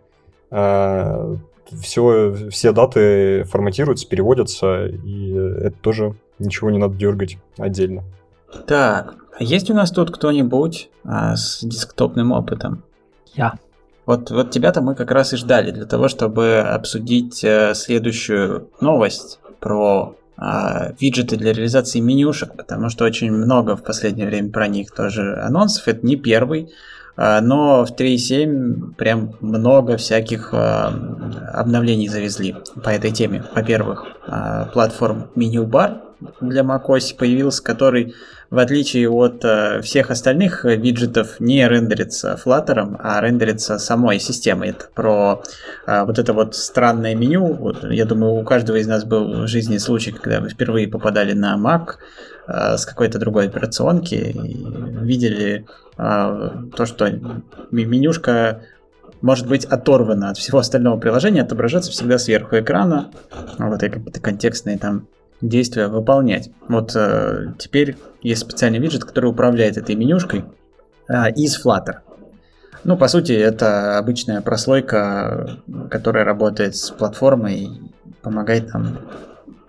Э, 0.52 1.36
все, 1.82 2.36
все 2.52 2.72
даты 2.72 3.44
форматируются, 3.46 4.08
переводятся, 4.08 4.86
и 4.86 5.32
это 5.34 5.76
тоже 5.82 6.16
ничего 6.38 6.70
не 6.70 6.78
надо 6.78 6.96
дергать 6.96 7.38
отдельно. 7.58 8.04
Так, 8.68 9.16
а 9.38 9.44
есть 9.44 9.70
у 9.72 9.74
нас 9.74 9.90
тут 9.92 10.12
кто-нибудь 10.12 10.90
а, 11.04 11.36
с 11.36 11.64
десктопным 11.64 12.32
опытом? 12.32 12.84
Я. 13.34 13.56
Вот, 14.06 14.30
вот 14.30 14.52
тебя-то 14.52 14.82
мы 14.82 14.94
как 14.94 15.10
раз 15.10 15.34
и 15.34 15.38
ждали 15.38 15.72
для 15.72 15.86
того, 15.86 16.08
чтобы 16.08 16.60
обсудить 16.60 17.44
э, 17.44 17.74
следующую 17.74 18.70
новость 18.80 19.40
про 19.60 20.16
виджеты 20.38 21.38
для 21.38 21.54
реализации 21.54 22.00
менюшек, 22.00 22.56
потому 22.56 22.90
что 22.90 23.06
очень 23.06 23.32
много 23.32 23.76
в 23.76 23.84
последнее 23.84 24.28
время 24.28 24.52
про 24.52 24.68
них 24.68 24.92
тоже 24.92 25.36
анонсов. 25.42 25.88
Это 25.88 26.06
не 26.06 26.18
первый, 26.18 26.74
э, 27.16 27.40
но 27.42 27.86
в 27.86 27.92
3.7 27.92 28.96
прям 28.96 29.36
много 29.40 29.98
всяких 29.98 30.54
э, 30.54 30.58
обновлений 31.54 32.08
завезли 32.08 32.56
по 32.84 32.90
этой 32.90 33.12
теме. 33.12 33.44
Во-первых, 33.56 34.06
платформ 34.74 35.30
меню-бар 35.36 36.05
для 36.42 36.64
macOS 36.64 37.16
появился, 37.18 37.64
который 37.64 38.16
в 38.50 38.60
отличие 38.60 39.10
от 39.10 39.44
э, 39.44 39.82
всех 39.82 40.12
остальных 40.12 40.64
виджетов, 40.66 41.40
не 41.40 41.68
рендерится 41.68 42.40
Flutter, 42.44 42.96
а 43.00 43.20
рендерится 43.22 43.80
самой 43.80 44.20
системой. 44.20 44.70
Это 44.70 44.86
про 44.94 45.44
э, 45.88 46.04
вот 46.06 46.20
это 46.20 46.34
вот 46.34 46.56
странное 46.56 47.16
меню. 47.16 47.54
Вот, 47.54 47.84
я 47.84 48.06
думаю, 48.06 48.34
у 48.34 48.44
каждого 48.44 48.78
из 48.78 48.88
нас 48.88 49.04
был 49.04 49.44
в 49.44 49.48
жизни 49.48 49.78
случай, 49.78 50.12
когда 50.12 50.42
вы 50.42 50.50
впервые 50.50 50.88
попадали 50.88 51.34
на 51.34 51.58
Mac 51.58 51.96
э, 52.48 52.78
с 52.78 52.86
какой-то 52.86 53.20
другой 53.20 53.48
операционки 53.48 54.16
и 54.16 54.66
видели 55.04 55.66
э, 55.98 56.50
то, 56.76 56.86
что 56.86 57.10
менюшка 57.72 58.62
может 59.22 59.48
быть 59.48 59.66
оторвана 59.66 60.30
от 60.30 60.38
всего 60.38 60.60
остального 60.60 61.00
приложения, 61.00 61.42
отображаться 61.42 61.92
всегда 61.92 62.20
сверху 62.20 62.58
экрана. 62.60 63.10
Вот 63.58 63.80
какие-то 63.80 64.22
контекстные 64.22 64.78
там 64.78 65.08
действия 65.42 65.88
выполнять. 65.88 66.50
Вот 66.68 66.96
э, 66.96 67.54
теперь 67.58 67.98
есть 68.22 68.42
специальный 68.42 68.80
виджет, 68.80 69.04
который 69.06 69.30
управляет 69.30 69.78
этой 69.78 69.96
менюшкой 69.96 70.46
э, 71.08 71.32
из 71.32 71.64
Flutter. 71.64 71.98
Ну, 72.84 72.98
по 72.98 73.08
сути, 73.08 73.32
это 73.32 73.98
обычная 73.98 74.42
прослойка, 74.42 75.58
которая 75.90 76.24
работает 76.24 76.76
с 76.76 76.92
платформой 76.92 77.70
помогает 78.22 78.74
нам 78.74 79.00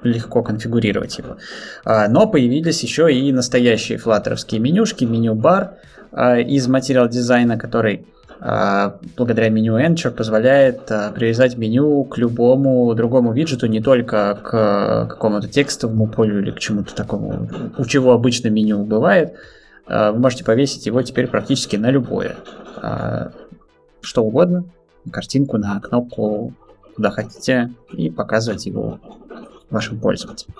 легко 0.02 0.42
конфигурировать 0.42 1.18
его. 1.18 1.36
А, 1.84 2.08
но 2.08 2.26
появились 2.26 2.82
еще 2.82 3.12
и 3.12 3.32
настоящие 3.32 3.98
флаттеровские 3.98 4.60
менюшки, 4.60 5.04
меню-бар 5.04 5.74
а, 6.12 6.38
из 6.38 6.66
материал 6.68 7.08
дизайна, 7.08 7.58
который 7.58 8.06
благодаря 8.40 9.48
меню 9.48 9.78
Enter 9.78 10.10
позволяет 10.10 10.90
а, 10.90 11.10
привязать 11.10 11.56
меню 11.56 12.04
к 12.04 12.18
любому 12.18 12.94
другому 12.94 13.32
виджету, 13.32 13.66
не 13.66 13.80
только 13.80 14.38
к 14.42 15.06
какому-то 15.08 15.48
текстовому 15.48 16.06
полю 16.06 16.40
или 16.40 16.50
к 16.50 16.58
чему-то 16.58 16.94
такому, 16.94 17.48
у 17.78 17.84
чего 17.86 18.12
обычно 18.12 18.48
меню 18.48 18.84
бывает. 18.84 19.34
А, 19.86 20.12
вы 20.12 20.18
можете 20.18 20.44
повесить 20.44 20.86
его 20.86 21.02
теперь 21.02 21.28
практически 21.28 21.76
на 21.76 21.90
любое. 21.90 22.36
Что 24.00 24.22
угодно, 24.22 24.64
картинку 25.10 25.56
на 25.58 25.80
кнопку, 25.80 26.52
куда 26.94 27.10
хотите, 27.10 27.72
и 27.92 28.10
показывать 28.10 28.66
его 28.66 29.00
вашим 29.70 29.98
пользователям. 29.98 30.54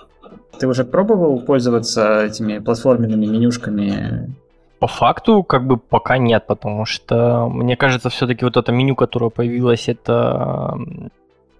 Ты 0.59 0.67
уже 0.67 0.83
пробовал 0.83 1.39
пользоваться 1.39 2.23
этими 2.25 2.59
платформенными 2.59 3.25
менюшками 3.25 4.33
по 4.79 4.87
факту, 4.87 5.43
как 5.43 5.65
бы 5.65 5.77
пока 5.77 6.17
нет, 6.17 6.45
потому 6.47 6.85
что 6.85 7.49
мне 7.49 7.75
кажется, 7.75 8.09
все-таки 8.09 8.45
вот 8.45 8.57
это 8.57 8.71
меню, 8.71 8.95
которое 8.95 9.29
появилось, 9.29 9.89
это 9.89 10.77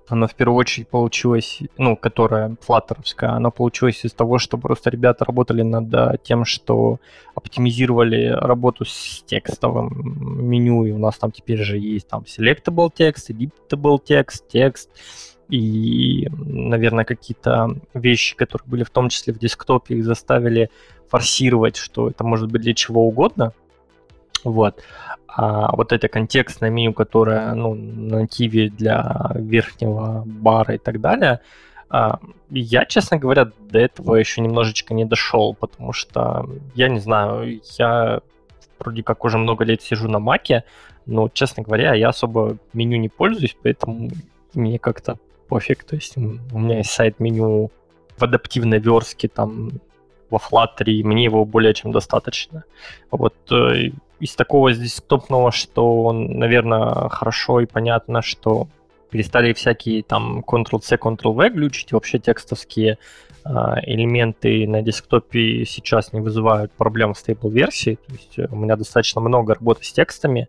оно 0.10 0.28
в 0.28 0.36
первую 0.36 0.58
очередь 0.58 0.88
получилось, 0.88 1.60
ну, 1.78 1.98
которая 1.98 2.56
флаттеровская, 2.62 3.32
оно 3.32 3.52
получилось 3.52 4.06
из 4.06 4.14
того, 4.14 4.38
что 4.38 4.58
просто 4.58 4.90
ребята 4.90 5.26
работали 5.26 5.64
над 5.64 5.94
э, 5.94 6.18
тем, 6.24 6.46
что 6.46 7.00
оптимизировали 7.36 8.28
работу 8.28 8.86
с 8.86 9.24
текстовым 9.26 10.48
меню, 10.50 10.86
и 10.86 10.92
у 10.92 10.98
нас 10.98 11.18
там 11.18 11.32
теперь 11.32 11.62
же 11.62 11.78
есть 11.78 12.08
там 12.08 12.24
selectable 12.24 12.90
text, 12.98 13.30
editable 13.30 14.00
text, 14.00 14.44
текст, 14.48 14.90
и, 15.50 16.28
наверное, 16.32 17.06
какие-то 17.06 17.76
вещи, 17.94 18.36
которые 18.36 18.68
были 18.68 18.84
в 18.84 18.90
том 18.90 19.10
числе 19.10 19.34
в 19.34 19.40
десктопе, 19.40 19.96
их 19.96 20.06
заставили 20.06 20.70
форсировать, 21.10 21.78
что 21.78 22.10
это 22.10 22.24
может 22.24 22.52
быть 22.52 22.62
для 22.62 22.74
чего 22.74 23.08
угодно. 23.08 23.54
Вот. 24.44 24.82
А 25.28 25.76
вот 25.76 25.94
это 25.94 26.08
контекстное 26.08 26.70
меню, 26.70 26.94
которое 26.94 27.54
ну, 27.54 27.76
на 27.76 28.22
нативе 28.22 28.70
для 28.70 29.32
верхнего 29.36 30.24
бара 30.26 30.76
и 30.76 30.78
так 30.78 31.00
далее, 31.00 31.42
а, 31.90 32.20
я, 32.50 32.86
честно 32.86 33.18
говоря, 33.18 33.52
до 33.60 33.80
этого 33.80 34.16
еще 34.16 34.42
немножечко 34.42 34.94
не 34.94 35.06
дошел, 35.06 35.54
потому 35.54 35.94
что, 35.94 36.50
я 36.76 36.90
не 36.90 37.00
знаю, 37.00 37.62
я 37.78 38.22
вроде 38.80 39.04
как 39.04 39.24
уже 39.24 39.38
много 39.38 39.64
лет 39.64 39.82
сижу 39.82 40.10
на 40.10 40.20
маке, 40.20 40.64
но, 41.06 41.30
честно 41.30 41.64
говоря, 41.64 41.94
я 41.94 42.10
особо 42.10 42.58
меню 42.74 42.98
не 42.98 43.10
пользуюсь, 43.10 43.56
поэтому 43.62 44.10
мне 44.54 44.80
как-то 44.80 45.18
пофиг. 45.48 45.84
То 45.84 45.96
есть 45.96 46.18
у 46.18 46.60
меня 46.60 46.78
есть 46.78 46.92
сайт 46.92 47.20
меню 47.20 47.72
в 48.18 48.24
адаптивной 48.24 48.80
верстке, 48.80 49.28
там 49.28 49.72
во 50.30 50.40
Flutter, 50.40 50.86
и 50.86 51.04
мне 51.04 51.24
его 51.24 51.46
более 51.46 51.74
чем 51.74 51.92
достаточно. 51.92 52.64
Вот 53.12 53.36
э, 53.52 53.92
из 54.20 54.36
такого 54.36 54.74
здесь 54.74 55.02
топного, 55.08 55.52
что, 55.52 56.12
наверное, 56.12 57.10
хорошо 57.10 57.62
и 57.62 57.66
понятно, 57.66 58.22
что 58.22 58.68
перестали 59.10 59.54
всякие 59.54 60.04
там 60.04 60.40
Ctrl-C, 60.40 60.96
Ctrl-V 60.96 61.50
глючить, 61.50 61.94
вообще 61.94 62.20
текстовские 62.20 62.98
э, 63.46 63.50
элементы 63.84 64.68
на 64.68 64.82
десктопе 64.82 65.66
сейчас 65.66 66.12
не 66.14 66.20
вызывают 66.20 66.72
проблем 66.74 67.14
в 67.14 67.18
стейбл 67.18 67.50
версии. 67.50 67.98
То 68.08 68.14
есть 68.14 68.40
э, 68.40 68.48
у 68.52 68.56
меня 68.56 68.76
достаточно 68.76 69.22
много 69.22 69.56
работы 69.56 69.86
с 69.86 69.94
текстами 69.94 70.48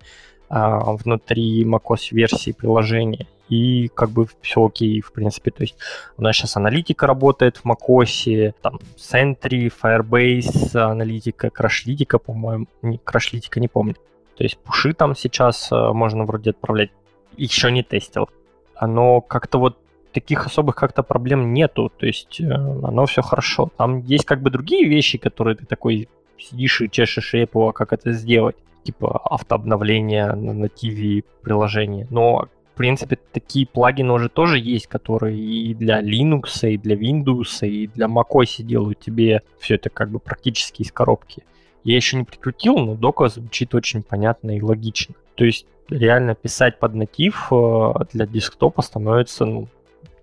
э, 0.50 0.78
внутри 1.02 1.64
macOS 1.64 2.08
версии 2.10 2.52
приложения 2.52 3.26
и 3.48 3.88
как 3.94 4.10
бы 4.10 4.26
все 4.42 4.66
окей, 4.66 5.00
в 5.00 5.12
принципе. 5.12 5.50
То 5.50 5.62
есть 5.62 5.76
у 6.16 6.22
нас 6.22 6.36
сейчас 6.36 6.56
аналитика 6.56 7.06
работает 7.06 7.56
в 7.56 7.64
macOS, 7.64 8.54
там 8.60 8.78
Sentry, 8.96 9.72
Firebase, 9.82 10.76
аналитика, 10.76 11.50
крашлитика, 11.50 12.18
по-моему, 12.18 12.66
не, 12.82 12.98
крашлитика 12.98 13.60
не 13.60 13.68
помню. 13.68 13.94
То 14.36 14.44
есть 14.44 14.58
пуши 14.58 14.92
там 14.94 15.16
сейчас 15.16 15.72
э, 15.72 15.92
можно 15.92 16.24
вроде 16.24 16.50
отправлять. 16.50 16.90
Еще 17.36 17.70
не 17.70 17.82
тестил. 17.82 18.28
Оно 18.74 19.20
как-то 19.20 19.58
вот 19.58 19.78
таких 20.12 20.46
особых 20.46 20.76
как-то 20.76 21.02
проблем 21.02 21.52
нету, 21.52 21.92
то 21.96 22.06
есть 22.06 22.40
э, 22.40 22.52
оно 22.52 23.06
все 23.06 23.22
хорошо. 23.22 23.70
Там 23.76 24.00
есть 24.00 24.24
как 24.24 24.42
бы 24.42 24.50
другие 24.50 24.88
вещи, 24.88 25.18
которые 25.18 25.56
ты 25.56 25.66
такой 25.66 26.08
сидишь 26.38 26.80
и 26.80 26.90
чешешь 26.90 27.34
репу, 27.34 27.68
а 27.68 27.72
как 27.72 27.92
это 27.92 28.12
сделать. 28.12 28.56
Типа 28.88 29.20
автообновление 29.22 30.32
на 30.32 30.54
нативе 30.54 31.22
приложения. 31.42 32.06
Но 32.10 32.48
принципе, 32.78 33.18
такие 33.32 33.66
плагины 33.66 34.12
уже 34.12 34.28
тоже 34.28 34.58
есть, 34.58 34.86
которые 34.86 35.36
и 35.36 35.74
для 35.74 36.00
Linux, 36.00 36.62
и 36.62 36.78
для 36.78 36.94
Windows, 36.94 37.66
и 37.66 37.88
для 37.88 38.06
macOS 38.06 38.62
делают 38.62 39.00
тебе 39.00 39.42
все 39.58 39.74
это 39.74 39.90
как 39.90 40.10
бы 40.10 40.20
практически 40.20 40.82
из 40.82 40.92
коробки. 40.92 41.42
Я 41.82 41.96
еще 41.96 42.16
не 42.16 42.24
прикрутил, 42.24 42.78
но 42.78 42.94
дока 42.94 43.28
звучит 43.28 43.74
очень 43.74 44.02
понятно 44.02 44.56
и 44.56 44.62
логично. 44.62 45.16
То 45.34 45.44
есть 45.44 45.66
реально 45.90 46.36
писать 46.36 46.78
под 46.78 46.94
натив 46.94 47.48
э, 47.50 47.92
для 48.12 48.26
десктопа 48.26 48.82
становится 48.82 49.44
ну, 49.44 49.66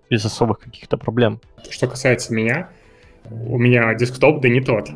без 0.09 0.23
особых 0.23 0.59
каких-то 0.59 0.95
проблем. 0.95 1.41
Что 1.69 1.87
касается 1.87 2.33
меня, 2.33 2.69
у 3.29 3.57
меня 3.57 3.93
десктоп, 3.93 4.41
да 4.41 4.49
не 4.49 4.61
тот. 4.61 4.89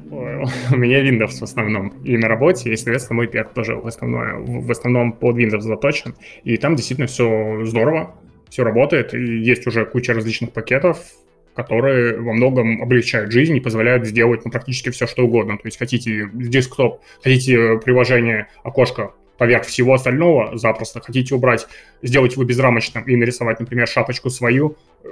У 0.71 0.75
меня 0.75 1.03
Windows 1.03 1.39
в 1.39 1.43
основном. 1.43 1.89
И 2.03 2.17
на 2.17 2.27
работе, 2.27 2.71
и, 2.71 2.75
соответственно, 2.75 3.17
мой 3.17 3.27
пет 3.27 3.53
тоже 3.53 3.75
в 3.75 3.88
основном, 3.88 4.61
в 4.61 4.71
основном 4.71 5.13
под 5.13 5.38
Windows 5.38 5.61
заточен. 5.61 6.15
И 6.43 6.57
там 6.57 6.75
действительно 6.75 7.07
все 7.07 7.63
здорово, 7.65 8.15
все 8.49 8.63
работает, 8.63 9.13
и 9.13 9.39
есть 9.39 9.67
уже 9.67 9.86
куча 9.86 10.13
различных 10.13 10.51
пакетов, 10.51 10.99
которые 11.55 12.19
во 12.19 12.34
многом 12.34 12.82
облегчают 12.82 13.32
жизнь 13.32 13.55
и 13.55 13.59
позволяют 13.59 14.05
сделать 14.05 14.45
ну, 14.45 14.51
практически 14.51 14.89
все, 14.89 15.07
что 15.07 15.23
угодно. 15.23 15.57
То 15.57 15.67
есть 15.67 15.77
хотите 15.77 16.30
десктоп, 16.34 17.01
хотите 17.21 17.80
приложение, 17.84 18.47
окошко 18.63 19.13
поверх 19.38 19.65
всего 19.65 19.93
остального 19.93 20.57
запросто, 20.57 21.01
хотите 21.01 21.34
убрать, 21.34 21.67
сделать 22.01 22.34
его 22.34 22.43
безрамочным 22.43 23.03
и 23.05 23.15
нарисовать, 23.15 23.59
например, 23.59 23.88
шапочку 23.88 24.30
свою, 24.30 24.75
э, 25.03 25.07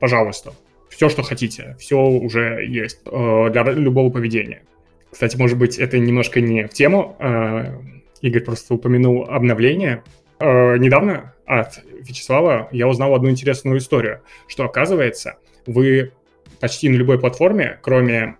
пожалуйста 0.00 0.52
все, 0.88 1.08
что 1.08 1.22
хотите, 1.22 1.76
все 1.78 1.98
уже 2.00 2.64
есть 2.66 3.00
э, 3.06 3.50
для 3.50 3.62
любого 3.62 4.10
поведения. 4.10 4.62
Кстати, 5.10 5.36
может 5.36 5.58
быть, 5.58 5.78
это 5.78 5.98
немножко 5.98 6.40
не 6.40 6.66
в 6.66 6.70
тему. 6.70 7.16
Э, 7.18 7.78
Игорь 8.20 8.42
просто 8.42 8.74
упомянул 8.74 9.24
обновление. 9.24 10.02
Э, 10.40 10.76
недавно 10.76 11.34
от 11.46 11.80
Вячеслава 12.00 12.68
я 12.72 12.88
узнал 12.88 13.14
одну 13.14 13.30
интересную 13.30 13.78
историю, 13.78 14.20
что 14.46 14.64
оказывается, 14.64 15.38
вы 15.66 16.12
почти 16.60 16.88
на 16.88 16.96
любой 16.96 17.18
платформе, 17.18 17.78
кроме, 17.82 18.36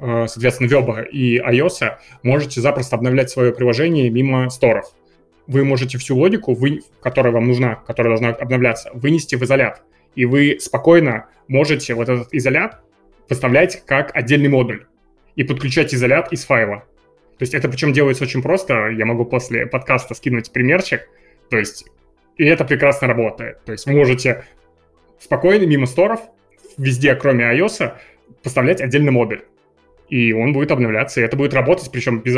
э, 0.00 0.26
соответственно, 0.28 0.68
веба 0.68 1.00
и 1.00 1.38
iOS, 1.38 1.96
можете 2.22 2.60
запросто 2.60 2.96
обновлять 2.96 3.30
свое 3.30 3.52
приложение 3.52 4.10
мимо 4.10 4.50
сторов. 4.50 4.92
Вы 5.46 5.64
можете 5.64 5.98
всю 5.98 6.16
логику, 6.16 6.54
вы, 6.54 6.82
которая 7.02 7.32
вам 7.32 7.46
нужна, 7.46 7.74
которая 7.74 8.16
должна 8.16 8.30
обновляться, 8.30 8.90
вынести 8.94 9.34
в 9.34 9.42
изолят 9.42 9.82
и 10.14 10.24
вы 10.26 10.58
спокойно 10.60 11.26
можете 11.48 11.94
вот 11.94 12.08
этот 12.08 12.28
изолят 12.32 12.80
поставлять 13.28 13.84
как 13.86 14.14
отдельный 14.14 14.48
модуль 14.48 14.86
и 15.36 15.44
подключать 15.44 15.94
изолят 15.94 16.32
из 16.32 16.44
файла. 16.44 16.84
То 17.38 17.42
есть 17.42 17.54
это 17.54 17.68
причем 17.68 17.92
делается 17.92 18.24
очень 18.24 18.42
просто. 18.42 18.88
Я 18.90 19.06
могу 19.06 19.24
после 19.24 19.66
подкаста 19.66 20.14
скинуть 20.14 20.52
примерчик. 20.52 21.08
То 21.50 21.58
есть, 21.58 21.86
и 22.36 22.44
это 22.44 22.64
прекрасно 22.64 23.08
работает. 23.08 23.64
То 23.64 23.72
есть 23.72 23.86
вы 23.86 23.92
можете 23.92 24.44
спокойно 25.18 25.64
мимо 25.66 25.86
сторов, 25.86 26.20
везде, 26.78 27.14
кроме 27.14 27.44
iOS, 27.44 27.94
поставлять 28.42 28.80
отдельный 28.80 29.10
модуль. 29.10 29.42
И 30.08 30.32
он 30.32 30.52
будет 30.52 30.70
обновляться, 30.70 31.20
и 31.20 31.24
это 31.24 31.36
будет 31.36 31.54
работать, 31.54 31.90
причем 31.90 32.20
без, 32.20 32.34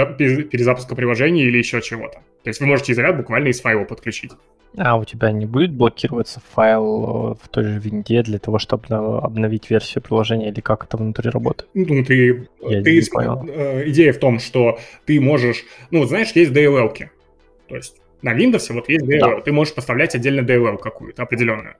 перезапуска 0.47 0.95
приложения 0.95 1.45
или 1.45 1.59
еще 1.59 1.83
чего-то. 1.83 2.21
То 2.43 2.49
есть 2.51 2.61
вы 2.61 2.67
можете 2.67 2.93
изолят 2.93 3.17
буквально 3.17 3.49
из 3.49 3.61
файла 3.61 3.85
подключить. 3.85 4.33
А 4.79 4.97
у 4.99 5.05
тебя 5.05 5.33
не 5.33 5.47
будет 5.47 5.73
блокироваться 5.73 6.41
файл 6.55 7.33
э, 7.33 7.35
в 7.43 7.49
той 7.49 7.64
же 7.64 7.79
винде 7.79 8.23
для 8.23 8.39
того, 8.39 8.59
чтобы 8.59 8.87
обновить 8.95 9.71
версию 9.71 10.03
приложения, 10.03 10.51
или 10.51 10.61
как 10.61 10.85
это 10.85 10.99
внутри 10.99 11.31
работает? 11.31 11.71
Ну, 11.73 12.05
ты, 12.05 12.47
Я 12.61 12.83
ты 12.83 13.01
не 13.01 13.11
понял. 13.11 13.45
Э, 13.49 13.89
идея 13.89 14.12
в 14.12 14.19
том, 14.19 14.39
что 14.39 14.79
ты 15.07 15.19
можешь, 15.19 15.64
ну, 15.91 16.01
вот 16.01 16.09
знаешь, 16.09 16.33
есть 16.33 16.53
DLL-ки. 16.53 17.11
То 17.69 17.77
есть 17.77 17.97
на 18.21 18.37
Windows 18.37 18.73
вот 18.73 18.89
есть 18.89 19.07
DLL, 19.07 19.37
да. 19.37 19.41
ты 19.41 19.53
можешь 19.53 19.75
поставлять 19.75 20.14
отдельно 20.14 20.41
DLL 20.41 20.79
какую-то 20.79 21.23
определенную. 21.23 21.77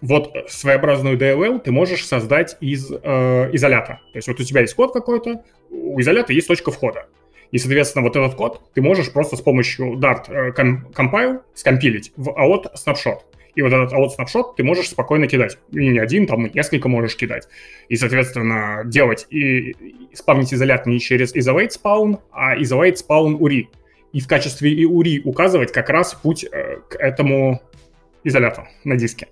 Вот 0.00 0.34
своеобразную 0.48 1.18
DLL 1.18 1.60
ты 1.60 1.72
можешь 1.72 2.06
создать 2.06 2.56
из 2.60 2.90
э, 2.90 3.50
изолята. 3.52 4.00
То 4.12 4.18
есть 4.18 4.28
вот 4.28 4.40
у 4.40 4.44
тебя 4.44 4.62
есть 4.62 4.74
код 4.74 4.92
какой-то, 4.92 5.44
у 5.70 6.00
изолята 6.00 6.32
есть 6.32 6.48
точка 6.48 6.70
входа. 6.70 7.06
И, 7.50 7.58
соответственно, 7.58 8.04
вот 8.04 8.16
этот 8.16 8.34
код 8.34 8.62
ты 8.74 8.80
можешь 8.82 9.12
просто 9.12 9.36
с 9.36 9.40
помощью 9.40 9.98
Dart 9.98 10.30
э, 10.30 10.52
compile 10.52 11.40
скомпилить 11.54 12.12
в 12.16 12.28
out 12.30 12.66
snapshot. 12.74 13.18
И 13.54 13.62
вот 13.62 13.72
этот 13.72 13.92
out 13.92 14.10
snapshot 14.16 14.54
ты 14.56 14.62
можешь 14.62 14.88
спокойно 14.88 15.26
кидать. 15.26 15.58
И 15.72 15.88
не 15.88 15.98
один, 15.98 16.26
там 16.26 16.50
несколько 16.54 16.88
можешь 16.88 17.16
кидать. 17.16 17.48
И, 17.88 17.96
соответственно, 17.96 18.82
делать 18.84 19.26
и, 19.30 19.74
спавнить 20.14 20.54
изолят 20.54 20.86
не 20.86 21.00
через 21.00 21.34
isOwait 21.34 21.70
spawn, 21.70 22.20
а 22.30 22.56
isOwait 22.56 22.96
spawn 22.96 23.38
URI. 23.38 23.66
И 24.12 24.20
в 24.20 24.28
качестве 24.28 24.72
URI 24.84 25.22
указывать 25.24 25.72
как 25.72 25.90
раз 25.90 26.14
путь 26.14 26.44
э, 26.44 26.78
к 26.88 26.96
этому 26.96 27.60
изоляту 28.24 28.66
на 28.84 28.96
диске. 28.96 29.28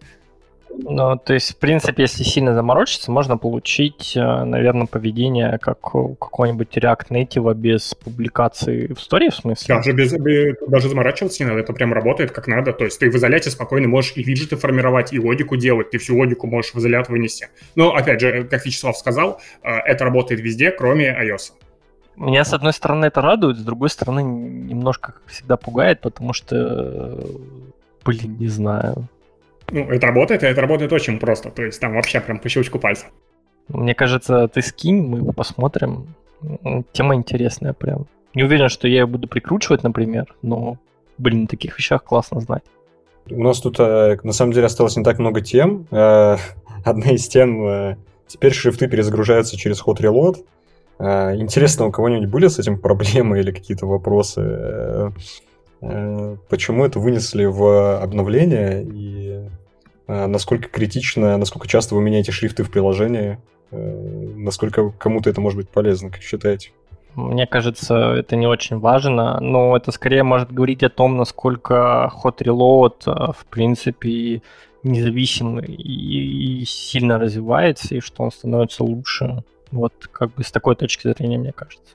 Ну, 0.70 1.18
то 1.18 1.34
есть, 1.34 1.52
в 1.52 1.56
принципе, 1.56 2.02
если 2.02 2.22
сильно 2.22 2.54
заморочиться, 2.54 3.10
можно 3.10 3.36
получить, 3.36 4.16
э, 4.16 4.44
наверное, 4.44 4.86
поведение 4.86 5.58
как 5.58 5.94
у 5.94 6.14
какого-нибудь 6.14 6.76
React 6.76 7.08
Native 7.10 7.54
без 7.54 7.94
публикации 7.94 8.86
в 8.86 8.98
истории, 8.98 9.30
в 9.30 9.34
смысле? 9.34 9.74
Даже, 9.74 9.92
без, 9.92 10.12
без, 10.12 10.56
даже 10.66 10.88
заморачиваться 10.88 11.42
не 11.42 11.48
надо, 11.48 11.60
это 11.60 11.72
прям 11.72 11.92
работает 11.92 12.30
как 12.30 12.46
надо. 12.46 12.72
То 12.72 12.84
есть 12.84 12.98
ты 12.98 13.10
в 13.10 13.16
изоляте 13.16 13.50
спокойно 13.50 13.88
можешь 13.88 14.12
и 14.16 14.22
виджеты 14.22 14.56
формировать, 14.56 15.12
и 15.12 15.18
логику 15.18 15.56
делать, 15.56 15.90
ты 15.90 15.98
всю 15.98 16.16
логику 16.16 16.46
можешь 16.46 16.72
в 16.74 16.78
изолят 16.78 17.08
вынести. 17.08 17.48
Но, 17.74 17.94
опять 17.94 18.20
же, 18.20 18.44
как 18.44 18.64
Вячеслав 18.64 18.96
сказал, 18.96 19.40
э, 19.62 19.70
это 19.70 20.04
работает 20.04 20.40
везде, 20.40 20.70
кроме 20.70 21.08
iOS. 21.10 21.52
Меня, 22.16 22.44
с 22.44 22.52
одной 22.52 22.72
стороны, 22.72 23.06
это 23.06 23.20
радует, 23.20 23.58
с 23.58 23.62
другой 23.62 23.90
стороны, 23.90 24.22
немножко, 24.22 25.12
как 25.12 25.22
всегда, 25.26 25.56
пугает, 25.56 26.00
потому 26.00 26.32
что, 26.32 26.56
э, 26.56 27.24
блин, 28.04 28.36
не 28.38 28.48
знаю 28.48 29.08
ну, 29.70 29.90
это 29.90 30.06
работает, 30.06 30.42
и 30.42 30.46
это 30.46 30.60
работает 30.60 30.92
очень 30.92 31.18
просто. 31.18 31.50
То 31.50 31.62
есть 31.62 31.80
там 31.80 31.94
вообще 31.94 32.20
прям 32.20 32.38
по 32.38 32.48
щелчку 32.48 32.78
пальца. 32.78 33.06
Мне 33.68 33.94
кажется, 33.94 34.48
ты 34.48 34.62
скинь, 34.62 35.02
мы 35.06 35.32
посмотрим. 35.32 36.14
Тема 36.92 37.14
интересная 37.14 37.72
прям. 37.72 38.06
Не 38.34 38.44
уверен, 38.44 38.68
что 38.68 38.88
я 38.88 39.00
ее 39.00 39.06
буду 39.06 39.28
прикручивать, 39.28 39.82
например, 39.82 40.34
но, 40.42 40.78
блин, 41.18 41.42
на 41.42 41.46
таких 41.46 41.76
вещах 41.78 42.04
классно 42.04 42.40
знать. 42.40 42.62
У 43.30 43.42
нас 43.42 43.60
тут, 43.60 43.78
э, 43.78 44.16
на 44.22 44.32
самом 44.32 44.52
деле, 44.52 44.66
осталось 44.66 44.96
не 44.96 45.04
так 45.04 45.18
много 45.18 45.40
тем. 45.40 45.86
Э, 45.90 46.36
одна 46.84 47.10
из 47.10 47.28
тем, 47.28 47.66
э, 47.66 47.96
теперь 48.26 48.52
шрифты 48.52 48.88
перезагружаются 48.88 49.56
через 49.56 49.82
Hot 49.82 50.00
Reload. 50.00 50.44
Интересно, 51.00 51.86
у 51.86 51.92
кого-нибудь 51.92 52.28
были 52.28 52.48
с 52.48 52.58
этим 52.58 52.76
проблемы 52.76 53.38
или 53.38 53.52
какие-то 53.52 53.86
вопросы? 53.86 55.12
Почему 55.80 56.84
это 56.84 56.98
вынесли 56.98 57.44
в 57.44 58.02
обновление 58.02 58.82
и 58.82 59.27
насколько 60.08 60.68
критично, 60.68 61.36
насколько 61.36 61.68
часто 61.68 61.94
вы 61.94 62.02
меняете 62.02 62.32
шрифты 62.32 62.64
в 62.64 62.70
приложении, 62.70 63.38
э, 63.70 64.32
насколько 64.36 64.90
кому-то 64.90 65.30
это 65.30 65.40
может 65.40 65.58
быть 65.58 65.68
полезно, 65.68 66.10
как 66.10 66.22
считаете? 66.22 66.72
Мне 67.14 67.46
кажется, 67.46 68.12
это 68.12 68.36
не 68.36 68.46
очень 68.46 68.78
важно, 68.78 69.40
но 69.40 69.76
это 69.76 69.92
скорее 69.92 70.22
может 70.22 70.52
говорить 70.52 70.82
о 70.82 70.88
том, 70.88 71.16
насколько 71.16 72.10
Hot 72.22 72.38
Reload, 72.38 72.94
э, 73.06 73.32
в 73.32 73.44
принципе, 73.46 74.42
независимый 74.82 75.74
и, 75.74 76.64
сильно 76.64 77.18
развивается, 77.18 77.94
и 77.94 78.00
что 78.00 78.22
он 78.22 78.30
становится 78.30 78.84
лучше. 78.84 79.42
Вот 79.70 79.92
как 80.10 80.34
бы 80.34 80.42
с 80.42 80.50
такой 80.50 80.76
точки 80.76 81.12
зрения, 81.12 81.38
мне 81.38 81.52
кажется. 81.52 81.94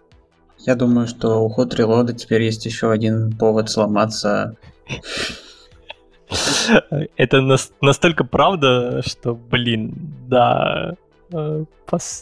Я 0.59 0.75
думаю, 0.75 1.07
что 1.07 1.43
у 1.43 1.49
Hot 1.49 1.75
Reload 1.75 2.13
теперь 2.13 2.43
есть 2.43 2.65
еще 2.65 2.91
один 2.91 3.35
повод 3.35 3.69
сломаться 3.69 4.55
это 7.15 7.41
настолько 7.81 8.23
правда, 8.23 9.01
что, 9.05 9.35
блин, 9.35 9.93
да, 10.27 10.95
э, 11.31 11.65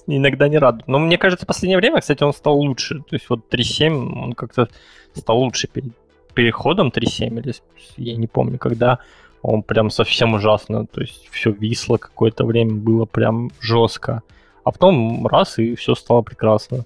иногда 0.08 0.48
не 0.48 0.58
радует. 0.58 0.88
Но 0.88 1.00
мне 1.00 1.18
кажется, 1.18 1.46
в 1.46 1.48
последнее 1.48 1.78
время, 1.78 2.02
кстати, 2.02 2.24
он 2.24 2.34
стал 2.34 2.58
лучше. 2.58 3.00
То 3.10 3.16
есть 3.16 3.30
вот 3.30 3.42
3.7, 3.52 4.24
он 4.24 4.34
как-то 4.34 4.68
стал 5.14 5.40
лучше 5.40 5.68
перед 5.68 5.94
переходом 6.34 6.90
3.7, 6.90 7.40
или 7.40 7.54
я 7.98 8.16
не 8.16 8.28
помню, 8.28 8.58
когда 8.58 9.00
он 9.42 9.64
прям 9.64 9.90
совсем 9.90 10.34
ужасно, 10.34 10.86
то 10.86 11.02
есть 11.02 11.28
все 11.32 11.52
висло 11.52 11.98
какое-то 11.98 12.46
время, 12.46 12.76
было 12.76 13.06
прям 13.06 13.52
жестко. 13.60 14.22
А 14.64 14.72
потом 14.72 15.26
раз, 15.28 15.58
и 15.58 15.76
все 15.76 15.96
стало 15.96 16.22
прекрасно. 16.22 16.86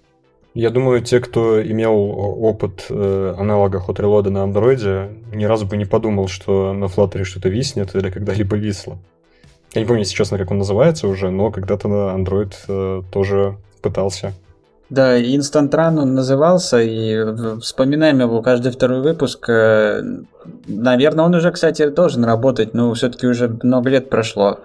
Я 0.55 0.69
думаю, 0.69 1.01
те, 1.01 1.19
кто 1.19 1.61
имел 1.61 1.93
опыт 1.93 2.85
э, 2.89 3.35
аналога 3.37 3.83
Hot 3.85 3.97
Reload 3.97 4.29
на 4.29 4.43
андроиде, 4.43 5.09
ни 5.33 5.43
разу 5.43 5.65
бы 5.65 5.75
не 5.75 5.83
подумал, 5.83 6.29
что 6.29 6.71
на 6.71 6.85
Flutter 6.85 7.25
что-то 7.25 7.49
виснет 7.49 7.93
или 7.93 8.09
когда-либо 8.09 8.55
висло. 8.55 8.97
Я 9.73 9.81
не 9.81 9.87
помню, 9.87 10.05
честно, 10.05 10.37
как 10.37 10.51
он 10.51 10.59
называется 10.59 11.09
уже, 11.09 11.29
но 11.29 11.51
когда-то 11.51 11.89
на 11.89 12.17
Android 12.17 12.53
э, 12.69 13.01
тоже 13.11 13.57
пытался. 13.81 14.31
Да, 14.89 15.19
Instant 15.19 15.71
Run 15.71 15.99
он 15.99 16.13
назывался, 16.13 16.79
и 16.79 17.59
вспоминаем 17.59 18.21
его 18.21 18.41
каждый 18.41 18.71
второй 18.71 19.01
выпуск. 19.01 19.49
Э, 19.49 20.01
наверное, 20.67 21.25
он 21.25 21.35
уже, 21.35 21.51
кстати, 21.51 21.89
должен 21.89 22.23
работать, 22.23 22.73
но 22.73 22.93
все-таки 22.93 23.27
уже 23.27 23.49
много 23.61 23.89
лет 23.89 24.09
прошло. 24.09 24.59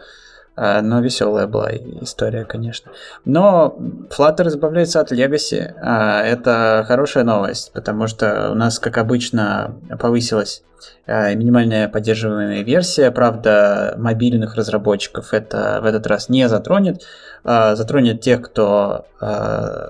А, 0.57 0.83
но 0.83 1.01
веселая 1.01 1.47
была 1.47 1.71
история, 2.03 2.45
конечно. 2.45 2.91
Но 3.25 3.77
Flutter 4.11 4.49
избавляется 4.49 5.01
от 5.01 5.13
Legacy. 5.13 5.73
А, 5.81 6.23
это 6.23 6.85
хорошая 6.87 7.25
новость, 7.25 7.73
потому 7.73 8.07
что 8.07 8.51
у 8.51 8.55
нас, 8.55 8.79
как 8.79 8.99
обычно, 8.99 9.77
повысилась 9.99 10.63
а, 11.07 11.33
минимальная 11.35 11.89
поддерживаемая 11.89 12.63
версия. 12.63 13.11
Правда, 13.11 13.95
мобильных 13.97 14.57
разработчиков 14.57 15.33
это 15.33 15.81
в 15.83 15.87
этот 15.87 16.07
раз 16.07 16.29
не 16.29 16.49
затронет. 16.49 17.03
Затронет 17.43 18.21
тех, 18.21 18.43
кто 18.43 19.07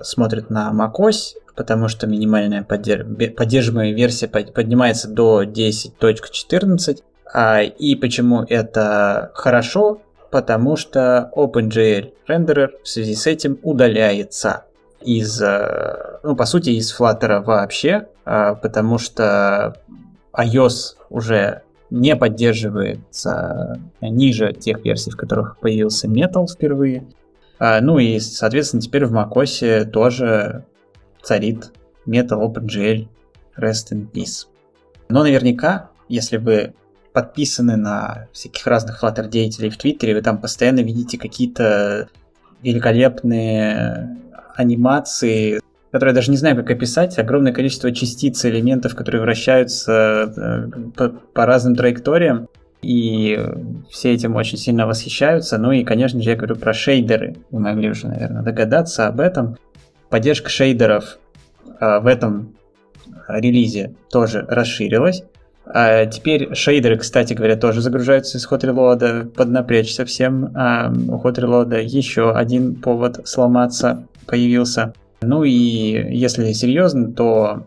смотрит 0.03 0.49
на 0.49 0.71
macOS, 0.71 1.35
потому 1.53 1.89
что 1.89 2.07
минимальная 2.07 2.63
поддерживаемая 2.63 3.93
версия 3.93 4.29
поднимается 4.29 5.09
до 5.09 5.43
10.14. 5.43 7.73
И 7.77 7.95
почему 7.97 8.45
это 8.47 9.31
хорошо? 9.33 10.01
Потому 10.31 10.77
что 10.77 11.29
OpenGL 11.35 12.13
рендерер 12.27 12.73
в 12.83 12.87
связи 12.87 13.15
с 13.15 13.27
этим 13.27 13.59
удаляется 13.63 14.65
из, 15.01 15.41
э, 15.41 16.19
ну, 16.23 16.35
по 16.35 16.45
сути, 16.45 16.69
из 16.69 16.97
Flutter 16.97 17.43
вообще, 17.43 18.07
э, 18.25 18.55
потому 18.61 18.97
что 18.97 19.75
iOS 20.33 20.95
уже 21.09 21.63
не 21.89 22.15
поддерживается 22.15 23.79
ниже 23.99 24.53
тех 24.53 24.83
версий, 24.85 25.11
в 25.11 25.17
которых 25.17 25.57
появился 25.59 26.07
Metal 26.07 26.47
впервые. 26.47 27.05
А, 27.59 27.81
ну 27.81 27.99
и, 27.99 28.19
соответственно, 28.19 28.81
теперь 28.81 29.05
в 29.05 29.13
macOS 29.13 29.85
тоже 29.85 30.65
царит 31.21 31.71
Metal 32.07 32.39
OpenGL 32.39 33.07
Rest 33.57 33.91
in 33.91 34.09
Peace. 34.09 34.47
Но 35.09 35.23
наверняка, 35.23 35.89
если 36.07 36.37
вы 36.37 36.73
подписаны 37.13 37.75
на 37.75 38.27
всяких 38.31 38.65
разных 38.67 39.03
Flutter 39.03 39.27
деятелей 39.27 39.69
в 39.69 39.77
Твиттере, 39.77 40.15
вы 40.15 40.21
там 40.21 40.39
постоянно 40.39 40.79
видите 40.79 41.17
какие-то 41.17 42.09
великолепные 42.61 44.17
анимации, 44.55 45.59
которые 45.91 46.11
я 46.11 46.15
даже 46.15 46.31
не 46.31 46.37
знаю, 46.37 46.55
как 46.55 46.69
описать, 46.69 47.17
огромное 47.19 47.53
количество 47.53 47.91
частиц, 47.91 48.45
элементов, 48.45 48.95
которые 48.95 49.21
вращаются 49.21 50.33
э, 50.35 50.91
по, 50.95 51.09
по 51.09 51.45
разным 51.45 51.75
траекториям, 51.75 52.47
и 52.81 53.39
все 53.89 54.13
этим 54.13 54.35
очень 54.35 54.57
сильно 54.57 54.87
восхищаются. 54.87 55.57
Ну 55.57 55.71
и, 55.71 55.83
конечно 55.83 56.21
же, 56.21 56.29
я 56.29 56.35
говорю 56.35 56.55
про 56.55 56.73
шейдеры. 56.73 57.35
Вы 57.51 57.59
могли 57.59 57.89
уже, 57.89 58.07
наверное, 58.07 58.41
догадаться 58.41 59.07
об 59.07 59.19
этом. 59.19 59.57
Поддержка 60.09 60.49
шейдеров 60.49 61.19
э, 61.79 61.99
в 61.99 62.07
этом 62.07 62.55
релизе 63.27 63.95
тоже 64.09 64.45
расширилась. 64.47 65.23
А 65.65 66.05
теперь 66.05 66.53
шейдеры, 66.55 66.97
кстати 66.97 67.33
говоря, 67.33 67.55
тоже 67.55 67.81
загружаются 67.81 68.37
из 68.37 68.47
Hot 68.49 68.61
Reload, 68.61 69.29
поднапрячь 69.29 69.93
совсем. 69.93 70.51
А 70.55 70.91
у 70.91 71.21
Hot 71.21 71.35
Reload 71.35 71.83
еще 71.83 72.31
один 72.31 72.75
повод 72.75 73.21
сломаться 73.25 74.03
появился. 74.25 74.93
Ну 75.21 75.43
и 75.43 75.51
если 75.51 76.51
серьезно, 76.53 77.11
то 77.11 77.63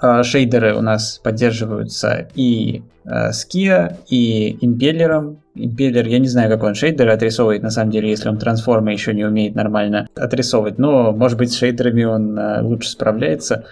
А, 0.00 0.22
шейдеры 0.22 0.74
у 0.74 0.82
нас 0.82 1.20
поддерживаются 1.22 2.28
и 2.34 2.82
э, 3.04 3.30
Skia, 3.30 3.96
и 4.08 4.58
импеллером. 4.60 5.38
Импеллер, 5.54 6.06
я 6.06 6.18
не 6.18 6.28
знаю, 6.28 6.50
как 6.50 6.62
он 6.64 6.74
шейдеры 6.74 7.12
отрисовывает, 7.12 7.62
на 7.62 7.70
самом 7.70 7.90
деле, 7.90 8.10
если 8.10 8.28
он 8.28 8.36
трансформы 8.36 8.92
еще 8.92 9.14
не 9.14 9.24
умеет 9.24 9.54
нормально 9.54 10.06
отрисовывать. 10.14 10.78
Но, 10.78 11.12
может 11.12 11.38
быть, 11.38 11.52
с 11.52 11.56
шейдерами 11.56 12.04
он 12.04 12.38
э, 12.38 12.60
лучше 12.62 12.90
справляется. 12.90 13.64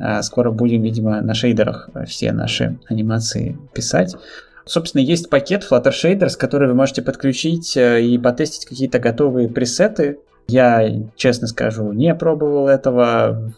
А 0.00 0.22
скоро 0.22 0.50
будем, 0.50 0.82
видимо, 0.82 1.20
на 1.20 1.34
шейдерах 1.34 1.90
все 2.06 2.32
наши 2.32 2.78
анимации 2.88 3.58
писать. 3.72 4.16
Собственно, 4.68 5.00
есть 5.00 5.30
пакет 5.30 5.66
Flutter 5.68 5.92
Shaders, 5.92 6.36
который 6.38 6.68
вы 6.68 6.74
можете 6.74 7.00
подключить 7.00 7.74
э, 7.76 8.02
и 8.02 8.18
потестить 8.18 8.66
какие-то 8.66 8.98
готовые 8.98 9.48
пресеты. 9.48 10.18
Я, 10.46 10.90
честно 11.16 11.46
скажу, 11.46 11.92
не 11.92 12.14
пробовал 12.14 12.68
этого. 12.68 13.52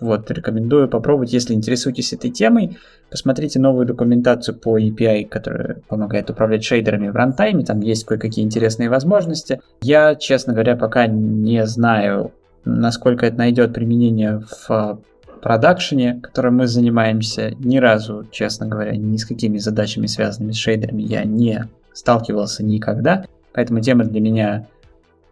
Вот, 0.00 0.30
рекомендую 0.30 0.88
попробовать, 0.88 1.32
если 1.32 1.52
интересуетесь 1.54 2.14
этой 2.14 2.30
темой. 2.30 2.78
Посмотрите 3.10 3.58
новую 3.58 3.86
документацию 3.86 4.54
по 4.56 4.78
API, 4.78 5.26
которая 5.26 5.82
помогает 5.88 6.30
управлять 6.30 6.64
шейдерами 6.64 7.08
в 7.08 7.16
рантайме. 7.16 7.64
Там 7.64 7.80
есть 7.80 8.04
кое-какие 8.04 8.44
интересные 8.44 8.88
возможности. 8.88 9.60
Я, 9.82 10.14
честно 10.14 10.54
говоря, 10.54 10.76
пока 10.76 11.06
не 11.06 11.66
знаю, 11.66 12.32
насколько 12.64 13.26
это 13.26 13.36
найдет 13.36 13.74
применение 13.74 14.42
в 14.68 14.98
продакшене, 15.44 16.20
которым 16.22 16.56
мы 16.56 16.66
занимаемся. 16.66 17.54
Ни 17.58 17.76
разу, 17.76 18.26
честно 18.32 18.66
говоря, 18.66 18.96
ни 18.96 19.18
с 19.18 19.26
какими 19.26 19.58
задачами, 19.58 20.06
связанными 20.06 20.52
с 20.52 20.56
шейдерами, 20.56 21.02
я 21.02 21.24
не 21.24 21.68
сталкивался 21.92 22.64
никогда. 22.64 23.26
Поэтому 23.52 23.80
тема 23.80 24.04
для 24.04 24.22
меня 24.22 24.66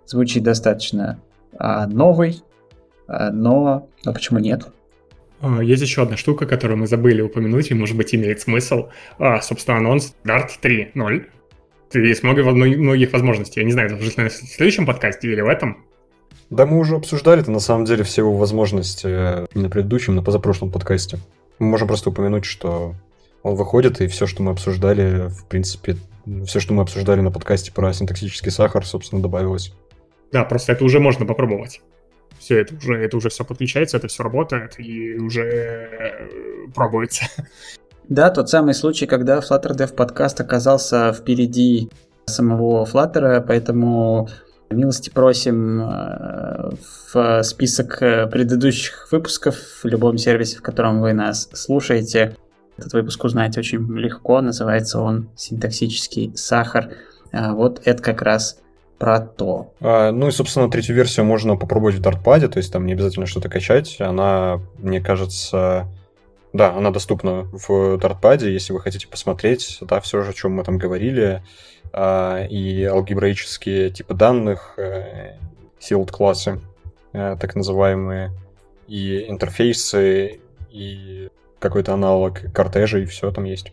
звучит 0.04 0.42
достаточно 0.42 1.18
а, 1.56 1.86
новой, 1.86 2.42
а, 3.08 3.30
но, 3.30 3.88
но 4.04 4.12
почему 4.12 4.38
нет? 4.38 4.66
А, 5.40 5.62
есть 5.62 5.80
еще 5.80 6.02
одна 6.02 6.18
штука, 6.18 6.44
которую 6.44 6.76
мы 6.76 6.86
забыли 6.86 7.22
упомянуть, 7.22 7.70
и, 7.70 7.74
может 7.74 7.96
быть, 7.96 8.14
имеет 8.14 8.42
смысл. 8.42 8.90
А, 9.18 9.40
собственно, 9.40 9.78
анонс 9.78 10.14
Dart 10.26 10.50
3.0. 10.62 11.24
Есть 11.94 12.22
много 12.22 12.44
многих 12.44 13.14
возможностей. 13.14 13.60
Я 13.60 13.64
не 13.64 13.72
знаю, 13.72 13.88
это 13.88 13.96
в 13.96 14.30
следующем 14.30 14.84
подкасте 14.84 15.32
или 15.32 15.40
в 15.40 15.48
этом. 15.48 15.86
Да, 16.52 16.66
мы 16.66 16.78
уже 16.78 16.96
обсуждали 16.96 17.40
это, 17.40 17.50
на 17.50 17.60
самом 17.60 17.86
деле, 17.86 18.04
все 18.04 18.20
его 18.20 18.36
возможности 18.36 19.06
э, 19.06 19.46
не 19.54 19.62
на 19.62 19.70
предыдущем, 19.70 20.14
на 20.14 20.22
позапрошлом 20.22 20.70
подкасте. 20.70 21.18
Мы 21.58 21.66
можем 21.66 21.88
просто 21.88 22.10
упомянуть, 22.10 22.44
что 22.44 22.94
он 23.42 23.54
выходит, 23.54 24.02
и 24.02 24.06
все, 24.06 24.26
что 24.26 24.42
мы 24.42 24.52
обсуждали, 24.52 25.28
в 25.30 25.46
принципе, 25.46 25.96
все, 26.44 26.60
что 26.60 26.74
мы 26.74 26.82
обсуждали 26.82 27.22
на 27.22 27.30
подкасте 27.30 27.72
про 27.72 27.90
синтаксический 27.94 28.50
сахар, 28.50 28.84
собственно, 28.84 29.22
добавилось. 29.22 29.72
Да, 30.30 30.44
просто 30.44 30.72
это 30.72 30.84
уже 30.84 31.00
можно 31.00 31.24
попробовать. 31.24 31.80
Все 32.38 32.60
это 32.60 32.74
уже, 32.74 33.02
это 33.02 33.16
уже 33.16 33.30
все 33.30 33.44
подключается, 33.46 33.96
это 33.96 34.08
все 34.08 34.22
работает 34.22 34.78
и 34.78 35.14
уже 35.14 35.42
э, 35.42 36.28
пробуется. 36.74 37.24
Да, 38.08 38.28
тот 38.28 38.50
самый 38.50 38.74
случай, 38.74 39.06
когда 39.06 39.38
Flutter 39.38 39.74
Dev 39.74 39.94
подкаст 39.94 40.38
оказался 40.38 41.14
впереди 41.14 41.88
самого 42.26 42.84
Flutter, 42.84 43.42
поэтому 43.46 44.28
милости 44.72 45.10
просим 45.10 45.80
э, 45.80 46.70
в 47.12 47.42
список 47.42 47.98
предыдущих 47.98 49.08
выпусков 49.10 49.56
в 49.82 49.86
любом 49.86 50.18
сервисе, 50.18 50.58
в 50.58 50.62
котором 50.62 51.00
вы 51.00 51.12
нас 51.12 51.48
слушаете. 51.52 52.36
Этот 52.76 52.92
выпуск 52.94 53.22
узнаете 53.24 53.60
очень 53.60 53.86
легко, 53.98 54.40
называется 54.40 55.00
он 55.00 55.28
«Синтаксический 55.36 56.32
сахар». 56.34 56.90
А 57.32 57.52
вот 57.52 57.80
это 57.84 58.02
как 58.02 58.22
раз 58.22 58.58
про 58.98 59.18
то. 59.18 59.72
А, 59.80 60.12
ну 60.12 60.28
и, 60.28 60.30
собственно, 60.30 60.70
третью 60.70 60.94
версию 60.94 61.26
можно 61.26 61.56
попробовать 61.56 61.96
в 61.96 62.00
Дартпаде, 62.00 62.46
то 62.46 62.58
есть 62.58 62.72
там 62.72 62.86
не 62.86 62.92
обязательно 62.92 63.26
что-то 63.26 63.48
качать. 63.48 63.96
Она, 64.00 64.60
мне 64.78 65.00
кажется, 65.00 65.88
да, 66.52 66.72
она 66.74 66.92
доступна 66.92 67.48
в 67.50 67.98
Дартпаде, 67.98 68.52
если 68.52 68.72
вы 68.72 68.80
хотите 68.80 69.08
посмотреть, 69.08 69.78
да, 69.80 70.00
все 70.00 70.22
же, 70.22 70.30
о 70.30 70.32
чем 70.32 70.52
мы 70.52 70.62
там 70.62 70.78
говорили, 70.78 71.42
и 71.94 72.84
алгебраические 72.84 73.90
типы 73.90 74.14
данных, 74.14 74.78
sealed 74.78 76.08
э, 76.08 76.12
классы, 76.12 76.60
э, 77.12 77.36
так 77.38 77.54
называемые, 77.54 78.32
и 78.88 79.28
интерфейсы, 79.28 80.40
и 80.70 81.28
какой-то 81.58 81.94
аналог 81.94 82.52
кортежа, 82.52 82.98
и 82.98 83.06
все 83.06 83.30
там 83.30 83.44
есть. 83.44 83.72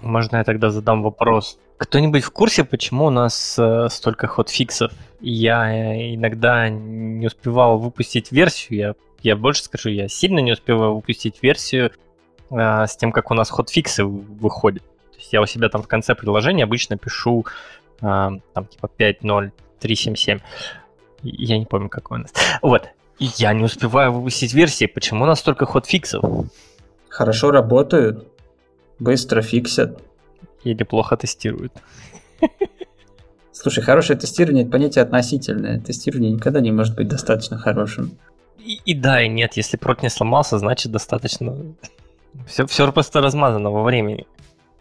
Можно 0.00 0.38
я 0.38 0.44
тогда 0.44 0.70
задам 0.70 1.02
вопрос? 1.02 1.58
Кто-нибудь 1.76 2.22
в 2.22 2.30
курсе, 2.30 2.64
почему 2.64 3.06
у 3.06 3.10
нас 3.10 3.56
э, 3.58 3.88
столько 3.90 4.26
хотфиксов? 4.26 4.92
Я 5.20 5.72
э, 5.72 6.14
иногда 6.14 6.68
не 6.68 7.26
успевал 7.26 7.78
выпустить 7.78 8.30
версию, 8.30 8.78
я, 8.78 8.94
я 9.22 9.36
больше 9.36 9.64
скажу, 9.64 9.88
я 9.88 10.08
сильно 10.08 10.40
не 10.40 10.52
успеваю 10.52 10.94
выпустить 10.94 11.42
версию 11.42 11.92
э, 12.50 12.86
с 12.86 12.96
тем, 12.96 13.12
как 13.12 13.30
у 13.30 13.34
нас 13.34 13.50
хотфиксы 13.50 14.04
выходят. 14.04 14.82
Есть 15.24 15.32
я 15.32 15.40
у 15.40 15.46
себя 15.46 15.70
там 15.70 15.82
в 15.82 15.88
конце 15.88 16.14
приложения 16.14 16.64
обычно 16.64 16.98
пишу 16.98 17.46
э, 18.02 18.02
там 18.02 18.66
типа 18.66 18.90
5.0.377. 18.98 20.40
Я 21.22 21.58
не 21.58 21.64
помню, 21.64 21.88
какой 21.88 22.18
у 22.18 22.22
нас. 22.22 22.32
Вот. 22.60 22.90
И 23.18 23.30
я 23.36 23.54
не 23.54 23.64
успеваю 23.64 24.12
выпустить 24.12 24.52
версии. 24.52 24.84
Почему 24.84 25.24
у 25.24 25.26
нас 25.26 25.40
столько 25.40 25.64
хотфиксов? 25.64 26.22
Хорошо 27.08 27.52
работают, 27.52 28.28
быстро 28.98 29.40
фиксят. 29.40 30.02
Или 30.62 30.82
плохо 30.82 31.16
тестируют. 31.16 31.72
Слушай, 33.52 33.82
хорошее 33.82 34.18
тестирование 34.18 34.64
это 34.64 34.72
понятие 34.72 35.04
относительное. 35.04 35.80
Тестирование 35.80 36.32
никогда 36.32 36.60
не 36.60 36.70
может 36.70 36.96
быть 36.96 37.08
достаточно 37.08 37.56
хорошим. 37.56 38.18
И, 38.58 38.78
и 38.84 38.94
да, 38.94 39.22
и 39.22 39.28
нет. 39.28 39.56
Если 39.56 39.78
прот 39.78 40.02
не 40.02 40.10
сломался, 40.10 40.58
значит 40.58 40.92
достаточно. 40.92 41.56
Все, 42.46 42.66
все 42.66 42.92
просто 42.92 43.22
размазано 43.22 43.70
во 43.70 43.84
времени. 43.84 44.26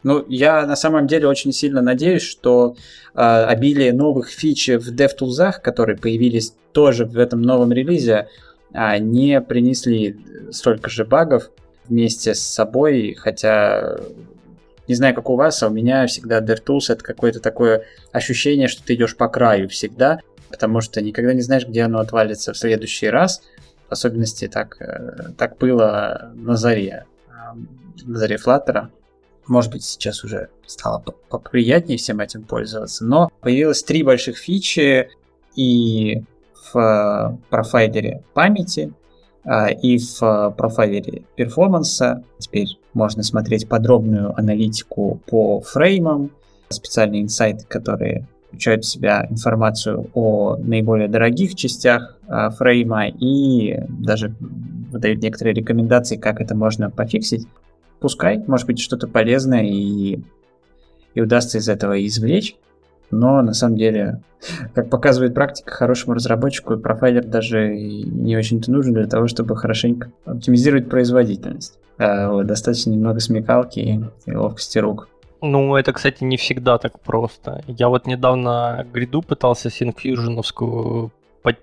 Ну, 0.03 0.25
я 0.27 0.65
на 0.65 0.75
самом 0.75 1.07
деле 1.07 1.27
очень 1.27 1.53
сильно 1.53 1.81
надеюсь, 1.81 2.23
что 2.23 2.75
э, 3.15 3.19
обилие 3.19 3.93
новых 3.93 4.29
фич 4.29 4.67
в 4.67 4.93
DevTools, 4.93 5.61
которые 5.61 5.97
появились 5.97 6.53
тоже 6.73 7.05
в 7.05 7.17
этом 7.17 7.41
новом 7.41 7.71
релизе, 7.71 8.27
э, 8.73 8.97
не 8.97 9.39
принесли 9.41 10.19
столько 10.51 10.89
же 10.89 11.05
багов 11.05 11.51
вместе 11.87 12.35
с 12.35 12.41
собой, 12.41 13.15
хотя 13.17 13.97
не 14.89 14.95
знаю, 14.95 15.15
как 15.15 15.29
у 15.29 15.37
вас, 15.37 15.63
а 15.63 15.69
у 15.69 15.71
меня 15.71 16.05
всегда 16.07 16.41
DevTools 16.41 16.91
это 16.91 17.03
какое-то 17.03 17.39
такое 17.39 17.85
ощущение, 18.11 18.67
что 18.67 18.83
ты 18.83 18.95
идешь 18.95 19.15
по 19.15 19.29
краю 19.29 19.69
всегда, 19.69 20.19
потому 20.49 20.81
что 20.81 21.01
никогда 21.01 21.33
не 21.33 21.41
знаешь, 21.41 21.65
где 21.65 21.83
оно 21.83 21.99
отвалится 21.99 22.51
в 22.51 22.57
следующий 22.57 23.07
раз. 23.07 23.41
В 23.87 23.93
особенности 23.93 24.49
так, 24.49 24.81
э, 24.81 25.31
так 25.37 25.57
было 25.57 26.33
на 26.35 26.57
заре, 26.57 27.05
на 28.03 28.17
заре 28.17 28.35
Flutter. 28.35 28.87
Может 29.47 29.71
быть, 29.71 29.83
сейчас 29.83 30.23
уже 30.23 30.49
стало 30.65 31.03
поприятнее 31.29 31.97
всем 31.97 32.19
этим 32.19 32.43
пользоваться, 32.43 33.05
но 33.05 33.31
появилось 33.41 33.83
три 33.83 34.03
больших 34.03 34.37
фичи 34.37 35.09
и 35.55 36.23
в 36.71 36.77
э, 36.77 37.37
профайлере 37.49 38.23
памяти, 38.33 38.93
а, 39.45 39.67
и 39.69 39.97
в 39.97 40.53
профайлере 40.57 41.23
перформанса. 41.35 42.23
Теперь 42.39 42.79
можно 42.93 43.23
смотреть 43.23 43.67
подробную 43.67 44.37
аналитику 44.37 45.19
по 45.27 45.59
фреймам, 45.59 46.31
специальные 46.69 47.23
инсайты, 47.23 47.65
которые 47.67 48.27
включают 48.47 48.85
в 48.85 48.89
себя 48.89 49.27
информацию 49.29 50.09
о 50.13 50.55
наиболее 50.57 51.07
дорогих 51.07 51.55
частях 51.55 52.17
а, 52.27 52.51
фрейма 52.51 53.07
и 53.07 53.79
даже 53.89 54.33
выдают 54.91 55.21
некоторые 55.21 55.55
рекомендации, 55.55 56.15
как 56.15 56.39
это 56.39 56.55
можно 56.55 56.89
пофиксить. 56.89 57.45
Пускай, 58.03 58.37
может 58.47 58.67
быть, 58.67 58.79
что-то 58.79 59.07
полезное 59.07 59.63
и, 59.63 60.19
и 61.15 61.21
удастся 61.21 61.57
из 61.57 61.69
этого 61.69 62.05
извлечь 62.05 62.55
но 63.13 63.41
на 63.41 63.53
самом 63.53 63.77
деле, 63.77 64.21
как 64.73 64.89
показывает 64.89 65.33
практика, 65.33 65.71
хорошему 65.71 66.15
разработчику 66.15 66.77
профайлер 66.77 67.23
даже 67.23 67.75
не 67.75 68.35
очень-то 68.35 68.71
нужен 68.71 68.93
для 68.93 69.07
того, 69.07 69.27
чтобы 69.27 69.55
хорошенько 69.55 70.11
оптимизировать 70.25 70.89
производительность. 70.89 71.77
А, 71.97 72.29
вот, 72.29 72.47
достаточно 72.47 72.89
немного 72.89 73.19
смекалки 73.19 73.79
и, 73.79 73.99
и 74.25 74.35
ловкости 74.35 74.79
рук. 74.79 75.07
Ну, 75.41 75.75
это, 75.75 75.93
кстати, 75.93 76.23
не 76.23 76.37
всегда 76.37 76.77
так 76.77 76.99
просто. 76.99 77.63
Я 77.67 77.89
вот 77.89 78.07
недавно 78.07 78.85
гриду 78.91 79.21
пытался 79.21 79.69
синфьюженовскую 79.69 81.11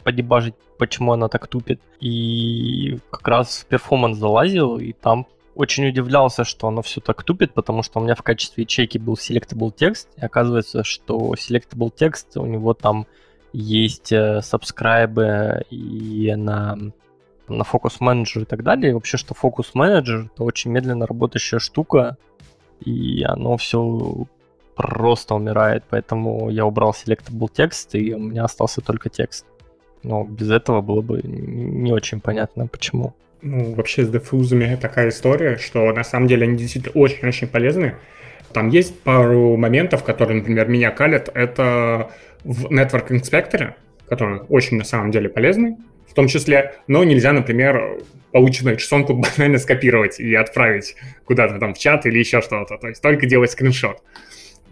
подебажить, 0.05 0.55
почему 0.78 1.12
она 1.12 1.28
так 1.28 1.49
тупит. 1.49 1.80
И 2.01 2.99
как 3.11 3.26
раз 3.26 3.64
в 3.64 3.66
перформанс 3.66 4.18
залазил, 4.18 4.76
и 4.76 4.93
там 4.93 5.26
очень 5.61 5.86
удивлялся, 5.88 6.44
что 6.44 6.68
оно 6.68 6.80
все 6.80 7.00
так 7.00 7.22
тупит, 7.22 7.52
потому 7.52 7.82
что 7.82 8.00
у 8.00 8.02
меня 8.02 8.14
в 8.14 8.22
качестве 8.22 8.64
ячейки 8.64 8.96
был 8.96 9.14
selectable 9.14 9.70
текст, 9.74 10.08
и 10.16 10.24
оказывается, 10.24 10.84
что 10.84 11.34
selectable 11.34 11.92
текст, 11.94 12.36
у 12.38 12.46
него 12.46 12.72
там 12.72 13.06
есть 13.52 14.11
subscribe 14.11 15.62
и 15.70 16.34
на, 16.34 16.78
на 17.48 17.62
Manager 17.62 18.42
и 18.42 18.44
так 18.46 18.62
далее. 18.62 18.90
И 18.90 18.94
вообще, 18.94 19.18
что 19.18 19.34
Manager 19.34 20.30
это 20.32 20.44
очень 20.44 20.70
медленно 20.70 21.06
работающая 21.06 21.58
штука, 21.58 22.16
и 22.80 23.22
оно 23.22 23.58
все 23.58 24.26
просто 24.76 25.34
умирает, 25.34 25.84
поэтому 25.90 26.48
я 26.48 26.64
убрал 26.64 26.92
selectable 26.92 27.50
текст, 27.52 27.94
и 27.94 28.14
у 28.14 28.18
меня 28.18 28.44
остался 28.44 28.80
только 28.80 29.11
текст. 29.11 29.44
Но 30.02 30.24
без 30.24 30.50
этого 30.50 30.80
было 30.80 31.02
бы 31.02 31.20
не 31.22 31.92
очень 31.92 32.20
понятно, 32.20 32.66
почему. 32.66 33.12
Ну, 33.43 33.74
вообще 33.74 34.05
с 34.05 34.09
дефузами 34.09 34.76
такая 34.80 35.09
история, 35.09 35.57
что 35.57 35.93
на 35.93 36.05
самом 36.05 36.28
деле 36.28 36.47
они 36.47 36.57
действительно 36.57 36.93
очень-очень 37.01 37.49
полезны. 37.49 37.95
Там 38.53 38.68
есть 38.68 39.01
пару 39.01 39.57
моментов, 39.57 40.05
которые, 40.05 40.38
например, 40.38 40.68
меня 40.68 40.91
калят. 40.91 41.30
Это 41.32 42.11
в 42.45 42.66
Network 42.66 43.09
Inspector, 43.09 43.74
который 44.09 44.41
очень 44.49 44.76
на 44.76 44.84
самом 44.84 45.11
деле 45.11 45.28
полезный, 45.28 45.76
в 46.09 46.14
том 46.14 46.26
числе, 46.26 46.74
но 46.86 47.05
нельзя, 47.05 47.32
например, 47.32 48.01
полученную 48.32 48.76
часонку 48.76 49.14
банально 49.38 49.59
скопировать 49.59 50.20
и 50.20 50.34
отправить 50.34 50.97
куда-то 51.24 51.59
там 51.59 51.74
в 51.74 51.78
чат 51.78 52.07
или 52.07 52.18
еще 52.18 52.43
что-то. 52.43 52.76
То 52.76 52.88
есть 52.88 53.01
только 53.01 53.26
делать 53.26 53.53
скриншот. 53.53 54.03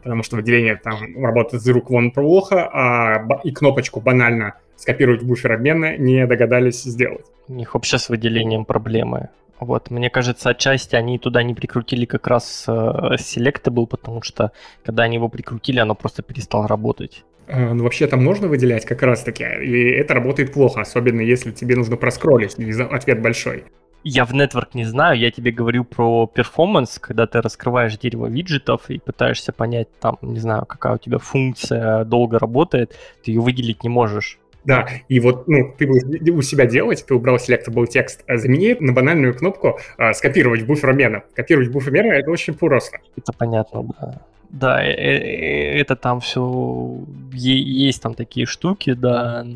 Потому 0.02 0.22
что 0.22 0.36
выделение 0.36 0.76
там 0.76 1.22
работает 1.22 1.62
из 1.62 1.68
рук 1.68 1.90
вон 1.90 2.10
плохо, 2.10 2.68
а 2.72 3.26
и 3.44 3.50
кнопочку 3.50 4.00
банально 4.00 4.54
скопировать 4.76 5.22
в 5.22 5.26
буфер 5.26 5.52
обмена 5.52 5.96
не 5.96 6.26
догадались 6.26 6.82
сделать. 6.82 7.26
У 7.48 7.54
них 7.54 7.74
вообще 7.74 7.98
с 7.98 8.08
выделением 8.08 8.64
проблемы. 8.64 9.28
Вот, 9.60 9.90
мне 9.90 10.08
кажется, 10.08 10.50
отчасти 10.50 10.94
они 10.94 11.18
туда 11.18 11.42
не 11.42 11.52
прикрутили 11.52 12.04
как 12.04 12.28
раз 12.28 12.64
э, 12.68 12.70
Selectable, 12.70 13.86
потому 13.86 14.22
что 14.22 14.52
когда 14.84 15.02
они 15.02 15.16
его 15.16 15.28
прикрутили, 15.28 15.80
оно 15.80 15.96
просто 15.96 16.22
перестало 16.22 16.68
работать. 16.68 17.24
Э, 17.48 17.72
ну, 17.72 17.82
вообще 17.82 18.06
там 18.06 18.22
можно 18.22 18.46
выделять 18.46 18.84
как 18.84 19.02
раз-таки, 19.02 19.44
и 19.44 19.90
это 19.90 20.14
работает 20.14 20.52
плохо, 20.52 20.80
особенно 20.80 21.22
если 21.22 21.50
тебе 21.50 21.74
нужно 21.74 21.96
проскроллить, 21.96 22.56
и 22.58 22.70
ответ 22.70 23.20
большой. 23.20 23.64
Я 24.04 24.24
в 24.24 24.32
Network 24.32 24.68
не 24.74 24.84
знаю, 24.84 25.18
я 25.18 25.30
тебе 25.30 25.50
говорю 25.50 25.84
про 25.84 26.26
перформанс, 26.26 26.98
когда 26.98 27.26
ты 27.26 27.40
раскрываешь 27.40 27.98
дерево 27.98 28.26
виджетов 28.26 28.88
и 28.90 28.98
пытаешься 28.98 29.52
понять, 29.52 29.88
там, 30.00 30.18
не 30.22 30.38
знаю, 30.38 30.66
какая 30.66 30.94
у 30.94 30.98
тебя 30.98 31.18
функция 31.18 32.04
долго 32.04 32.38
работает, 32.38 32.96
ты 33.24 33.32
ее 33.32 33.40
выделить 33.40 33.82
не 33.82 33.88
можешь. 33.88 34.38
Да, 34.64 34.86
и 35.08 35.18
вот, 35.20 35.48
ну, 35.48 35.74
ты 35.78 35.86
будешь 35.86 36.30
у 36.30 36.42
себя 36.42 36.66
делать, 36.66 37.04
ты 37.06 37.14
убрал 37.14 37.36
selectable 37.36 37.86
текст, 37.86 38.22
а 38.26 38.36
замени 38.36 38.76
на 38.78 38.92
банальную 38.92 39.34
кнопку 39.34 39.78
а, 39.96 40.12
скопировать 40.12 40.66
буфер 40.66 40.90
обмена. 40.90 41.22
Копировать 41.34 41.70
буфер 41.70 41.88
обмена— 41.88 42.12
это 42.14 42.30
очень 42.30 42.54
просто. 42.54 42.98
Это 43.16 43.32
понятно, 43.32 43.84
да. 44.00 44.20
Да, 44.50 44.82
э, 44.82 44.92
э, 44.92 45.80
это 45.80 45.94
там 45.94 46.20
все 46.20 47.00
есть 47.32 48.02
там 48.02 48.14
такие 48.14 48.46
штуки, 48.46 48.94
да, 48.94 49.46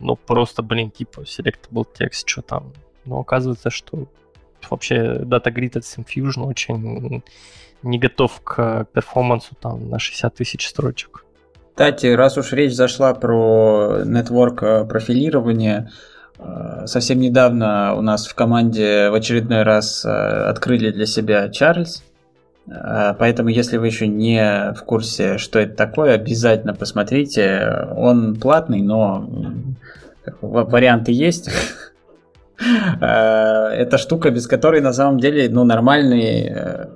но 0.00 0.16
просто, 0.16 0.62
блин, 0.62 0.90
типа 0.90 1.20
selectable 1.22 1.86
текст, 1.92 2.28
что 2.28 2.42
там. 2.42 2.72
Но 3.10 3.20
оказывается, 3.20 3.70
что 3.70 4.06
вообще 4.70 5.18
Data 5.22 5.52
Grid 5.52 5.76
от 5.76 5.84
Symphusion 5.84 6.44
очень 6.44 7.22
не 7.82 7.98
готов 7.98 8.40
к 8.42 8.86
перформансу 8.92 9.54
там 9.60 9.90
на 9.90 9.98
60 9.98 10.34
тысяч 10.34 10.68
строчек. 10.68 11.24
Кстати, 11.70 12.06
раз 12.06 12.36
уж 12.38 12.52
речь 12.52 12.74
зашла 12.74 13.14
про 13.14 14.02
нетворк 14.04 14.62
э, 14.62 14.84
профилирование, 14.84 15.90
э, 16.38 16.82
совсем 16.86 17.18
недавно 17.20 17.94
у 17.94 18.02
нас 18.02 18.26
в 18.26 18.34
команде 18.34 19.08
в 19.10 19.14
очередной 19.14 19.62
раз 19.62 20.04
э, 20.04 20.08
открыли 20.08 20.90
для 20.90 21.06
себя 21.06 21.48
Чарльз. 21.48 22.04
Поэтому, 22.66 23.48
если 23.48 23.78
вы 23.78 23.86
еще 23.86 24.06
не 24.06 24.72
в 24.74 24.84
курсе, 24.84 25.38
что 25.38 25.58
это 25.58 25.74
такое, 25.74 26.14
обязательно 26.14 26.72
посмотрите. 26.72 27.88
Он 27.96 28.36
платный, 28.36 28.80
но 28.80 29.28
варианты 30.40 31.10
есть. 31.10 31.50
Это 32.60 33.96
штука, 33.96 34.30
без 34.30 34.46
которой 34.46 34.80
на 34.80 34.92
самом 34.92 35.18
деле 35.18 35.48
ну, 35.48 35.64
нормальный 35.64 36.90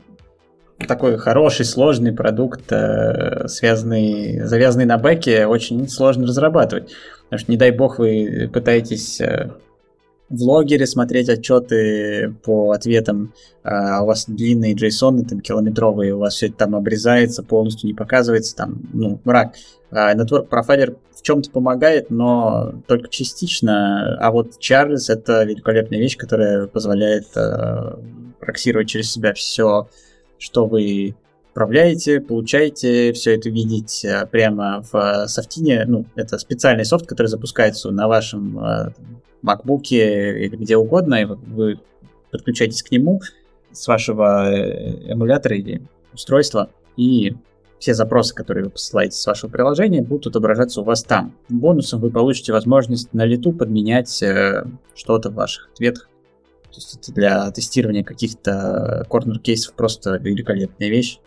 такой 0.87 1.17
хороший, 1.17 1.65
сложный 1.65 2.12
продукт, 2.12 2.71
э, 2.71 3.49
связанный, 3.49 4.41
завязанный 4.41 4.85
на 4.85 4.99
бэке, 4.99 5.47
очень 5.47 5.89
сложно 5.89 6.27
разрабатывать. 6.27 6.93
Потому 7.25 7.39
что, 7.39 7.51
не 7.51 7.57
дай 7.57 7.71
бог, 7.71 7.99
вы 7.99 8.51
пытаетесь 8.53 9.21
э, 9.21 9.51
в 10.37 10.43
логере 10.43 10.87
смотреть 10.87 11.28
отчеты 11.28 12.35
по 12.45 12.72
ответам, 12.72 13.32
а 13.62 14.03
у 14.03 14.07
вас 14.07 14.26
длинные 14.26 14.74
JSON, 14.74 15.24
там 15.24 15.41
километровые, 15.41 16.14
у 16.14 16.18
вас 16.18 16.35
все 16.35 16.47
это 16.47 16.57
там 16.57 16.74
обрезается, 16.74 17.43
полностью 17.43 17.87
не 17.87 17.95
показывается, 17.95 18.57
там, 18.57 18.82
ну, 18.93 19.20
мрак. 19.24 19.55
А 19.91 20.14
Network 20.14 20.49
Profiler 20.49 20.97
в 21.14 21.22
чем-то 21.22 21.51
помогает, 21.51 22.11
но 22.11 22.74
только 22.87 23.09
частично, 23.09 24.16
а 24.18 24.30
вот 24.30 24.59
Charles 24.61 25.05
это 25.09 25.45
великолепная 25.45 25.99
вещь, 25.99 26.16
которая 26.16 26.66
позволяет 26.66 27.28
э, 27.37 27.97
проксировать 28.41 28.89
через 28.89 29.12
себя 29.12 29.32
все 29.32 29.89
что 30.45 30.66
вы 30.66 31.14
управляете, 31.53 32.20
получаете, 32.20 33.12
все 33.12 33.37
это 33.37 33.49
видеть 33.49 34.05
э, 34.05 34.26
прямо 34.26 34.85
в 34.93 35.26
софтине. 35.28 35.85
Ну, 35.87 36.05
это 36.16 36.37
специальный 36.39 36.85
софт, 36.85 37.07
который 37.07 37.28
запускается 37.28 37.91
на 37.91 38.09
вашем 38.09 38.59
MacBook 39.45 39.82
или 39.90 40.57
где 40.57 40.76
угодно, 40.76 41.14
и 41.14 41.24
вы 41.24 41.80
подключаетесь 42.30 42.82
к 42.82 42.90
нему 42.90 43.20
с 43.72 43.86
вашего 43.86 44.53
эмулятора 44.53 45.57
или 45.57 45.82
устройства, 46.12 46.70
и 46.97 47.34
все 47.78 47.95
запросы, 47.95 48.34
которые 48.34 48.64
вы 48.64 48.70
посылаете 48.70 49.16
с 49.16 49.26
вашего 49.26 49.51
приложения, 49.51 50.01
будут 50.01 50.28
отображаться 50.28 50.80
у 50.80 50.84
вас 50.84 51.03
там. 51.03 51.34
Бонусом 51.49 52.01
вы 52.01 52.11
получите 52.11 52.53
возможность 52.53 53.12
на 53.12 53.24
лету 53.24 53.53
подменять 53.53 54.22
что-то 54.95 55.30
в 55.30 55.34
ваших 55.34 55.68
ответах 55.72 56.09
то 56.74 56.80
есть 56.80 56.97
это 56.97 57.12
для 57.12 57.51
тестирования 57.53 58.03
каких-то 58.03 59.07
корнер-кейсов 59.09 59.74
просто 59.74 60.16
великолепная 60.16 60.88
вещь. 60.88 61.20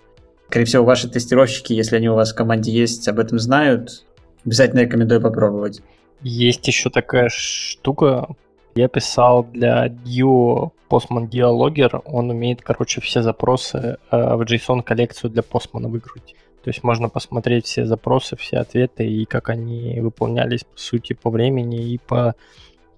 Скорее 0.50 0.66
всего, 0.66 0.84
ваши 0.84 1.10
тестировщики, 1.10 1.72
если 1.72 1.96
они 1.96 2.10
у 2.10 2.16
вас 2.16 2.34
в 2.34 2.36
команде 2.36 2.72
есть, 2.72 3.08
об 3.08 3.18
этом 3.18 3.40
знают. 3.40 4.06
Обязательно 4.46 4.82
рекомендую 4.82 5.22
попробовать. 5.22 5.82
Есть 6.22 6.68
еще 6.68 6.90
такая 6.90 7.30
штука. 7.30 8.28
Я 8.76 8.88
писал 8.88 9.44
для 9.44 9.88
Duo 9.88 10.72
Postman 10.90 11.30
Dialogger. 11.30 12.02
Он 12.06 12.30
умеет, 12.30 12.62
короче, 12.62 13.02
все 13.02 13.22
запросы 13.22 13.98
э, 14.12 14.36
в 14.36 14.42
JSON 14.42 14.84
коллекцию 14.84 15.32
для 15.32 15.42
Postman 15.42 15.88
выгрузить. 15.88 16.36
То 16.64 16.70
есть 16.70 16.84
можно 16.84 17.08
посмотреть 17.08 17.66
все 17.66 17.86
запросы, 17.86 18.36
все 18.36 18.58
ответы 18.58 19.08
и 19.08 19.26
как 19.26 19.50
они 19.50 20.00
выполнялись, 20.02 20.66
по 20.66 20.78
сути, 20.78 21.14
по 21.14 21.30
времени 21.30 21.94
и 21.94 21.98
по 21.98 22.36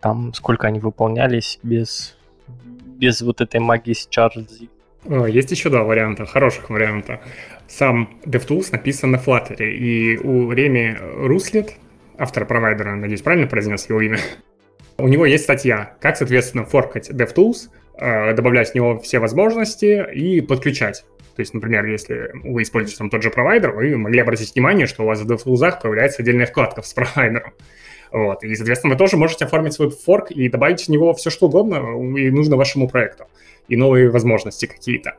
там, 0.02 0.34
сколько 0.34 0.68
они 0.68 0.80
выполнялись 0.80 1.60
без 1.62 2.18
без 2.98 3.22
вот 3.22 3.42
этой 3.42 3.60
магии 3.60 3.94
с 3.94 4.08
Чарльзи. 4.08 4.70
Есть 5.06 5.52
еще 5.52 5.70
два 5.70 5.84
варианта, 5.84 6.26
хороших 6.26 6.70
варианта. 6.70 7.22
Сам 7.68 8.10
DevTools 8.26 8.70
написан 8.72 9.12
на 9.12 9.18
Flutter, 9.18 9.64
и 9.64 10.18
у 10.18 10.52
Реми 10.52 10.98
Руслет, 11.00 11.76
автора 12.20 12.46
провайдера, 12.46 12.96
надеюсь, 12.96 13.22
правильно 13.22 13.48
произнес 13.48 13.90
его 13.90 14.02
имя, 14.02 14.20
у 15.00 15.08
него 15.08 15.26
есть 15.26 15.46
статья, 15.46 15.96
как, 16.02 16.18
соответственно, 16.18 16.66
форкать 16.66 17.10
DevTools, 17.10 17.70
э, 17.98 18.34
добавлять 18.34 18.72
в 18.72 18.76
него 18.76 19.00
все 19.00 19.20
возможности 19.20 20.06
и 20.14 20.42
подключать. 20.42 21.06
То 21.36 21.42
есть, 21.42 21.54
например, 21.54 21.86
если 21.86 22.32
вы 22.44 22.64
используете 22.64 22.98
там 22.98 23.10
тот 23.10 23.24
же 23.24 23.30
провайдер, 23.30 23.72
вы 23.72 23.96
могли 23.96 24.20
обратить 24.20 24.54
внимание, 24.54 24.88
что 24.88 25.04
у 25.04 25.06
вас 25.06 25.22
в 25.22 25.32
DevTools 25.32 25.82
появляется 25.82 26.22
отдельная 26.22 26.46
вкладка 26.46 26.82
с 26.82 26.94
провайдером. 26.94 27.54
Вот. 28.12 28.44
И, 28.44 28.54
соответственно, 28.56 28.94
вы 28.94 28.98
тоже 28.98 29.16
можете 29.16 29.46
оформить 29.46 29.74
свой 29.74 29.90
форк 29.90 30.32
и 30.32 30.50
добавить 30.50 30.82
в 30.82 30.90
него 30.90 31.14
все, 31.14 31.30
что 31.30 31.46
угодно, 31.46 31.78
и 32.18 32.30
нужно 32.30 32.58
вашему 32.58 32.90
проекту, 32.90 33.26
и 33.70 33.78
новые 33.78 34.10
возможности 34.10 34.66
какие-то. 34.66 35.16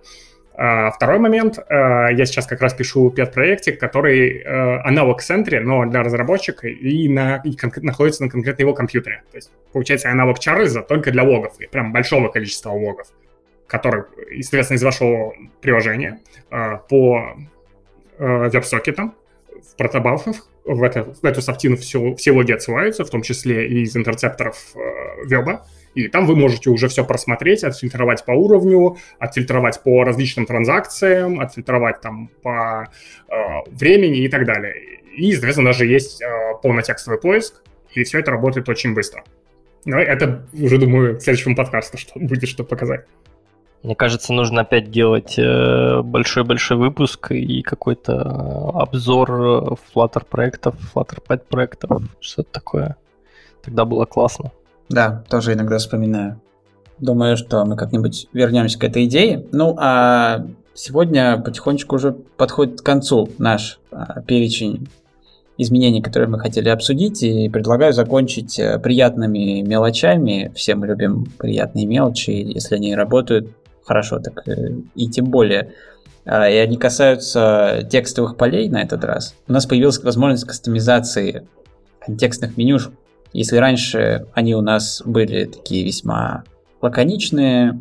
А, 0.54 0.90
второй 0.90 1.18
момент. 1.18 1.58
А, 1.68 2.08
я 2.08 2.26
сейчас 2.26 2.46
как 2.46 2.60
раз 2.60 2.74
пишу 2.74 3.10
пет-проектик, 3.10 3.78
который 3.78 4.42
а, 4.42 4.82
аналог 4.84 5.22
центре, 5.22 5.60
но 5.60 5.86
для 5.86 6.02
разработчика 6.02 6.68
и, 6.68 7.08
на, 7.08 7.40
и 7.44 7.56
кон- 7.56 7.72
находится 7.76 8.24
на 8.24 8.30
конкретно 8.30 8.62
его 8.62 8.74
компьютере. 8.74 9.22
То 9.30 9.36
есть, 9.36 9.52
получается, 9.72 10.10
аналог 10.10 10.38
Чарльза 10.38 10.82
только 10.82 11.10
для 11.10 11.22
логов, 11.22 11.60
и 11.60 11.66
прям 11.66 11.92
большого 11.92 12.28
количества 12.28 12.70
логов, 12.70 13.08
который, 13.66 14.04
соответственно, 14.42 14.76
из 14.76 14.82
вашего 14.82 15.34
приложения 15.60 16.20
по 16.88 17.36
веб-сокетам 18.18 19.14
в 19.62 19.76
протобафах 19.76 20.50
в, 20.64 20.82
это, 20.82 21.04
в 21.04 21.24
эту 21.24 21.42
софтину 21.42 21.76
все, 21.76 22.14
все 22.14 22.32
логи 22.32 22.52
отсылаются, 22.52 23.04
в 23.04 23.10
том 23.10 23.22
числе 23.22 23.66
и 23.68 23.82
из 23.82 23.96
интерцепторов 23.96 24.74
э, 24.74 25.26
веба. 25.26 25.66
И 25.94 26.08
там 26.08 26.26
вы 26.26 26.36
можете 26.36 26.70
уже 26.70 26.88
все 26.88 27.04
просмотреть, 27.04 27.64
отфильтровать 27.64 28.24
по 28.24 28.32
уровню, 28.32 28.96
отфильтровать 29.18 29.82
по 29.82 30.04
различным 30.04 30.46
транзакциям, 30.46 31.40
отфильтровать 31.40 32.00
там 32.00 32.30
по 32.42 32.88
э, 33.28 33.34
времени 33.70 34.24
и 34.24 34.28
так 34.28 34.46
далее. 34.46 34.74
И, 35.16 35.32
соответственно, 35.32 35.70
даже 35.70 35.86
есть 35.86 36.22
э, 36.22 36.26
полнотекстовый 36.62 37.20
поиск, 37.20 37.62
и 37.94 38.04
все 38.04 38.20
это 38.20 38.30
работает 38.30 38.68
очень 38.68 38.94
быстро. 38.94 39.24
Но 39.84 39.98
это 39.98 40.46
уже, 40.52 40.78
думаю, 40.78 41.16
в 41.16 41.20
следующем 41.20 41.56
подкасте 41.56 41.98
что 41.98 42.18
будет 42.20 42.48
что 42.48 42.64
показать. 42.64 43.06
Мне 43.82 43.94
кажется, 43.94 44.34
нужно 44.34 44.60
опять 44.60 44.90
делать 44.90 45.38
э, 45.38 46.02
большой-большой 46.02 46.76
выпуск 46.76 47.32
и 47.32 47.62
какой-то 47.62 48.72
обзор 48.74 49.30
э, 49.30 49.74
Flutter 49.94 50.24
проектов, 50.28 50.74
Flutterpad 50.94 51.44
проектов, 51.48 52.02
что-то 52.20 52.52
такое. 52.52 52.96
Тогда 53.62 53.86
было 53.86 54.04
классно. 54.04 54.52
Да, 54.90 55.24
тоже 55.30 55.54
иногда 55.54 55.78
вспоминаю. 55.78 56.40
Думаю, 56.98 57.36
что 57.36 57.64
мы 57.64 57.76
как-нибудь 57.76 58.28
вернемся 58.32 58.78
к 58.78 58.84
этой 58.84 59.06
идее. 59.06 59.46
Ну, 59.52 59.74
а 59.78 60.46
сегодня 60.74 61.38
потихонечку 61.38 61.96
уже 61.96 62.12
подходит 62.12 62.80
к 62.80 62.84
концу 62.84 63.30
наш 63.38 63.78
а, 63.90 64.20
перечень 64.20 64.88
изменений, 65.56 66.02
которые 66.02 66.28
мы 66.28 66.38
хотели 66.38 66.68
обсудить, 66.68 67.22
и 67.22 67.48
предлагаю 67.48 67.92
закончить 67.92 68.58
э, 68.58 68.78
приятными 68.78 69.60
мелочами. 69.60 70.50
Все 70.54 70.74
мы 70.74 70.86
любим 70.86 71.26
приятные 71.38 71.84
мелочи, 71.84 72.30
если 72.30 72.76
они 72.76 72.94
работают 72.94 73.50
хорошо, 73.84 74.20
так 74.20 74.48
э, 74.48 74.72
и 74.94 75.08
тем 75.08 75.26
более. 75.26 75.72
А, 76.24 76.48
и 76.48 76.56
они 76.56 76.78
касаются 76.78 77.86
текстовых 77.90 78.36
полей 78.36 78.68
на 78.70 78.82
этот 78.82 79.04
раз. 79.04 79.34
У 79.48 79.52
нас 79.52 79.66
появилась 79.66 80.02
возможность 80.02 80.44
кастомизации 80.44 81.46
контекстных 82.00 82.56
менюшек. 82.56 82.92
Если 83.32 83.56
раньше 83.56 84.26
они 84.34 84.54
у 84.54 84.60
нас 84.60 85.02
были 85.04 85.44
такие 85.44 85.84
весьма 85.84 86.44
лаконичные, 86.82 87.80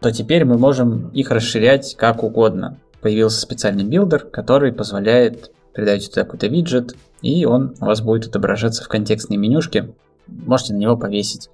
то 0.00 0.10
теперь 0.10 0.44
мы 0.44 0.58
можем 0.58 1.08
их 1.10 1.30
расширять 1.30 1.96
как 1.96 2.22
угодно. 2.22 2.78
Появился 3.00 3.40
специальный 3.40 3.84
builder, 3.84 4.24
который 4.24 4.72
позволяет 4.72 5.52
передать 5.72 6.08
туда 6.08 6.24
какой-то 6.24 6.48
виджет, 6.48 6.96
и 7.22 7.44
он 7.44 7.74
у 7.80 7.84
вас 7.84 8.00
будет 8.00 8.26
отображаться 8.26 8.82
в 8.82 8.88
контекстной 8.88 9.36
менюшке. 9.36 9.92
Можете 10.26 10.74
на 10.74 10.78
него 10.78 10.96
повесить 10.96 11.50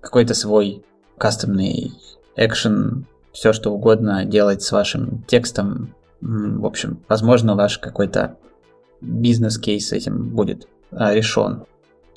какой-то 0.00 0.34
свой 0.34 0.82
кастомный 1.18 1.92
экшен, 2.36 3.06
все 3.32 3.52
что 3.52 3.70
угодно 3.70 4.24
делать 4.24 4.62
с 4.62 4.72
вашим 4.72 5.22
текстом. 5.26 5.94
В 6.20 6.66
общем, 6.66 7.00
возможно, 7.08 7.54
ваш 7.54 7.78
какой-то 7.78 8.36
бизнес-кейс 9.00 9.92
этим 9.92 10.30
будет 10.30 10.68
а, 10.90 11.14
решен. 11.14 11.64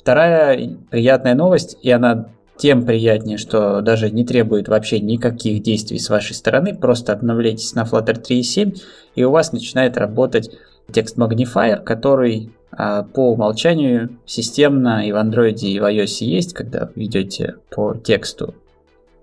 Вторая 0.06 0.76
приятная 0.88 1.34
новость, 1.34 1.78
и 1.82 1.90
она 1.90 2.28
тем 2.56 2.86
приятнее, 2.86 3.38
что 3.38 3.80
даже 3.80 4.08
не 4.08 4.24
требует 4.24 4.68
вообще 4.68 5.00
никаких 5.00 5.64
действий 5.64 5.98
с 5.98 6.08
вашей 6.08 6.36
стороны, 6.36 6.76
просто 6.76 7.12
обновляйтесь 7.12 7.74
на 7.74 7.82
Flutter 7.82 8.22
3.7, 8.22 8.80
и 9.16 9.24
у 9.24 9.32
вас 9.32 9.50
начинает 9.50 9.96
работать 9.96 10.56
текст 10.92 11.18
Magnifier, 11.18 11.82
который 11.82 12.52
а, 12.70 13.02
по 13.02 13.32
умолчанию 13.32 14.10
системно 14.26 15.04
и 15.08 15.10
в 15.10 15.16
Android, 15.16 15.58
и 15.58 15.80
в 15.80 15.82
iOS 15.82 16.24
есть, 16.24 16.54
когда 16.54 16.88
вы 16.94 17.06
идете 17.06 17.56
по 17.70 17.96
тексту, 17.96 18.54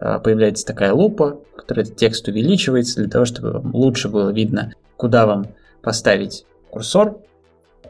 а, 0.02 0.20
появляется 0.20 0.66
такая 0.66 0.92
лупа, 0.92 1.40
которая 1.56 1.86
этот 1.86 1.96
текст 1.96 2.28
увеличивается 2.28 3.00
для 3.00 3.10
того, 3.10 3.24
чтобы 3.24 3.54
вам 3.54 3.74
лучше 3.74 4.10
было 4.10 4.32
видно, 4.32 4.74
куда 4.98 5.28
вам 5.28 5.46
поставить 5.82 6.44
курсор. 6.70 7.20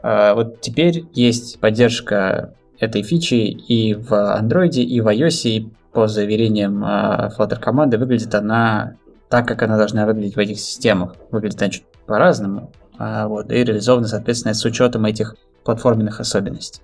А, 0.04 0.36
вот 0.36 0.62
теперь 0.62 1.06
есть 1.16 1.60
поддержка 1.60 2.54
этой 2.84 3.04
фичи 3.04 3.34
и 3.34 3.94
в 3.94 4.12
Android, 4.12 4.76
и 4.76 5.02
в 5.02 5.08
iOS, 5.08 5.50
и 5.50 5.70
по 5.92 6.08
заверениям 6.08 6.84
Flutter 6.84 7.60
команды 7.60 7.98
выглядит 7.98 8.34
она 8.34 8.96
так, 9.30 9.48
как 9.48 9.64
она 9.64 9.78
должна 9.78 10.06
выглядеть 10.06 10.36
в 10.36 10.40
этих 10.40 10.60
системах. 10.60 11.16
Выглядит 11.32 11.62
она 11.62 11.72
чуть 11.72 11.86
по-разному, 12.06 12.72
а, 12.98 13.28
вот, 13.28 13.52
и 13.52 13.64
реализовано, 13.64 14.08
соответственно, 14.08 14.54
с 14.54 14.64
учетом 14.64 15.06
этих 15.06 15.36
платформенных 15.64 16.20
особенностей. 16.20 16.82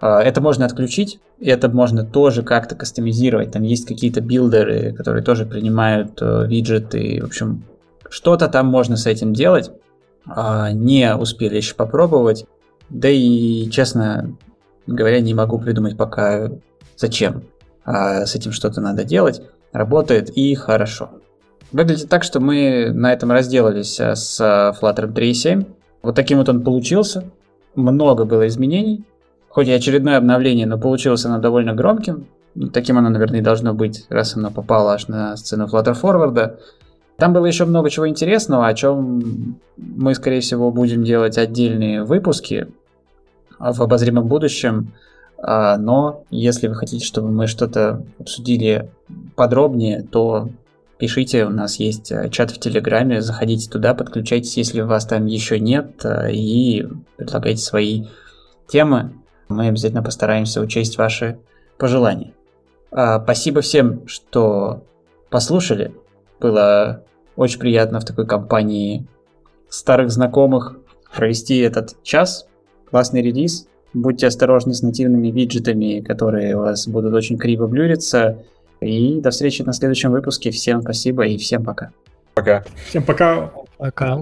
А, 0.00 0.20
это 0.22 0.40
можно 0.40 0.66
отключить, 0.66 1.20
это 1.40 1.68
можно 1.68 2.04
тоже 2.04 2.42
как-то 2.42 2.74
кастомизировать. 2.74 3.52
Там 3.52 3.62
есть 3.62 3.86
какие-то 3.86 4.20
билдеры, 4.20 4.92
которые 4.92 5.22
тоже 5.22 5.46
принимают 5.46 6.20
э, 6.20 6.46
виджеты. 6.46 7.20
В 7.22 7.26
общем, 7.26 7.64
что-то 8.08 8.48
там 8.48 8.66
можно 8.66 8.96
с 8.96 9.06
этим 9.06 9.32
делать. 9.32 9.70
А, 10.26 10.72
не 10.72 11.14
успели 11.14 11.56
еще 11.56 11.74
попробовать. 11.74 12.44
Да 12.88 13.08
и, 13.08 13.70
честно 13.70 14.36
говоря, 14.94 15.20
не 15.20 15.34
могу 15.34 15.58
придумать 15.58 15.96
пока 15.96 16.50
зачем. 16.96 17.42
С 17.84 18.34
этим 18.34 18.52
что-то 18.52 18.80
надо 18.80 19.04
делать. 19.04 19.42
Работает 19.72 20.30
и 20.30 20.54
хорошо. 20.54 21.10
Выглядит 21.72 22.08
так, 22.08 22.24
что 22.24 22.40
мы 22.40 22.90
на 22.92 23.12
этом 23.12 23.30
разделались 23.30 24.00
э, 24.00 24.16
с 24.16 24.40
Flutter 24.40 25.12
3.7. 25.12 25.66
Вот 26.02 26.16
таким 26.16 26.38
вот 26.38 26.48
он 26.48 26.62
получился. 26.62 27.24
Много 27.76 28.24
было 28.24 28.48
изменений. 28.48 29.04
Хоть 29.48 29.68
и 29.68 29.72
очередное 29.72 30.16
обновление, 30.16 30.66
но 30.66 30.78
получилось 30.78 31.24
оно 31.24 31.38
довольно 31.38 31.72
громким. 31.72 32.26
Таким 32.72 32.98
оно, 32.98 33.08
наверное, 33.10 33.40
и 33.40 33.42
должно 33.42 33.74
быть, 33.74 34.06
раз 34.08 34.36
оно 34.36 34.50
попало 34.50 34.94
аж 34.94 35.06
на 35.06 35.36
сцену 35.36 35.66
Flutter 35.66 35.96
Forward. 36.00 36.58
Там 37.16 37.32
было 37.32 37.46
еще 37.46 37.64
много 37.64 37.90
чего 37.90 38.08
интересного, 38.08 38.66
о 38.66 38.74
чем 38.74 39.56
мы, 39.76 40.14
скорее 40.14 40.40
всего, 40.40 40.70
будем 40.72 41.04
делать 41.04 41.38
отдельные 41.38 42.02
выпуски 42.02 42.68
в 43.60 43.82
обозримом 43.82 44.26
будущем. 44.26 44.92
А, 45.38 45.76
но 45.76 46.24
если 46.30 46.66
вы 46.66 46.74
хотите, 46.74 47.04
чтобы 47.04 47.30
мы 47.30 47.46
что-то 47.46 48.04
обсудили 48.18 48.90
подробнее, 49.36 50.02
то 50.02 50.50
пишите, 50.98 51.46
у 51.46 51.50
нас 51.50 51.76
есть 51.76 52.12
э, 52.12 52.28
чат 52.30 52.50
в 52.50 52.58
Телеграме, 52.58 53.22
заходите 53.22 53.70
туда, 53.70 53.94
подключайтесь, 53.94 54.56
если 54.56 54.82
вас 54.82 55.06
там 55.06 55.26
еще 55.26 55.58
нет, 55.58 56.04
э, 56.04 56.32
и 56.32 56.86
предлагайте 57.16 57.62
свои 57.62 58.06
темы. 58.68 59.12
Мы 59.48 59.68
обязательно 59.68 60.02
постараемся 60.02 60.60
учесть 60.60 60.98
ваши 60.98 61.38
пожелания. 61.78 62.34
А, 62.90 63.22
спасибо 63.22 63.62
всем, 63.62 64.06
что 64.06 64.82
послушали. 65.30 65.94
Было 66.38 67.02
очень 67.36 67.58
приятно 67.58 68.00
в 68.00 68.04
такой 68.04 68.26
компании 68.26 69.06
старых 69.70 70.10
знакомых 70.10 70.76
провести 71.14 71.58
этот 71.58 72.02
час. 72.02 72.46
Классный 72.90 73.22
релиз. 73.22 73.66
Будьте 73.92 74.26
осторожны 74.26 74.74
с 74.74 74.82
нативными 74.82 75.28
виджетами, 75.28 76.00
которые 76.00 76.56
у 76.56 76.60
вас 76.60 76.86
будут 76.86 77.12
очень 77.14 77.38
криво 77.38 77.66
блюриться. 77.66 78.38
И 78.80 79.20
до 79.20 79.30
встречи 79.30 79.62
на 79.62 79.72
следующем 79.72 80.10
выпуске. 80.10 80.50
Всем 80.50 80.82
спасибо 80.82 81.26
и 81.26 81.36
всем 81.36 81.64
пока. 81.64 81.90
Пока. 82.34 82.64
Всем 82.88 83.02
пока. 83.02 83.50
Пока. 83.78 84.20